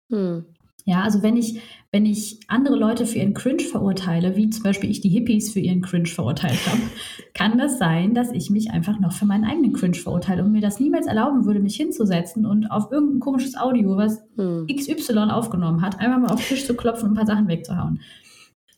Mhm. 0.09 0.47
Ja, 0.88 1.03
also 1.03 1.20
wenn 1.25 1.37
ich, 1.37 1.61
wenn 1.90 2.07
ich 2.07 2.38
andere 2.46 2.77
Leute 2.77 3.07
für 3.07 3.18
ihren 3.18 3.35
Cringe 3.35 3.64
verurteile, 3.64 4.37
wie 4.37 4.49
zum 4.51 4.62
Beispiel 4.62 4.88
ich 4.88 5.01
die 5.01 5.09
Hippies 5.09 5.53
für 5.53 5.59
ihren 5.59 5.83
Cringe 5.83 6.07
verurteilt 6.07 6.64
habe, 6.64 6.81
kann 7.35 7.59
das 7.59 7.81
sein, 7.81 8.14
dass 8.14 8.31
ich 8.31 8.51
mich 8.51 8.70
einfach 8.70 9.01
noch 9.01 9.12
für 9.12 9.27
meinen 9.27 9.44
eigenen 9.44 9.72
Cringe 9.72 9.96
verurteile 9.96 10.44
und 10.44 10.53
mir 10.53 10.61
das 10.61 10.79
niemals 10.79 11.09
erlauben 11.09 11.44
würde, 11.44 11.59
mich 11.59 11.75
hinzusetzen 11.75 12.46
und 12.46 12.70
auf 12.70 12.92
irgendein 12.92 13.18
komisches 13.18 13.57
Audio, 13.57 13.96
was 13.96 14.22
hm. 14.37 14.68
XY 14.68 15.31
aufgenommen 15.31 15.83
hat, 15.83 15.99
einfach 15.99 16.20
mal 16.20 16.33
auf 16.33 16.40
den 16.40 16.55
Tisch 16.55 16.64
zu 16.64 16.77
klopfen 16.77 17.09
und 17.09 17.14
ein 17.14 17.16
paar 17.16 17.27
Sachen 17.27 17.49
wegzuhauen. 17.49 18.01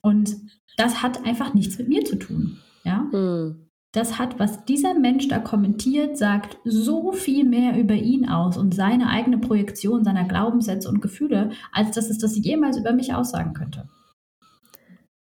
Und 0.01 0.35
das 0.79 1.03
hat 1.03 1.27
einfach 1.27 1.53
nichts 1.53 1.77
mit 1.77 1.89
mir 1.89 2.07
zu 2.07 2.17
tun. 2.17 2.57
Ja. 2.85 3.07
Hm 3.13 3.68
das 3.93 4.19
hat, 4.19 4.39
was 4.39 4.65
dieser 4.65 4.95
Mensch 4.95 5.29
da 5.29 5.39
kommentiert, 5.39 6.19
sagt 6.19 6.59
so 6.65 7.13
viel 7.13 7.45
mehr 7.45 7.79
über 7.79 7.95
ihn 7.95 8.29
aus 8.29 8.59
und 8.59 8.75
seine 8.75 9.09
eigene 9.09 9.39
Projektion 9.39 10.05
seiner 10.05 10.25
Glaubenssätze 10.25 10.89
und 10.89 11.01
Gefühle, 11.01 11.51
als 11.73 11.93
dass 11.93 12.11
es 12.11 12.19
das 12.19 12.37
jemals 12.37 12.77
über 12.77 12.93
mich 12.93 13.15
aussagen 13.15 13.55
könnte. 13.55 13.89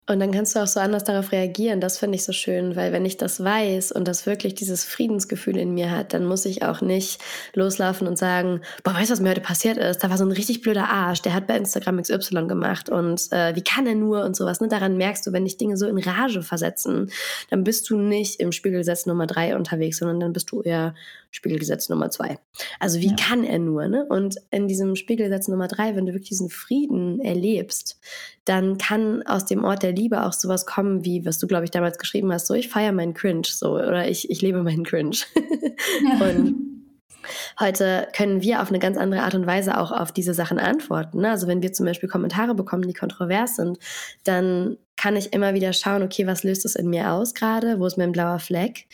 Und 0.09 0.21
dann 0.21 0.31
kannst 0.31 0.55
du 0.55 0.59
auch 0.59 0.67
so 0.67 0.79
anders 0.79 1.03
darauf 1.03 1.33
reagieren. 1.33 1.81
Das 1.81 1.97
finde 1.97 2.15
ich 2.15 2.23
so 2.23 2.31
schön, 2.31 2.77
weil 2.77 2.93
wenn 2.93 3.05
ich 3.05 3.17
das 3.17 3.43
weiß 3.43 3.91
und 3.91 4.07
das 4.07 4.25
wirklich 4.25 4.55
dieses 4.55 4.85
Friedensgefühl 4.85 5.57
in 5.57 5.73
mir 5.73 5.91
hat, 5.91 6.13
dann 6.13 6.25
muss 6.25 6.45
ich 6.45 6.63
auch 6.63 6.79
nicht 6.79 7.21
loslaufen 7.53 8.07
und 8.07 8.17
sagen, 8.17 8.61
boah, 8.83 8.93
weißt 8.93 9.09
du, 9.09 9.13
was 9.13 9.19
mir 9.19 9.31
heute 9.31 9.41
passiert 9.41 9.77
ist? 9.77 10.03
Da 10.03 10.09
war 10.09 10.17
so 10.17 10.23
ein 10.23 10.31
richtig 10.31 10.61
blöder 10.61 10.87
Arsch, 10.87 11.21
der 11.23 11.33
hat 11.33 11.45
bei 11.45 11.57
Instagram 11.57 12.01
XY 12.01 12.47
gemacht 12.47 12.89
und 12.89 13.29
äh, 13.33 13.53
wie 13.55 13.63
kann 13.63 13.85
er 13.85 13.95
nur 13.95 14.23
und 14.23 14.37
sowas. 14.37 14.61
Ne? 14.61 14.69
Daran 14.69 14.95
merkst 14.95 15.27
du, 15.27 15.33
wenn 15.33 15.43
dich 15.43 15.57
Dinge 15.57 15.75
so 15.75 15.87
in 15.87 15.97
Rage 15.97 16.41
versetzen, 16.41 17.11
dann 17.49 17.65
bist 17.65 17.89
du 17.89 17.97
nicht 17.97 18.39
im 18.39 18.53
Spiegelgesetz 18.53 19.07
Nummer 19.07 19.27
drei 19.27 19.57
unterwegs, 19.57 19.97
sondern 19.97 20.21
dann 20.21 20.31
bist 20.31 20.51
du 20.51 20.61
eher 20.61 20.95
Spiegelgesetz 21.31 21.89
Nummer 21.89 22.09
zwei. 22.09 22.39
Also 22.79 22.99
wie 22.99 23.09
ja. 23.09 23.15
kann 23.15 23.43
er 23.43 23.59
nur? 23.59 23.87
Ne? 23.87 24.05
Und 24.07 24.37
in 24.51 24.67
diesem 24.67 24.95
Spiegelgesetz 24.95 25.47
Nummer 25.47 25.67
drei, 25.67 25.95
wenn 25.95 26.05
du 26.05 26.13
wirklich 26.13 26.29
diesen 26.29 26.49
Frieden 26.49 27.19
erlebst, 27.19 27.99
dann 28.45 28.77
kann 28.77 29.23
aus 29.23 29.45
dem 29.45 29.63
Ort 29.63 29.83
der 29.83 29.91
Liebe 29.91 30.25
auch 30.25 30.33
sowas 30.33 30.65
kommen, 30.65 31.03
wie 31.05 31.25
was 31.25 31.37
du, 31.37 31.47
glaube 31.47 31.65
ich, 31.65 31.71
damals 31.71 31.97
geschrieben 31.97 32.31
hast, 32.31 32.47
so 32.47 32.53
ich 32.53 32.69
feiere 32.69 32.91
meinen 32.91 33.13
Cringe, 33.13 33.47
so 33.47 33.73
oder 33.73 34.07
ich, 34.07 34.29
ich 34.29 34.41
lebe 34.41 34.63
meinen 34.63 34.83
Cringe. 34.83 35.17
Ja. 36.03 36.27
Und 36.27 36.67
Heute 37.59 38.07
können 38.15 38.41
wir 38.41 38.61
auf 38.61 38.69
eine 38.69 38.79
ganz 38.79 38.97
andere 38.97 39.23
Art 39.23 39.35
und 39.35 39.47
Weise 39.47 39.77
auch 39.77 39.91
auf 39.91 40.11
diese 40.11 40.33
Sachen 40.33 40.59
antworten. 40.59 41.21
Ne? 41.21 41.31
Also 41.31 41.47
wenn 41.47 41.61
wir 41.61 41.73
zum 41.73 41.85
Beispiel 41.85 42.09
Kommentare 42.09 42.55
bekommen, 42.55 42.87
die 42.87 42.93
kontrovers 42.93 43.55
sind, 43.55 43.79
dann 44.23 44.77
kann 44.95 45.15
ich 45.15 45.33
immer 45.33 45.53
wieder 45.53 45.73
schauen, 45.73 46.03
okay, 46.03 46.25
was 46.27 46.43
löst 46.43 46.65
es 46.65 46.75
in 46.75 46.89
mir 46.89 47.11
aus 47.11 47.33
gerade? 47.33 47.79
Wo 47.79 47.85
ist 47.85 47.97
mein 47.97 48.11
blauer 48.11 48.39
Fleck? 48.39 48.87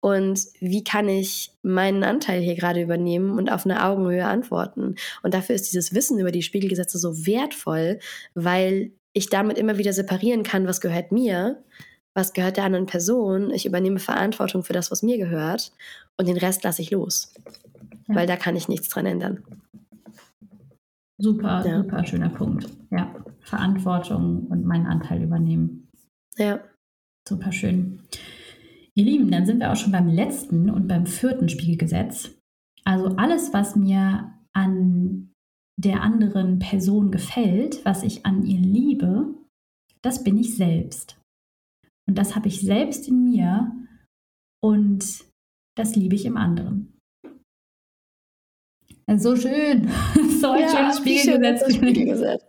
Und 0.00 0.46
wie 0.60 0.82
kann 0.82 1.08
ich 1.08 1.52
meinen 1.62 2.04
Anteil 2.04 2.40
hier 2.40 2.54
gerade 2.54 2.80
übernehmen 2.80 3.38
und 3.38 3.52
auf 3.52 3.66
eine 3.66 3.84
Augenhöhe 3.84 4.24
antworten. 4.24 4.96
Und 5.22 5.34
dafür 5.34 5.54
ist 5.54 5.70
dieses 5.70 5.94
Wissen 5.94 6.18
über 6.18 6.32
die 6.32 6.42
Spiegelgesetze 6.42 6.98
so 6.98 7.26
wertvoll, 7.26 7.98
weil 8.34 8.92
ich 9.12 9.28
damit 9.28 9.58
immer 9.58 9.76
wieder 9.76 9.92
separieren 9.92 10.42
kann, 10.42 10.66
was 10.66 10.80
gehört 10.80 11.12
mir, 11.12 11.62
was 12.14 12.32
gehört 12.32 12.56
der 12.56 12.64
anderen 12.64 12.86
Person. 12.86 13.50
Ich 13.50 13.66
übernehme 13.66 13.98
Verantwortung 13.98 14.62
für 14.62 14.72
das, 14.72 14.90
was 14.90 15.02
mir 15.02 15.18
gehört 15.18 15.72
und 16.18 16.28
den 16.28 16.36
Rest 16.38 16.64
lasse 16.64 16.82
ich 16.82 16.90
los, 16.90 17.34
ja. 18.08 18.14
weil 18.14 18.26
da 18.26 18.36
kann 18.36 18.56
ich 18.56 18.68
nichts 18.68 18.88
dran 18.88 19.06
ändern. 19.06 19.44
Super, 21.18 21.62
ja. 21.66 21.82
super 21.82 22.06
schöner 22.06 22.30
Punkt. 22.30 22.66
Ja, 22.90 23.14
Verantwortung 23.40 24.46
und 24.48 24.64
meinen 24.64 24.86
Anteil 24.86 25.22
übernehmen. 25.22 25.88
Ja. 26.38 26.60
Super 27.28 27.52
schön. 27.52 28.00
Ihr 28.94 29.04
Lieben, 29.04 29.30
dann 29.30 29.46
sind 29.46 29.60
wir 29.60 29.72
auch 29.72 29.76
schon 29.76 29.92
beim 29.92 30.08
letzten 30.08 30.70
und 30.70 30.88
beim 30.88 31.06
vierten 31.06 31.48
Spiegelgesetz. 31.48 32.36
Also 32.84 33.16
alles, 33.16 33.52
was 33.52 33.76
mir 33.76 34.34
an 34.52 35.32
der 35.76 36.02
anderen 36.02 36.58
Person 36.58 37.10
gefällt, 37.10 37.84
was 37.84 38.02
ich 38.02 38.26
an 38.26 38.44
ihr 38.44 38.58
liebe, 38.58 39.34
das 40.02 40.24
bin 40.24 40.36
ich 40.36 40.56
selbst. 40.56 41.18
Und 42.06 42.18
das 42.18 42.34
habe 42.34 42.48
ich 42.48 42.60
selbst 42.60 43.08
in 43.08 43.24
mir 43.24 43.72
und 44.62 45.24
das 45.76 45.94
liebe 45.94 46.14
ich 46.14 46.26
im 46.26 46.36
anderen. 46.36 46.98
So 49.16 49.34
schön. 49.34 49.88
so 50.40 50.50
ein 50.50 50.60
ja, 50.62 50.68
schönes 50.68 50.98
Spiegelgesetz. 50.98 51.74
Spiegelgesetz. 51.74 52.44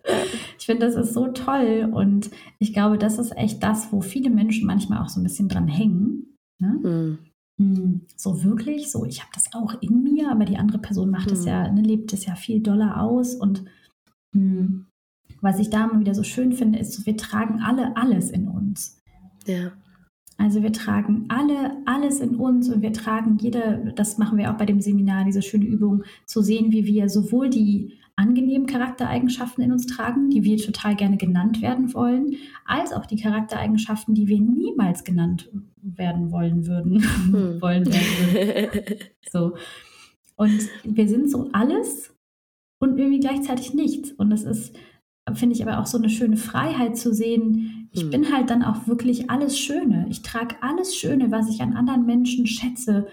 Ich 0.59 0.65
finde, 0.65 0.85
das 0.85 0.95
ist 0.95 1.13
so 1.13 1.27
toll 1.29 1.89
und 1.91 2.29
ich 2.59 2.73
glaube, 2.73 2.97
das 2.97 3.17
ist 3.17 3.35
echt 3.35 3.63
das, 3.63 3.91
wo 3.91 4.01
viele 4.01 4.29
Menschen 4.29 4.67
manchmal 4.67 5.01
auch 5.01 5.09
so 5.09 5.19
ein 5.19 5.23
bisschen 5.23 5.49
dran 5.49 5.67
hängen. 5.67 6.30
Ne? 6.61 7.17
Mhm. 7.57 8.01
So 8.15 8.43
wirklich, 8.43 8.91
so 8.91 9.05
ich 9.05 9.21
habe 9.21 9.31
das 9.33 9.53
auch 9.53 9.81
in 9.81 10.03
mir, 10.03 10.31
aber 10.31 10.45
die 10.45 10.57
andere 10.57 10.79
Person 10.79 11.09
macht 11.09 11.31
es 11.31 11.41
mhm. 11.41 11.47
ja, 11.47 11.71
ne, 11.71 11.81
lebt 11.81 12.13
es 12.13 12.25
ja 12.25 12.35
viel 12.35 12.61
doller 12.61 13.01
aus. 13.01 13.35
Und 13.35 13.65
mh, 14.33 14.59
hm, 14.59 14.85
was 15.41 15.59
ich 15.59 15.69
da 15.69 15.85
immer 15.85 15.99
wieder 15.99 16.13
so 16.13 16.23
schön 16.23 16.53
finde, 16.53 16.79
ist, 16.79 16.93
so, 16.93 17.05
wir 17.05 17.17
tragen 17.17 17.61
alle 17.61 17.97
alles 17.97 18.29
in 18.29 18.47
uns. 18.47 18.99
Ja. 19.45 19.71
Also 20.37 20.63
wir 20.63 20.73
tragen 20.73 21.25
alle 21.29 21.77
alles 21.85 22.19
in 22.19 22.35
uns 22.35 22.69
und 22.69 22.81
wir 22.81 22.93
tragen 22.93 23.37
jede, 23.37 23.93
das 23.95 24.17
machen 24.17 24.37
wir 24.37 24.51
auch 24.51 24.57
bei 24.57 24.65
dem 24.65 24.81
Seminar, 24.81 25.25
diese 25.25 25.41
schöne 25.41 25.65
Übung, 25.65 26.03
zu 26.25 26.41
sehen, 26.41 26.71
wie 26.71 26.85
wir 26.85 27.09
sowohl 27.09 27.49
die 27.49 27.99
angenehmen 28.21 28.67
Charaktereigenschaften 28.67 29.63
in 29.63 29.71
uns 29.71 29.87
tragen, 29.87 30.29
die 30.29 30.43
wir 30.43 30.57
total 30.57 30.95
gerne 30.95 31.17
genannt 31.17 31.61
werden 31.61 31.93
wollen, 31.95 32.35
als 32.65 32.93
auch 32.93 33.07
die 33.07 33.19
Charaktereigenschaften, 33.19 34.13
die 34.13 34.27
wir 34.27 34.39
niemals 34.39 35.03
genannt 35.03 35.49
werden 35.81 36.31
wollen 36.31 36.67
würden, 36.67 37.01
hm. 37.01 37.61
wollen 37.61 37.85
werden 37.87 38.73
würden. 38.73 38.95
So. 39.31 39.55
Und 40.35 40.69
wir 40.83 41.07
sind 41.07 41.31
so 41.31 41.49
alles 41.51 42.15
und 42.79 42.99
irgendwie 42.99 43.19
gleichzeitig 43.19 43.73
nichts. 43.73 44.11
Und 44.11 44.29
das 44.29 44.43
ist, 44.43 44.75
finde 45.33 45.55
ich, 45.55 45.63
aber 45.63 45.79
auch 45.79 45.87
so 45.87 45.97
eine 45.97 46.09
schöne 46.09 46.37
Freiheit 46.37 46.97
zu 46.97 47.13
sehen. 47.13 47.89
Ich 47.91 48.03
hm. 48.03 48.11
bin 48.11 48.33
halt 48.33 48.51
dann 48.51 48.63
auch 48.63 48.87
wirklich 48.87 49.31
alles 49.31 49.57
Schöne. 49.57 50.05
Ich 50.09 50.21
trage 50.21 50.55
alles 50.61 50.95
Schöne, 50.95 51.31
was 51.31 51.49
ich 51.49 51.61
an 51.61 51.75
anderen 51.75 52.05
Menschen 52.05 52.45
schätze, 52.45 53.07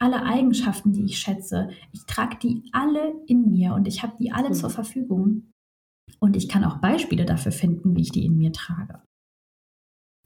alle 0.00 0.22
Eigenschaften, 0.22 0.92
die 0.92 1.04
ich 1.04 1.18
schätze, 1.18 1.70
ich 1.92 2.04
trage 2.06 2.36
die 2.38 2.62
alle 2.72 3.14
in 3.26 3.50
mir 3.50 3.74
und 3.74 3.86
ich 3.88 4.02
habe 4.02 4.16
die 4.18 4.32
alle 4.32 4.50
mhm. 4.50 4.54
zur 4.54 4.70
Verfügung. 4.70 5.52
Und 6.20 6.36
ich 6.36 6.48
kann 6.48 6.64
auch 6.64 6.78
Beispiele 6.78 7.24
dafür 7.24 7.52
finden, 7.52 7.94
wie 7.94 8.02
ich 8.02 8.10
die 8.10 8.24
in 8.24 8.38
mir 8.38 8.52
trage. 8.52 9.02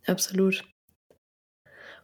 Absolut. 0.07 0.65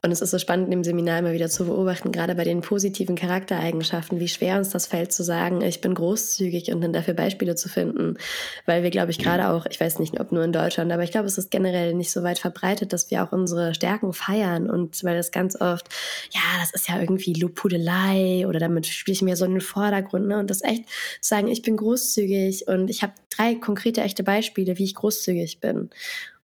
Und 0.02 0.12
es 0.12 0.20
ist 0.20 0.30
so 0.30 0.38
spannend 0.38 0.72
im 0.72 0.84
Seminar 0.84 1.18
immer 1.18 1.32
wieder 1.32 1.48
zu 1.48 1.64
beobachten, 1.66 2.12
gerade 2.12 2.34
bei 2.34 2.44
den 2.44 2.60
positiven 2.60 3.16
Charaktereigenschaften, 3.16 4.20
wie 4.20 4.28
schwer 4.28 4.58
uns 4.58 4.70
das 4.70 4.86
fällt 4.86 5.12
zu 5.12 5.24
sagen, 5.24 5.60
ich 5.60 5.80
bin 5.80 5.94
großzügig 5.94 6.72
und 6.72 6.80
dann 6.80 6.92
dafür 6.92 7.14
Beispiele 7.14 7.56
zu 7.56 7.68
finden. 7.68 8.16
Weil 8.64 8.84
wir, 8.84 8.90
glaube 8.90 9.10
ich, 9.10 9.18
gerade 9.18 9.48
auch, 9.48 9.66
ich 9.66 9.80
weiß 9.80 9.98
nicht, 9.98 10.20
ob 10.20 10.30
nur 10.30 10.44
in 10.44 10.52
Deutschland, 10.52 10.92
aber 10.92 11.02
ich 11.02 11.10
glaube, 11.10 11.26
es 11.26 11.36
ist 11.36 11.50
generell 11.50 11.94
nicht 11.94 12.12
so 12.12 12.22
weit 12.22 12.38
verbreitet, 12.38 12.92
dass 12.92 13.10
wir 13.10 13.24
auch 13.24 13.32
unsere 13.32 13.74
Stärken 13.74 14.12
feiern. 14.12 14.70
Und 14.70 15.02
weil 15.02 15.16
das 15.16 15.32
ganz 15.32 15.60
oft, 15.60 15.88
ja, 16.32 16.40
das 16.60 16.72
ist 16.72 16.88
ja 16.88 17.00
irgendwie 17.00 17.32
Lobhudelei 17.32 18.46
oder 18.46 18.60
damit 18.60 18.86
spiele 18.86 19.14
ich 19.14 19.22
mir 19.22 19.36
so 19.36 19.44
in 19.44 19.52
den 19.52 19.60
Vordergrund. 19.60 20.28
Ne? 20.28 20.38
Und 20.38 20.48
das 20.50 20.62
echt 20.62 20.84
zu 21.20 21.28
sagen, 21.28 21.48
ich 21.48 21.62
bin 21.62 21.76
großzügig 21.76 22.68
und 22.68 22.88
ich 22.88 23.02
habe 23.02 23.14
drei 23.30 23.56
konkrete, 23.56 24.02
echte 24.02 24.22
Beispiele, 24.22 24.78
wie 24.78 24.84
ich 24.84 24.94
großzügig 24.94 25.60
bin. 25.60 25.90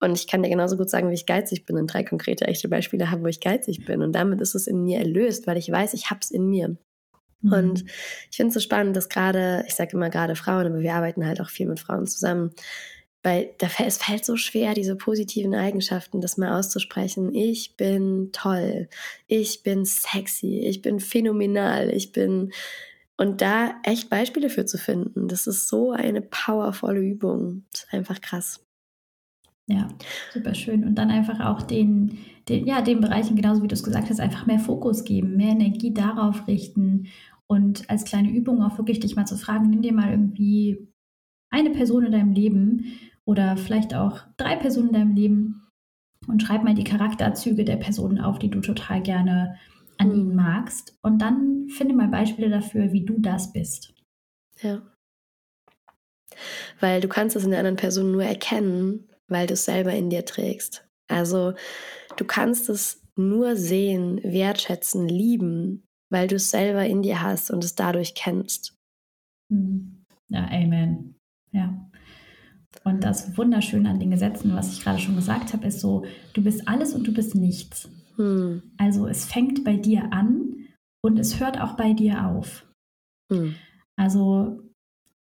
Und 0.02 0.18
ich 0.18 0.28
kann 0.28 0.42
dir 0.42 0.50
genauso 0.50 0.78
gut 0.78 0.90
sagen, 0.90 1.10
wie 1.10 1.14
ich 1.14 1.28
geizig 1.28 1.66
bin 1.66 1.78
und 1.78 1.88
drei 1.88 2.04
konkrete 2.04 2.48
echte 2.48 2.68
Beispiele 2.68 3.12
habe, 3.12 3.22
wo 3.24 3.28
ich 3.28 3.40
geizig 3.40 3.86
bin. 3.86 4.02
Und 4.02 4.14
damit 4.14 4.42
ist 4.42 4.56
es 4.56 4.68
in 4.68 4.84
mir 4.84 5.00
erlöst, 5.00 5.46
weil 5.48 5.58
ich 5.58 5.72
weiß, 5.72 5.94
ich 5.94 6.10
habe 6.10 6.20
es 6.24 6.32
in 6.32 6.50
mir. 6.50 6.76
Mhm. 7.42 7.54
Und 7.54 7.86
ich 8.30 8.38
finde 8.38 8.50
es 8.50 8.56
so 8.56 8.60
spannend, 8.60 8.96
dass 8.96 9.10
gerade, 9.10 9.64
ich 9.68 9.76
sage 9.76 9.96
immer 9.96 10.10
gerade 10.10 10.36
Frauen, 10.36 10.66
aber 10.66 10.80
wir 10.80 10.96
arbeiten 10.96 11.26
halt 11.26 11.40
auch 11.40 11.50
viel 11.50 11.68
mit 11.68 11.80
Frauen 11.80 12.08
zusammen, 12.08 12.52
weil 13.24 13.52
da, 13.60 13.68
es 13.86 13.98
fällt 13.98 14.26
so 14.26 14.36
schwer, 14.36 14.74
diese 14.74 14.96
positiven 14.96 15.54
Eigenschaften, 15.54 16.20
das 16.20 16.38
mal 16.38 16.58
auszusprechen. 16.58 17.34
Ich 17.36 17.78
bin 17.78 18.32
toll, 18.32 18.90
ich 19.28 19.62
bin 19.62 19.86
sexy, 19.86 20.62
ich 20.62 20.82
bin 20.82 21.00
phänomenal, 21.00 21.92
ich 21.92 22.12
bin 22.12 22.52
und 23.18 23.42
da 23.42 23.76
echt 23.84 24.10
Beispiele 24.10 24.50
für 24.50 24.66
zu 24.66 24.80
finden, 24.80 25.28
das 25.28 25.46
ist 25.46 25.68
so 25.68 25.92
eine 25.92 26.24
powervolle 26.24 27.02
Übung. 27.02 27.66
Das 27.72 27.84
ist 27.84 27.94
einfach 27.94 28.20
krass. 28.20 28.62
Ja, 29.68 29.88
super 30.34 30.54
schön. 30.54 30.84
Und 30.84 30.96
dann 30.96 31.10
einfach 31.10 31.40
auch 31.40 31.62
den, 31.62 32.18
den, 32.50 32.66
ja, 32.66 32.82
den 32.82 33.00
Bereichen, 33.00 33.36
genauso 33.36 33.64
wie 33.64 33.68
du 33.68 33.76
es 33.76 33.84
gesagt 33.84 34.10
hast, 34.10 34.20
einfach 34.20 34.46
mehr 34.46 34.60
Fokus 34.60 35.04
geben, 35.04 35.38
mehr 35.38 35.52
Energie 35.52 35.94
darauf 35.94 36.48
richten 36.48 37.08
und 37.48 37.90
als 37.90 38.06
kleine 38.06 38.32
Übung 38.32 38.64
auch 38.64 38.78
wirklich 38.78 39.02
dich 39.02 39.16
mal 39.16 39.26
zu 39.26 39.38
fragen, 39.38 39.70
nimm 39.70 39.82
dir 39.82 39.94
mal 39.94 40.12
irgendwie 40.12 40.88
eine 41.50 41.72
Person 41.72 42.06
in 42.06 42.14
deinem 42.14 42.32
Leben 42.32 42.98
oder 43.26 43.58
vielleicht 43.58 43.94
auch 43.94 44.22
drei 44.38 44.56
Personen 44.56 44.88
in 44.88 44.94
deinem 44.94 45.16
Leben 45.16 45.68
und 46.28 46.42
schreib 46.42 46.64
mal 46.64 46.76
die 46.76 46.84
Charakterzüge 46.84 47.66
der 47.66 47.76
Personen 47.76 48.20
auf, 48.20 48.40
die 48.40 48.50
du 48.50 48.62
total 48.62 49.02
gerne 49.02 49.58
an 49.98 50.10
mhm. 50.10 50.16
ihnen 50.16 50.36
magst. 50.36 50.98
Und 51.02 51.22
dann 51.22 51.68
finde 51.68 51.94
mal 51.96 52.08
Beispiele 52.08 52.50
dafür, 52.50 52.94
wie 52.94 53.06
du 53.06 53.20
das 53.20 53.52
bist. 53.52 53.94
Ja. 54.62 54.82
Weil 56.80 57.02
du 57.02 57.08
kannst 57.08 57.36
es 57.36 57.44
in 57.44 57.50
der 57.50 57.60
anderen 57.60 57.78
Person 57.78 58.12
nur 58.12 58.24
erkennen, 58.24 59.10
weil 59.32 59.48
du 59.48 59.54
es 59.54 59.66
selber 59.66 59.94
in 59.94 60.10
dir 60.10 60.26
trägst. 60.26 60.88
Also 61.08 61.54
du 62.18 62.26
kannst 62.26 62.70
es 62.70 63.02
nur 63.16 63.56
sehen, 63.56 64.22
wertschätzen, 64.24 65.08
lieben, 65.08 65.84
weil 66.10 66.28
du 66.28 66.36
es 66.36 66.52
selber 66.52 66.86
in 66.86 67.02
dir 67.02 67.22
hast 67.22 67.52
und 67.52 67.64
es 67.64 67.76
dadurch 67.76 68.14
kennst. 68.14 68.76
Mhm. 69.50 70.04
Ja, 70.30 70.46
Amen. 70.46 71.16
Ja. 71.52 71.90
Und 72.84 73.04
das 73.04 73.38
Wunderschöne 73.38 73.90
an 73.90 74.00
den 74.00 74.12
Gesetzen, 74.12 74.56
was 74.56 74.74
ich 74.74 74.82
gerade 74.82 75.00
schon 75.00 75.16
gesagt 75.16 75.54
habe, 75.54 75.68
ist 75.68 75.82
so, 75.82 76.06
du 76.34 76.44
bist 76.44 76.68
alles 76.68 76.94
und 76.94 77.06
du 77.06 77.14
bist 77.14 77.36
nichts. 77.36 77.90
Hm. 78.16 78.64
Also 78.78 79.08
es 79.08 79.26
fängt 79.26 79.64
bei 79.64 79.76
dir 79.76 80.12
an 80.14 80.68
und 81.04 81.20
es 81.20 81.40
hört 81.40 81.60
auch 81.60 81.76
bei 81.76 81.94
dir 81.94 82.26
auf. 82.28 82.66
Hm. 83.32 83.56
Also 83.98 84.61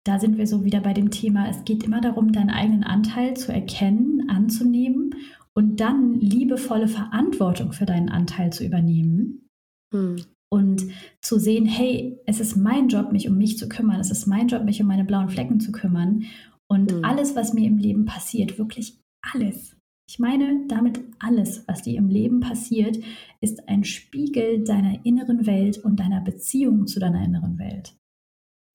da 0.10 0.18
sind 0.18 0.40
wir 0.40 0.48
so 0.48 0.66
wieder 0.66 0.80
bei 0.80 0.94
dem 0.94 1.12
Thema, 1.12 1.48
es 1.50 1.64
geht 1.66 1.84
immer 1.84 2.02
darum, 2.02 2.32
deinen 2.32 2.50
eigenen 2.50 2.84
Anteil 2.84 3.38
zu 3.38 3.54
erkennen, 3.54 4.28
anzunehmen 4.28 5.14
und 5.54 5.80
dann 5.80 6.20
liebevolle 6.20 6.88
Verantwortung 6.88 7.74
für 7.74 7.86
deinen 7.86 8.10
Anteil 8.10 8.52
zu 8.52 8.66
übernehmen. 8.66 9.48
Hm. 9.94 10.16
Und 10.52 10.88
zu 11.22 11.38
sehen, 11.38 11.68
hey, 11.68 12.18
es 12.26 12.40
ist 12.40 12.56
mein 12.56 12.88
Job, 12.88 13.12
mich 13.12 13.30
um 13.30 13.38
mich 13.38 13.60
zu 13.60 13.70
kümmern. 13.70 14.00
Es 14.00 14.10
ist 14.10 14.26
mein 14.26 14.48
Job, 14.48 14.64
mich 14.64 14.82
um 14.82 14.88
meine 14.88 15.06
blauen 15.06 15.30
Flecken 15.30 15.60
zu 15.60 15.72
kümmern. 15.72 16.26
Und 16.68 16.92
hm. 16.92 17.06
alles, 17.06 17.36
was 17.36 17.54
mir 17.54 17.68
im 17.68 17.78
Leben 17.78 18.06
passiert, 18.06 18.58
wirklich 18.58 18.98
alles. 19.22 19.78
Ich 20.10 20.18
meine 20.18 20.66
damit 20.68 21.02
alles, 21.20 21.66
was 21.68 21.84
dir 21.84 22.00
im 22.00 22.10
Leben 22.10 22.40
passiert, 22.40 22.98
ist 23.42 23.70
ein 23.70 23.84
Spiegel 23.84 24.64
deiner 24.64 25.06
inneren 25.06 25.46
Welt 25.46 25.78
und 25.78 26.00
deiner 26.00 26.22
Beziehung 26.22 26.88
zu 26.88 27.00
deiner 27.00 27.24
inneren 27.24 27.60
Welt. 27.60 27.94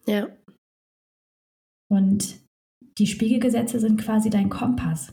Ja. 0.07 0.29
Und 1.95 2.41
die 2.99 3.07
Spiegelgesetze 3.07 3.79
sind 3.79 4.01
quasi 4.01 4.29
dein 4.29 4.51
Kompass. 4.51 5.13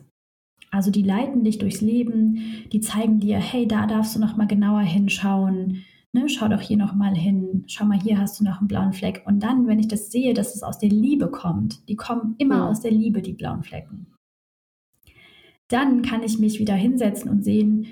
Also 0.71 0.89
die 0.89 1.03
leiten 1.03 1.43
dich 1.43 1.59
durchs 1.59 1.82
Leben, 1.82 2.65
die 2.71 2.79
zeigen 2.79 3.19
dir, 3.19 3.38
hey, 3.38 3.67
da 3.67 3.86
darfst 3.86 4.15
du 4.15 4.19
noch 4.19 4.38
mal 4.38 4.47
genauer 4.47 4.82
hinschauen. 4.82 5.84
Ne, 6.13 6.27
schau 6.27 6.47
doch 6.47 6.61
hier 6.61 6.77
noch 6.77 6.93
mal 6.93 7.15
hin. 7.15 7.65
Schau 7.67 7.86
mal, 7.86 7.99
hier 7.99 8.17
hast 8.17 8.39
du 8.39 8.43
noch 8.43 8.59
einen 8.59 8.67
blauen 8.67 8.93
Fleck. 8.93 9.21
Und 9.25 9.41
dann, 9.41 9.67
wenn 9.67 9.79
ich 9.79 9.88
das 9.88 10.11
sehe, 10.11 10.34
dass 10.34 10.55
es 10.55 10.63
aus 10.63 10.79
der 10.79 10.89
Liebe 10.89 11.29
kommt, 11.29 11.88
die 11.88 11.95
kommen 11.95 12.36
immer 12.38 12.57
ja. 12.57 12.67
aus 12.67 12.82
der 12.82 12.91
Liebe, 12.91 13.21
die 13.21 13.34
blauen 13.34 13.63
Flecken. 13.63 14.07
Dann 15.69 16.01
kann 16.01 16.23
ich 16.23 16.39
mich 16.39 16.59
wieder 16.59 16.75
hinsetzen 16.75 17.29
und 17.29 17.43
sehen, 17.43 17.88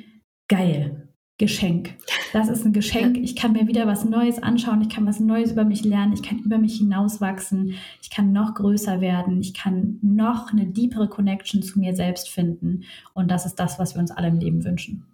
geil, 0.50 1.09
Geschenk. 1.40 1.96
Das 2.32 2.48
ist 2.48 2.64
ein 2.64 2.74
Geschenk. 2.74 3.18
Ich 3.18 3.36
kann 3.36 3.54
mir 3.54 3.66
wieder 3.66 3.88
was 3.88 4.06
Neues 4.06 4.38
anschauen. 4.38 4.84
Ich 4.84 4.90
kann 4.90 5.08
was 5.08 5.20
Neues 5.20 5.54
über 5.54 5.64
mich 5.64 5.84
lernen. 5.84 6.14
Ich 6.14 6.22
kann 6.22 6.38
über 6.38 6.60
mich 6.60 6.78
hinauswachsen. 6.78 7.74
Ich 8.04 8.12
kann 8.12 8.32
noch 8.32 8.54
größer 8.54 9.02
werden. 9.02 9.42
Ich 9.42 9.56
kann 9.56 9.98
noch 10.04 10.52
eine 10.52 10.68
deepere 10.68 11.10
Connection 11.10 11.64
zu 11.64 11.80
mir 11.80 11.96
selbst 11.96 12.30
finden. 12.30 12.84
Und 13.16 13.32
das 13.32 13.48
ist 13.48 13.56
das, 13.56 13.80
was 13.80 13.96
wir 13.96 14.02
uns 14.02 14.12
alle 14.12 14.28
im 14.28 14.38
Leben 14.38 14.64
wünschen. 14.64 15.08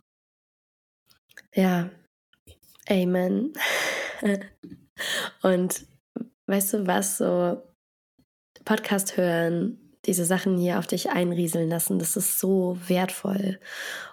Ja, 1.53 1.89
Amen. 2.89 3.53
Und 5.41 5.85
weißt 6.47 6.73
du 6.73 6.87
was, 6.87 7.17
so 7.17 7.61
Podcast 8.63 9.17
hören, 9.17 9.84
diese 10.07 10.25
Sachen 10.25 10.57
hier 10.57 10.79
auf 10.79 10.87
dich 10.87 11.09
einrieseln 11.09 11.69
lassen. 11.69 11.99
Das 11.99 12.15
ist 12.15 12.39
so 12.39 12.77
wertvoll. 12.87 13.59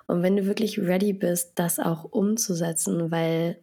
Und 0.06 0.22
wenn 0.22 0.36
du 0.36 0.46
wirklich 0.46 0.78
ready 0.78 1.12
bist, 1.12 1.52
das 1.56 1.78
auch 1.78 2.04
umzusetzen, 2.04 3.10
weil 3.10 3.62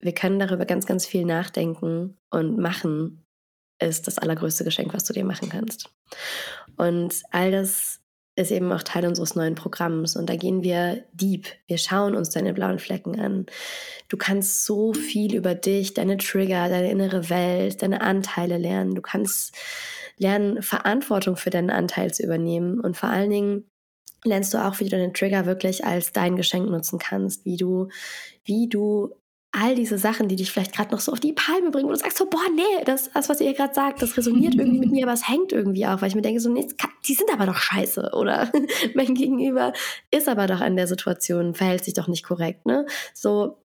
wir 0.00 0.12
können 0.12 0.38
darüber 0.38 0.66
ganz, 0.66 0.86
ganz 0.86 1.06
viel 1.06 1.24
nachdenken 1.24 2.18
und 2.30 2.58
machen, 2.58 3.24
ist 3.80 4.06
das 4.06 4.18
allergrößte 4.18 4.64
Geschenk, 4.64 4.92
was 4.94 5.04
du 5.04 5.12
dir 5.12 5.24
machen 5.24 5.48
kannst. 5.48 5.90
Und 6.76 7.22
all 7.30 7.50
das 7.50 8.00
ist 8.36 8.50
eben 8.50 8.72
auch 8.72 8.82
Teil 8.82 9.06
unseres 9.06 9.36
neuen 9.36 9.54
Programms. 9.54 10.16
Und 10.16 10.28
da 10.28 10.36
gehen 10.36 10.62
wir 10.62 11.04
deep. 11.12 11.46
Wir 11.66 11.78
schauen 11.78 12.16
uns 12.16 12.30
deine 12.30 12.52
blauen 12.52 12.78
Flecken 12.78 13.18
an. 13.20 13.46
Du 14.08 14.16
kannst 14.16 14.64
so 14.64 14.92
viel 14.92 15.34
über 15.34 15.54
dich, 15.54 15.94
deine 15.94 16.16
Trigger, 16.16 16.68
deine 16.68 16.90
innere 16.90 17.30
Welt, 17.30 17.82
deine 17.82 18.00
Anteile 18.00 18.58
lernen. 18.58 18.94
Du 18.94 19.02
kannst 19.02 19.56
lernen, 20.18 20.62
Verantwortung 20.62 21.36
für 21.36 21.50
deinen 21.50 21.70
Anteil 21.70 22.12
zu 22.12 22.22
übernehmen 22.22 22.80
und 22.80 22.96
vor 22.96 23.08
allen 23.08 23.30
Dingen 23.30 23.70
lernst 24.24 24.54
du 24.54 24.58
auch, 24.58 24.80
wie 24.80 24.84
du 24.84 24.90
deinen 24.90 25.14
Trigger 25.14 25.46
wirklich 25.46 25.84
als 25.84 26.12
dein 26.12 26.36
Geschenk 26.36 26.70
nutzen 26.70 26.98
kannst, 26.98 27.44
wie 27.44 27.56
du, 27.56 27.88
wie 28.44 28.68
du 28.68 29.14
all 29.52 29.76
diese 29.76 29.98
Sachen, 29.98 30.26
die 30.26 30.36
dich 30.36 30.50
vielleicht 30.50 30.74
gerade 30.74 30.90
noch 30.90 31.00
so 31.00 31.12
auf 31.12 31.20
die 31.20 31.32
Palme 31.32 31.70
bringen, 31.70 31.86
und 31.86 31.92
du 31.92 32.00
sagst 32.00 32.18
so, 32.18 32.26
boah, 32.26 32.42
nee, 32.54 32.84
das, 32.84 33.10
das 33.12 33.28
was 33.28 33.40
ihr 33.40 33.54
gerade 33.54 33.72
sagt, 33.72 34.02
das 34.02 34.16
resoniert 34.16 34.54
irgendwie 34.56 34.80
mit 34.80 34.90
mir, 34.92 35.04
aber 35.04 35.12
es 35.12 35.28
hängt 35.28 35.52
irgendwie 35.52 35.86
auch, 35.86 36.00
weil 36.00 36.08
ich 36.08 36.16
mir 36.16 36.22
denke, 36.22 36.40
so, 36.40 36.50
nee, 36.50 36.66
die 37.06 37.14
sind 37.14 37.32
aber 37.32 37.46
doch 37.46 37.56
scheiße, 37.56 38.10
oder 38.14 38.50
mein 38.94 39.14
Gegenüber 39.14 39.72
ist 40.10 40.28
aber 40.28 40.46
doch 40.48 40.60
an 40.60 40.76
der 40.76 40.88
Situation, 40.88 41.54
verhält 41.54 41.84
sich 41.84 41.94
doch 41.94 42.08
nicht 42.08 42.24
korrekt, 42.24 42.66
ne? 42.66 42.86
So, 43.14 43.58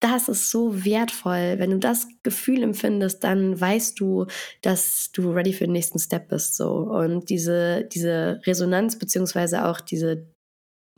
das 0.00 0.28
ist 0.28 0.50
so 0.50 0.84
wertvoll. 0.84 1.56
Wenn 1.58 1.70
du 1.70 1.78
das 1.78 2.08
Gefühl 2.22 2.62
empfindest, 2.62 3.24
dann 3.24 3.60
weißt 3.60 3.98
du, 3.98 4.26
dass 4.62 5.10
du 5.12 5.32
ready 5.32 5.52
für 5.52 5.64
den 5.64 5.72
nächsten 5.72 5.98
Step 5.98 6.28
bist. 6.28 6.56
So. 6.56 6.70
Und 6.70 7.30
diese, 7.30 7.84
diese 7.84 8.40
Resonanz, 8.44 8.98
beziehungsweise 8.98 9.66
auch 9.66 9.80
diese 9.80 10.26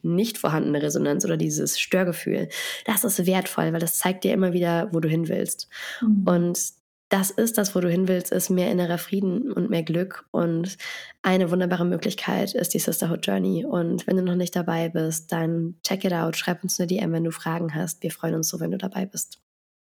nicht 0.02 0.38
vorhandene 0.38 0.82
Resonanz 0.82 1.24
oder 1.24 1.36
dieses 1.36 1.78
Störgefühl, 1.78 2.48
das 2.84 3.04
ist 3.04 3.26
wertvoll, 3.26 3.72
weil 3.72 3.80
das 3.80 3.98
zeigt 3.98 4.24
dir 4.24 4.32
immer 4.32 4.52
wieder, 4.52 4.88
wo 4.92 5.00
du 5.00 5.08
hin 5.08 5.28
willst. 5.28 5.68
Mhm. 6.00 6.22
Und 6.26 6.79
das 7.10 7.30
ist 7.30 7.58
das, 7.58 7.74
wo 7.74 7.80
du 7.80 7.90
hin 7.90 8.06
willst, 8.06 8.30
ist 8.30 8.50
mehr 8.50 8.70
innerer 8.70 8.96
Frieden 8.96 9.52
und 9.52 9.68
mehr 9.68 9.82
Glück. 9.82 10.24
Und 10.30 10.78
eine 11.22 11.50
wunderbare 11.50 11.84
Möglichkeit 11.84 12.54
ist 12.54 12.72
die 12.72 12.78
Sisterhood 12.78 13.26
Journey. 13.26 13.64
Und 13.64 14.06
wenn 14.06 14.16
du 14.16 14.22
noch 14.22 14.36
nicht 14.36 14.54
dabei 14.54 14.88
bist, 14.88 15.32
dann 15.32 15.74
check 15.86 16.04
it 16.04 16.12
out. 16.12 16.36
Schreib 16.36 16.62
uns 16.62 16.78
eine 16.78 16.86
DM, 16.86 17.12
wenn 17.12 17.24
du 17.24 17.32
Fragen 17.32 17.74
hast. 17.74 18.04
Wir 18.04 18.12
freuen 18.12 18.36
uns 18.36 18.48
so, 18.48 18.60
wenn 18.60 18.70
du 18.70 18.78
dabei 18.78 19.06
bist. 19.06 19.42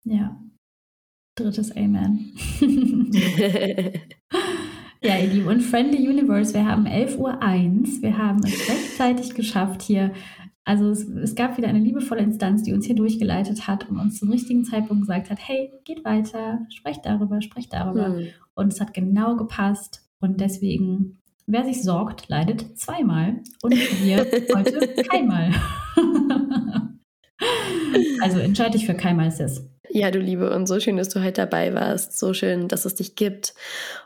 Ja. 0.06 0.40
Drittes 1.36 1.76
Amen. 1.76 2.34
ja, 5.04 5.18
ihr 5.18 5.28
Lieben. 5.28 5.48
Und 5.48 5.62
Friendly 5.62 6.08
Universe, 6.08 6.54
wir 6.54 6.66
haben 6.66 6.88
11.01 6.88 7.18
Uhr. 7.18 8.02
Wir 8.02 8.18
haben 8.18 8.40
es 8.46 8.70
rechtzeitig 8.70 9.36
geschafft, 9.36 9.82
hier 9.82 10.14
also 10.72 10.90
es, 10.90 11.06
es, 11.06 11.36
gab 11.36 11.58
wieder 11.58 11.68
eine 11.68 11.82
liebevolle 11.82 12.22
Instanz, 12.22 12.64
die 12.64 12.72
uns 12.72 12.86
hier 12.86 12.96
durchgeleitet 12.96 13.68
hat 13.68 13.90
und 13.90 14.00
uns 14.00 14.20
zum 14.20 14.32
richtigen 14.32 14.64
Zeitpunkt 14.64 15.02
gesagt 15.02 15.30
hat, 15.30 15.38
hey, 15.46 15.70
geht 15.84 16.06
weiter, 16.06 16.66
sprecht 16.70 17.06
darüber, 17.06 17.42
sprecht 17.42 17.74
darüber. 17.74 18.06
Hm. 18.06 18.28
Und 18.54 18.72
es 18.72 18.80
hat 18.80 18.94
genau 18.94 19.36
gepasst. 19.36 20.10
Und 20.22 20.40
deswegen, 20.40 21.20
wer 21.46 21.66
sich 21.66 21.84
sorgt, 21.84 22.30
leidet 22.30 22.80
zweimal. 22.80 23.42
Und 23.62 23.74
wir 23.74 24.20
heute 24.56 25.04
keinmal. 25.04 25.52
also 28.22 28.40
entscheide 28.40 28.72
dich 28.72 28.86
für 28.86 28.94
keinmal, 28.94 29.30
Sis. 29.30 29.70
Ja, 29.94 30.10
du 30.10 30.20
Liebe, 30.20 30.56
und 30.56 30.68
so 30.68 30.80
schön, 30.80 30.96
dass 30.96 31.10
du 31.10 31.22
heute 31.22 31.42
dabei 31.42 31.74
warst. 31.74 32.18
So 32.18 32.34
schön, 32.34 32.70
dass 32.70 32.86
es 32.86 32.96
dich 32.96 33.16
gibt. 33.16 33.54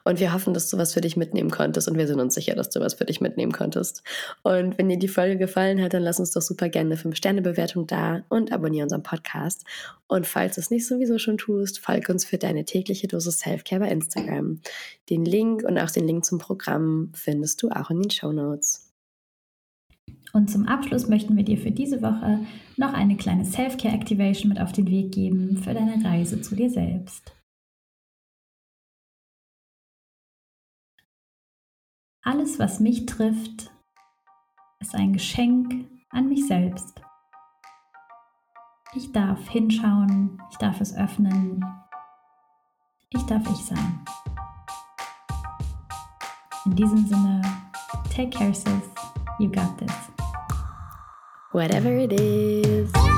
Und 0.03 0.19
wir 0.19 0.33
hoffen, 0.33 0.55
dass 0.55 0.67
du 0.67 0.79
was 0.79 0.93
für 0.93 1.01
dich 1.01 1.15
mitnehmen 1.15 1.51
konntest. 1.51 1.87
Und 1.87 1.95
wir 1.95 2.07
sind 2.07 2.19
uns 2.19 2.33
sicher, 2.33 2.55
dass 2.55 2.71
du 2.71 2.79
was 2.79 2.95
für 2.95 3.05
dich 3.05 3.21
mitnehmen 3.21 3.51
konntest. 3.51 4.01
Und 4.41 4.79
wenn 4.79 4.89
dir 4.89 4.97
die 4.97 5.07
Folge 5.07 5.37
gefallen 5.37 5.79
hat, 5.83 5.93
dann 5.93 6.01
lass 6.01 6.19
uns 6.19 6.31
doch 6.31 6.41
super 6.41 6.69
gerne 6.69 6.95
eine 6.95 6.99
5-Sterne-Bewertung 6.99 7.85
da 7.85 8.23
und 8.29 8.51
abonniere 8.51 8.85
unseren 8.85 9.03
Podcast. 9.03 9.63
Und 10.07 10.25
falls 10.25 10.55
du 10.55 10.61
es 10.61 10.71
nicht 10.71 10.87
sowieso 10.87 11.19
schon 11.19 11.37
tust, 11.37 11.77
folge 11.77 12.11
uns 12.11 12.25
für 12.25 12.39
deine 12.39 12.65
tägliche 12.65 13.07
Dosis 13.07 13.41
Selfcare 13.41 13.81
bei 13.81 13.89
Instagram. 13.89 14.61
Den 15.11 15.23
Link 15.23 15.63
und 15.63 15.77
auch 15.77 15.91
den 15.91 16.07
Link 16.07 16.25
zum 16.25 16.39
Programm 16.39 17.11
findest 17.13 17.61
du 17.61 17.69
auch 17.69 17.91
in 17.91 18.01
den 18.01 18.09
Show 18.09 18.31
Notes. 18.31 18.84
Und 20.35 20.49
zum 20.49 20.67
Abschluss 20.67 21.07
möchten 21.07 21.37
wir 21.37 21.45
dir 21.45 21.57
für 21.57 21.71
diese 21.71 22.01
Woche 22.01 22.45
noch 22.75 22.91
eine 22.91 23.15
kleine 23.15 23.45
Self-Care-Activation 23.45 24.49
mit 24.49 24.59
auf 24.59 24.73
den 24.73 24.85
Weg 24.87 25.13
geben 25.13 25.55
für 25.55 25.73
deine 25.73 26.03
Reise 26.03 26.41
zu 26.41 26.57
dir 26.57 26.69
selbst. 26.69 27.33
Alles, 32.21 32.59
was 32.59 32.81
mich 32.81 33.05
trifft, 33.05 33.71
ist 34.81 34.93
ein 34.93 35.13
Geschenk 35.13 35.87
an 36.09 36.27
mich 36.27 36.45
selbst. 36.45 37.01
Ich 38.93 39.13
darf 39.13 39.47
hinschauen, 39.47 40.41
ich 40.51 40.57
darf 40.57 40.81
es 40.81 40.93
öffnen, 40.97 41.63
ich 43.09 43.21
darf 43.23 43.49
ich 43.49 43.63
sein. 43.63 44.03
In 46.65 46.75
diesem 46.75 47.05
Sinne, 47.07 47.41
take 48.13 48.31
care, 48.31 48.53
sis. 48.53 48.91
You 49.39 49.49
got 49.49 49.77
this 49.77 50.14
whatever 51.55 51.95
it 51.95 52.11
is. 52.11 53.14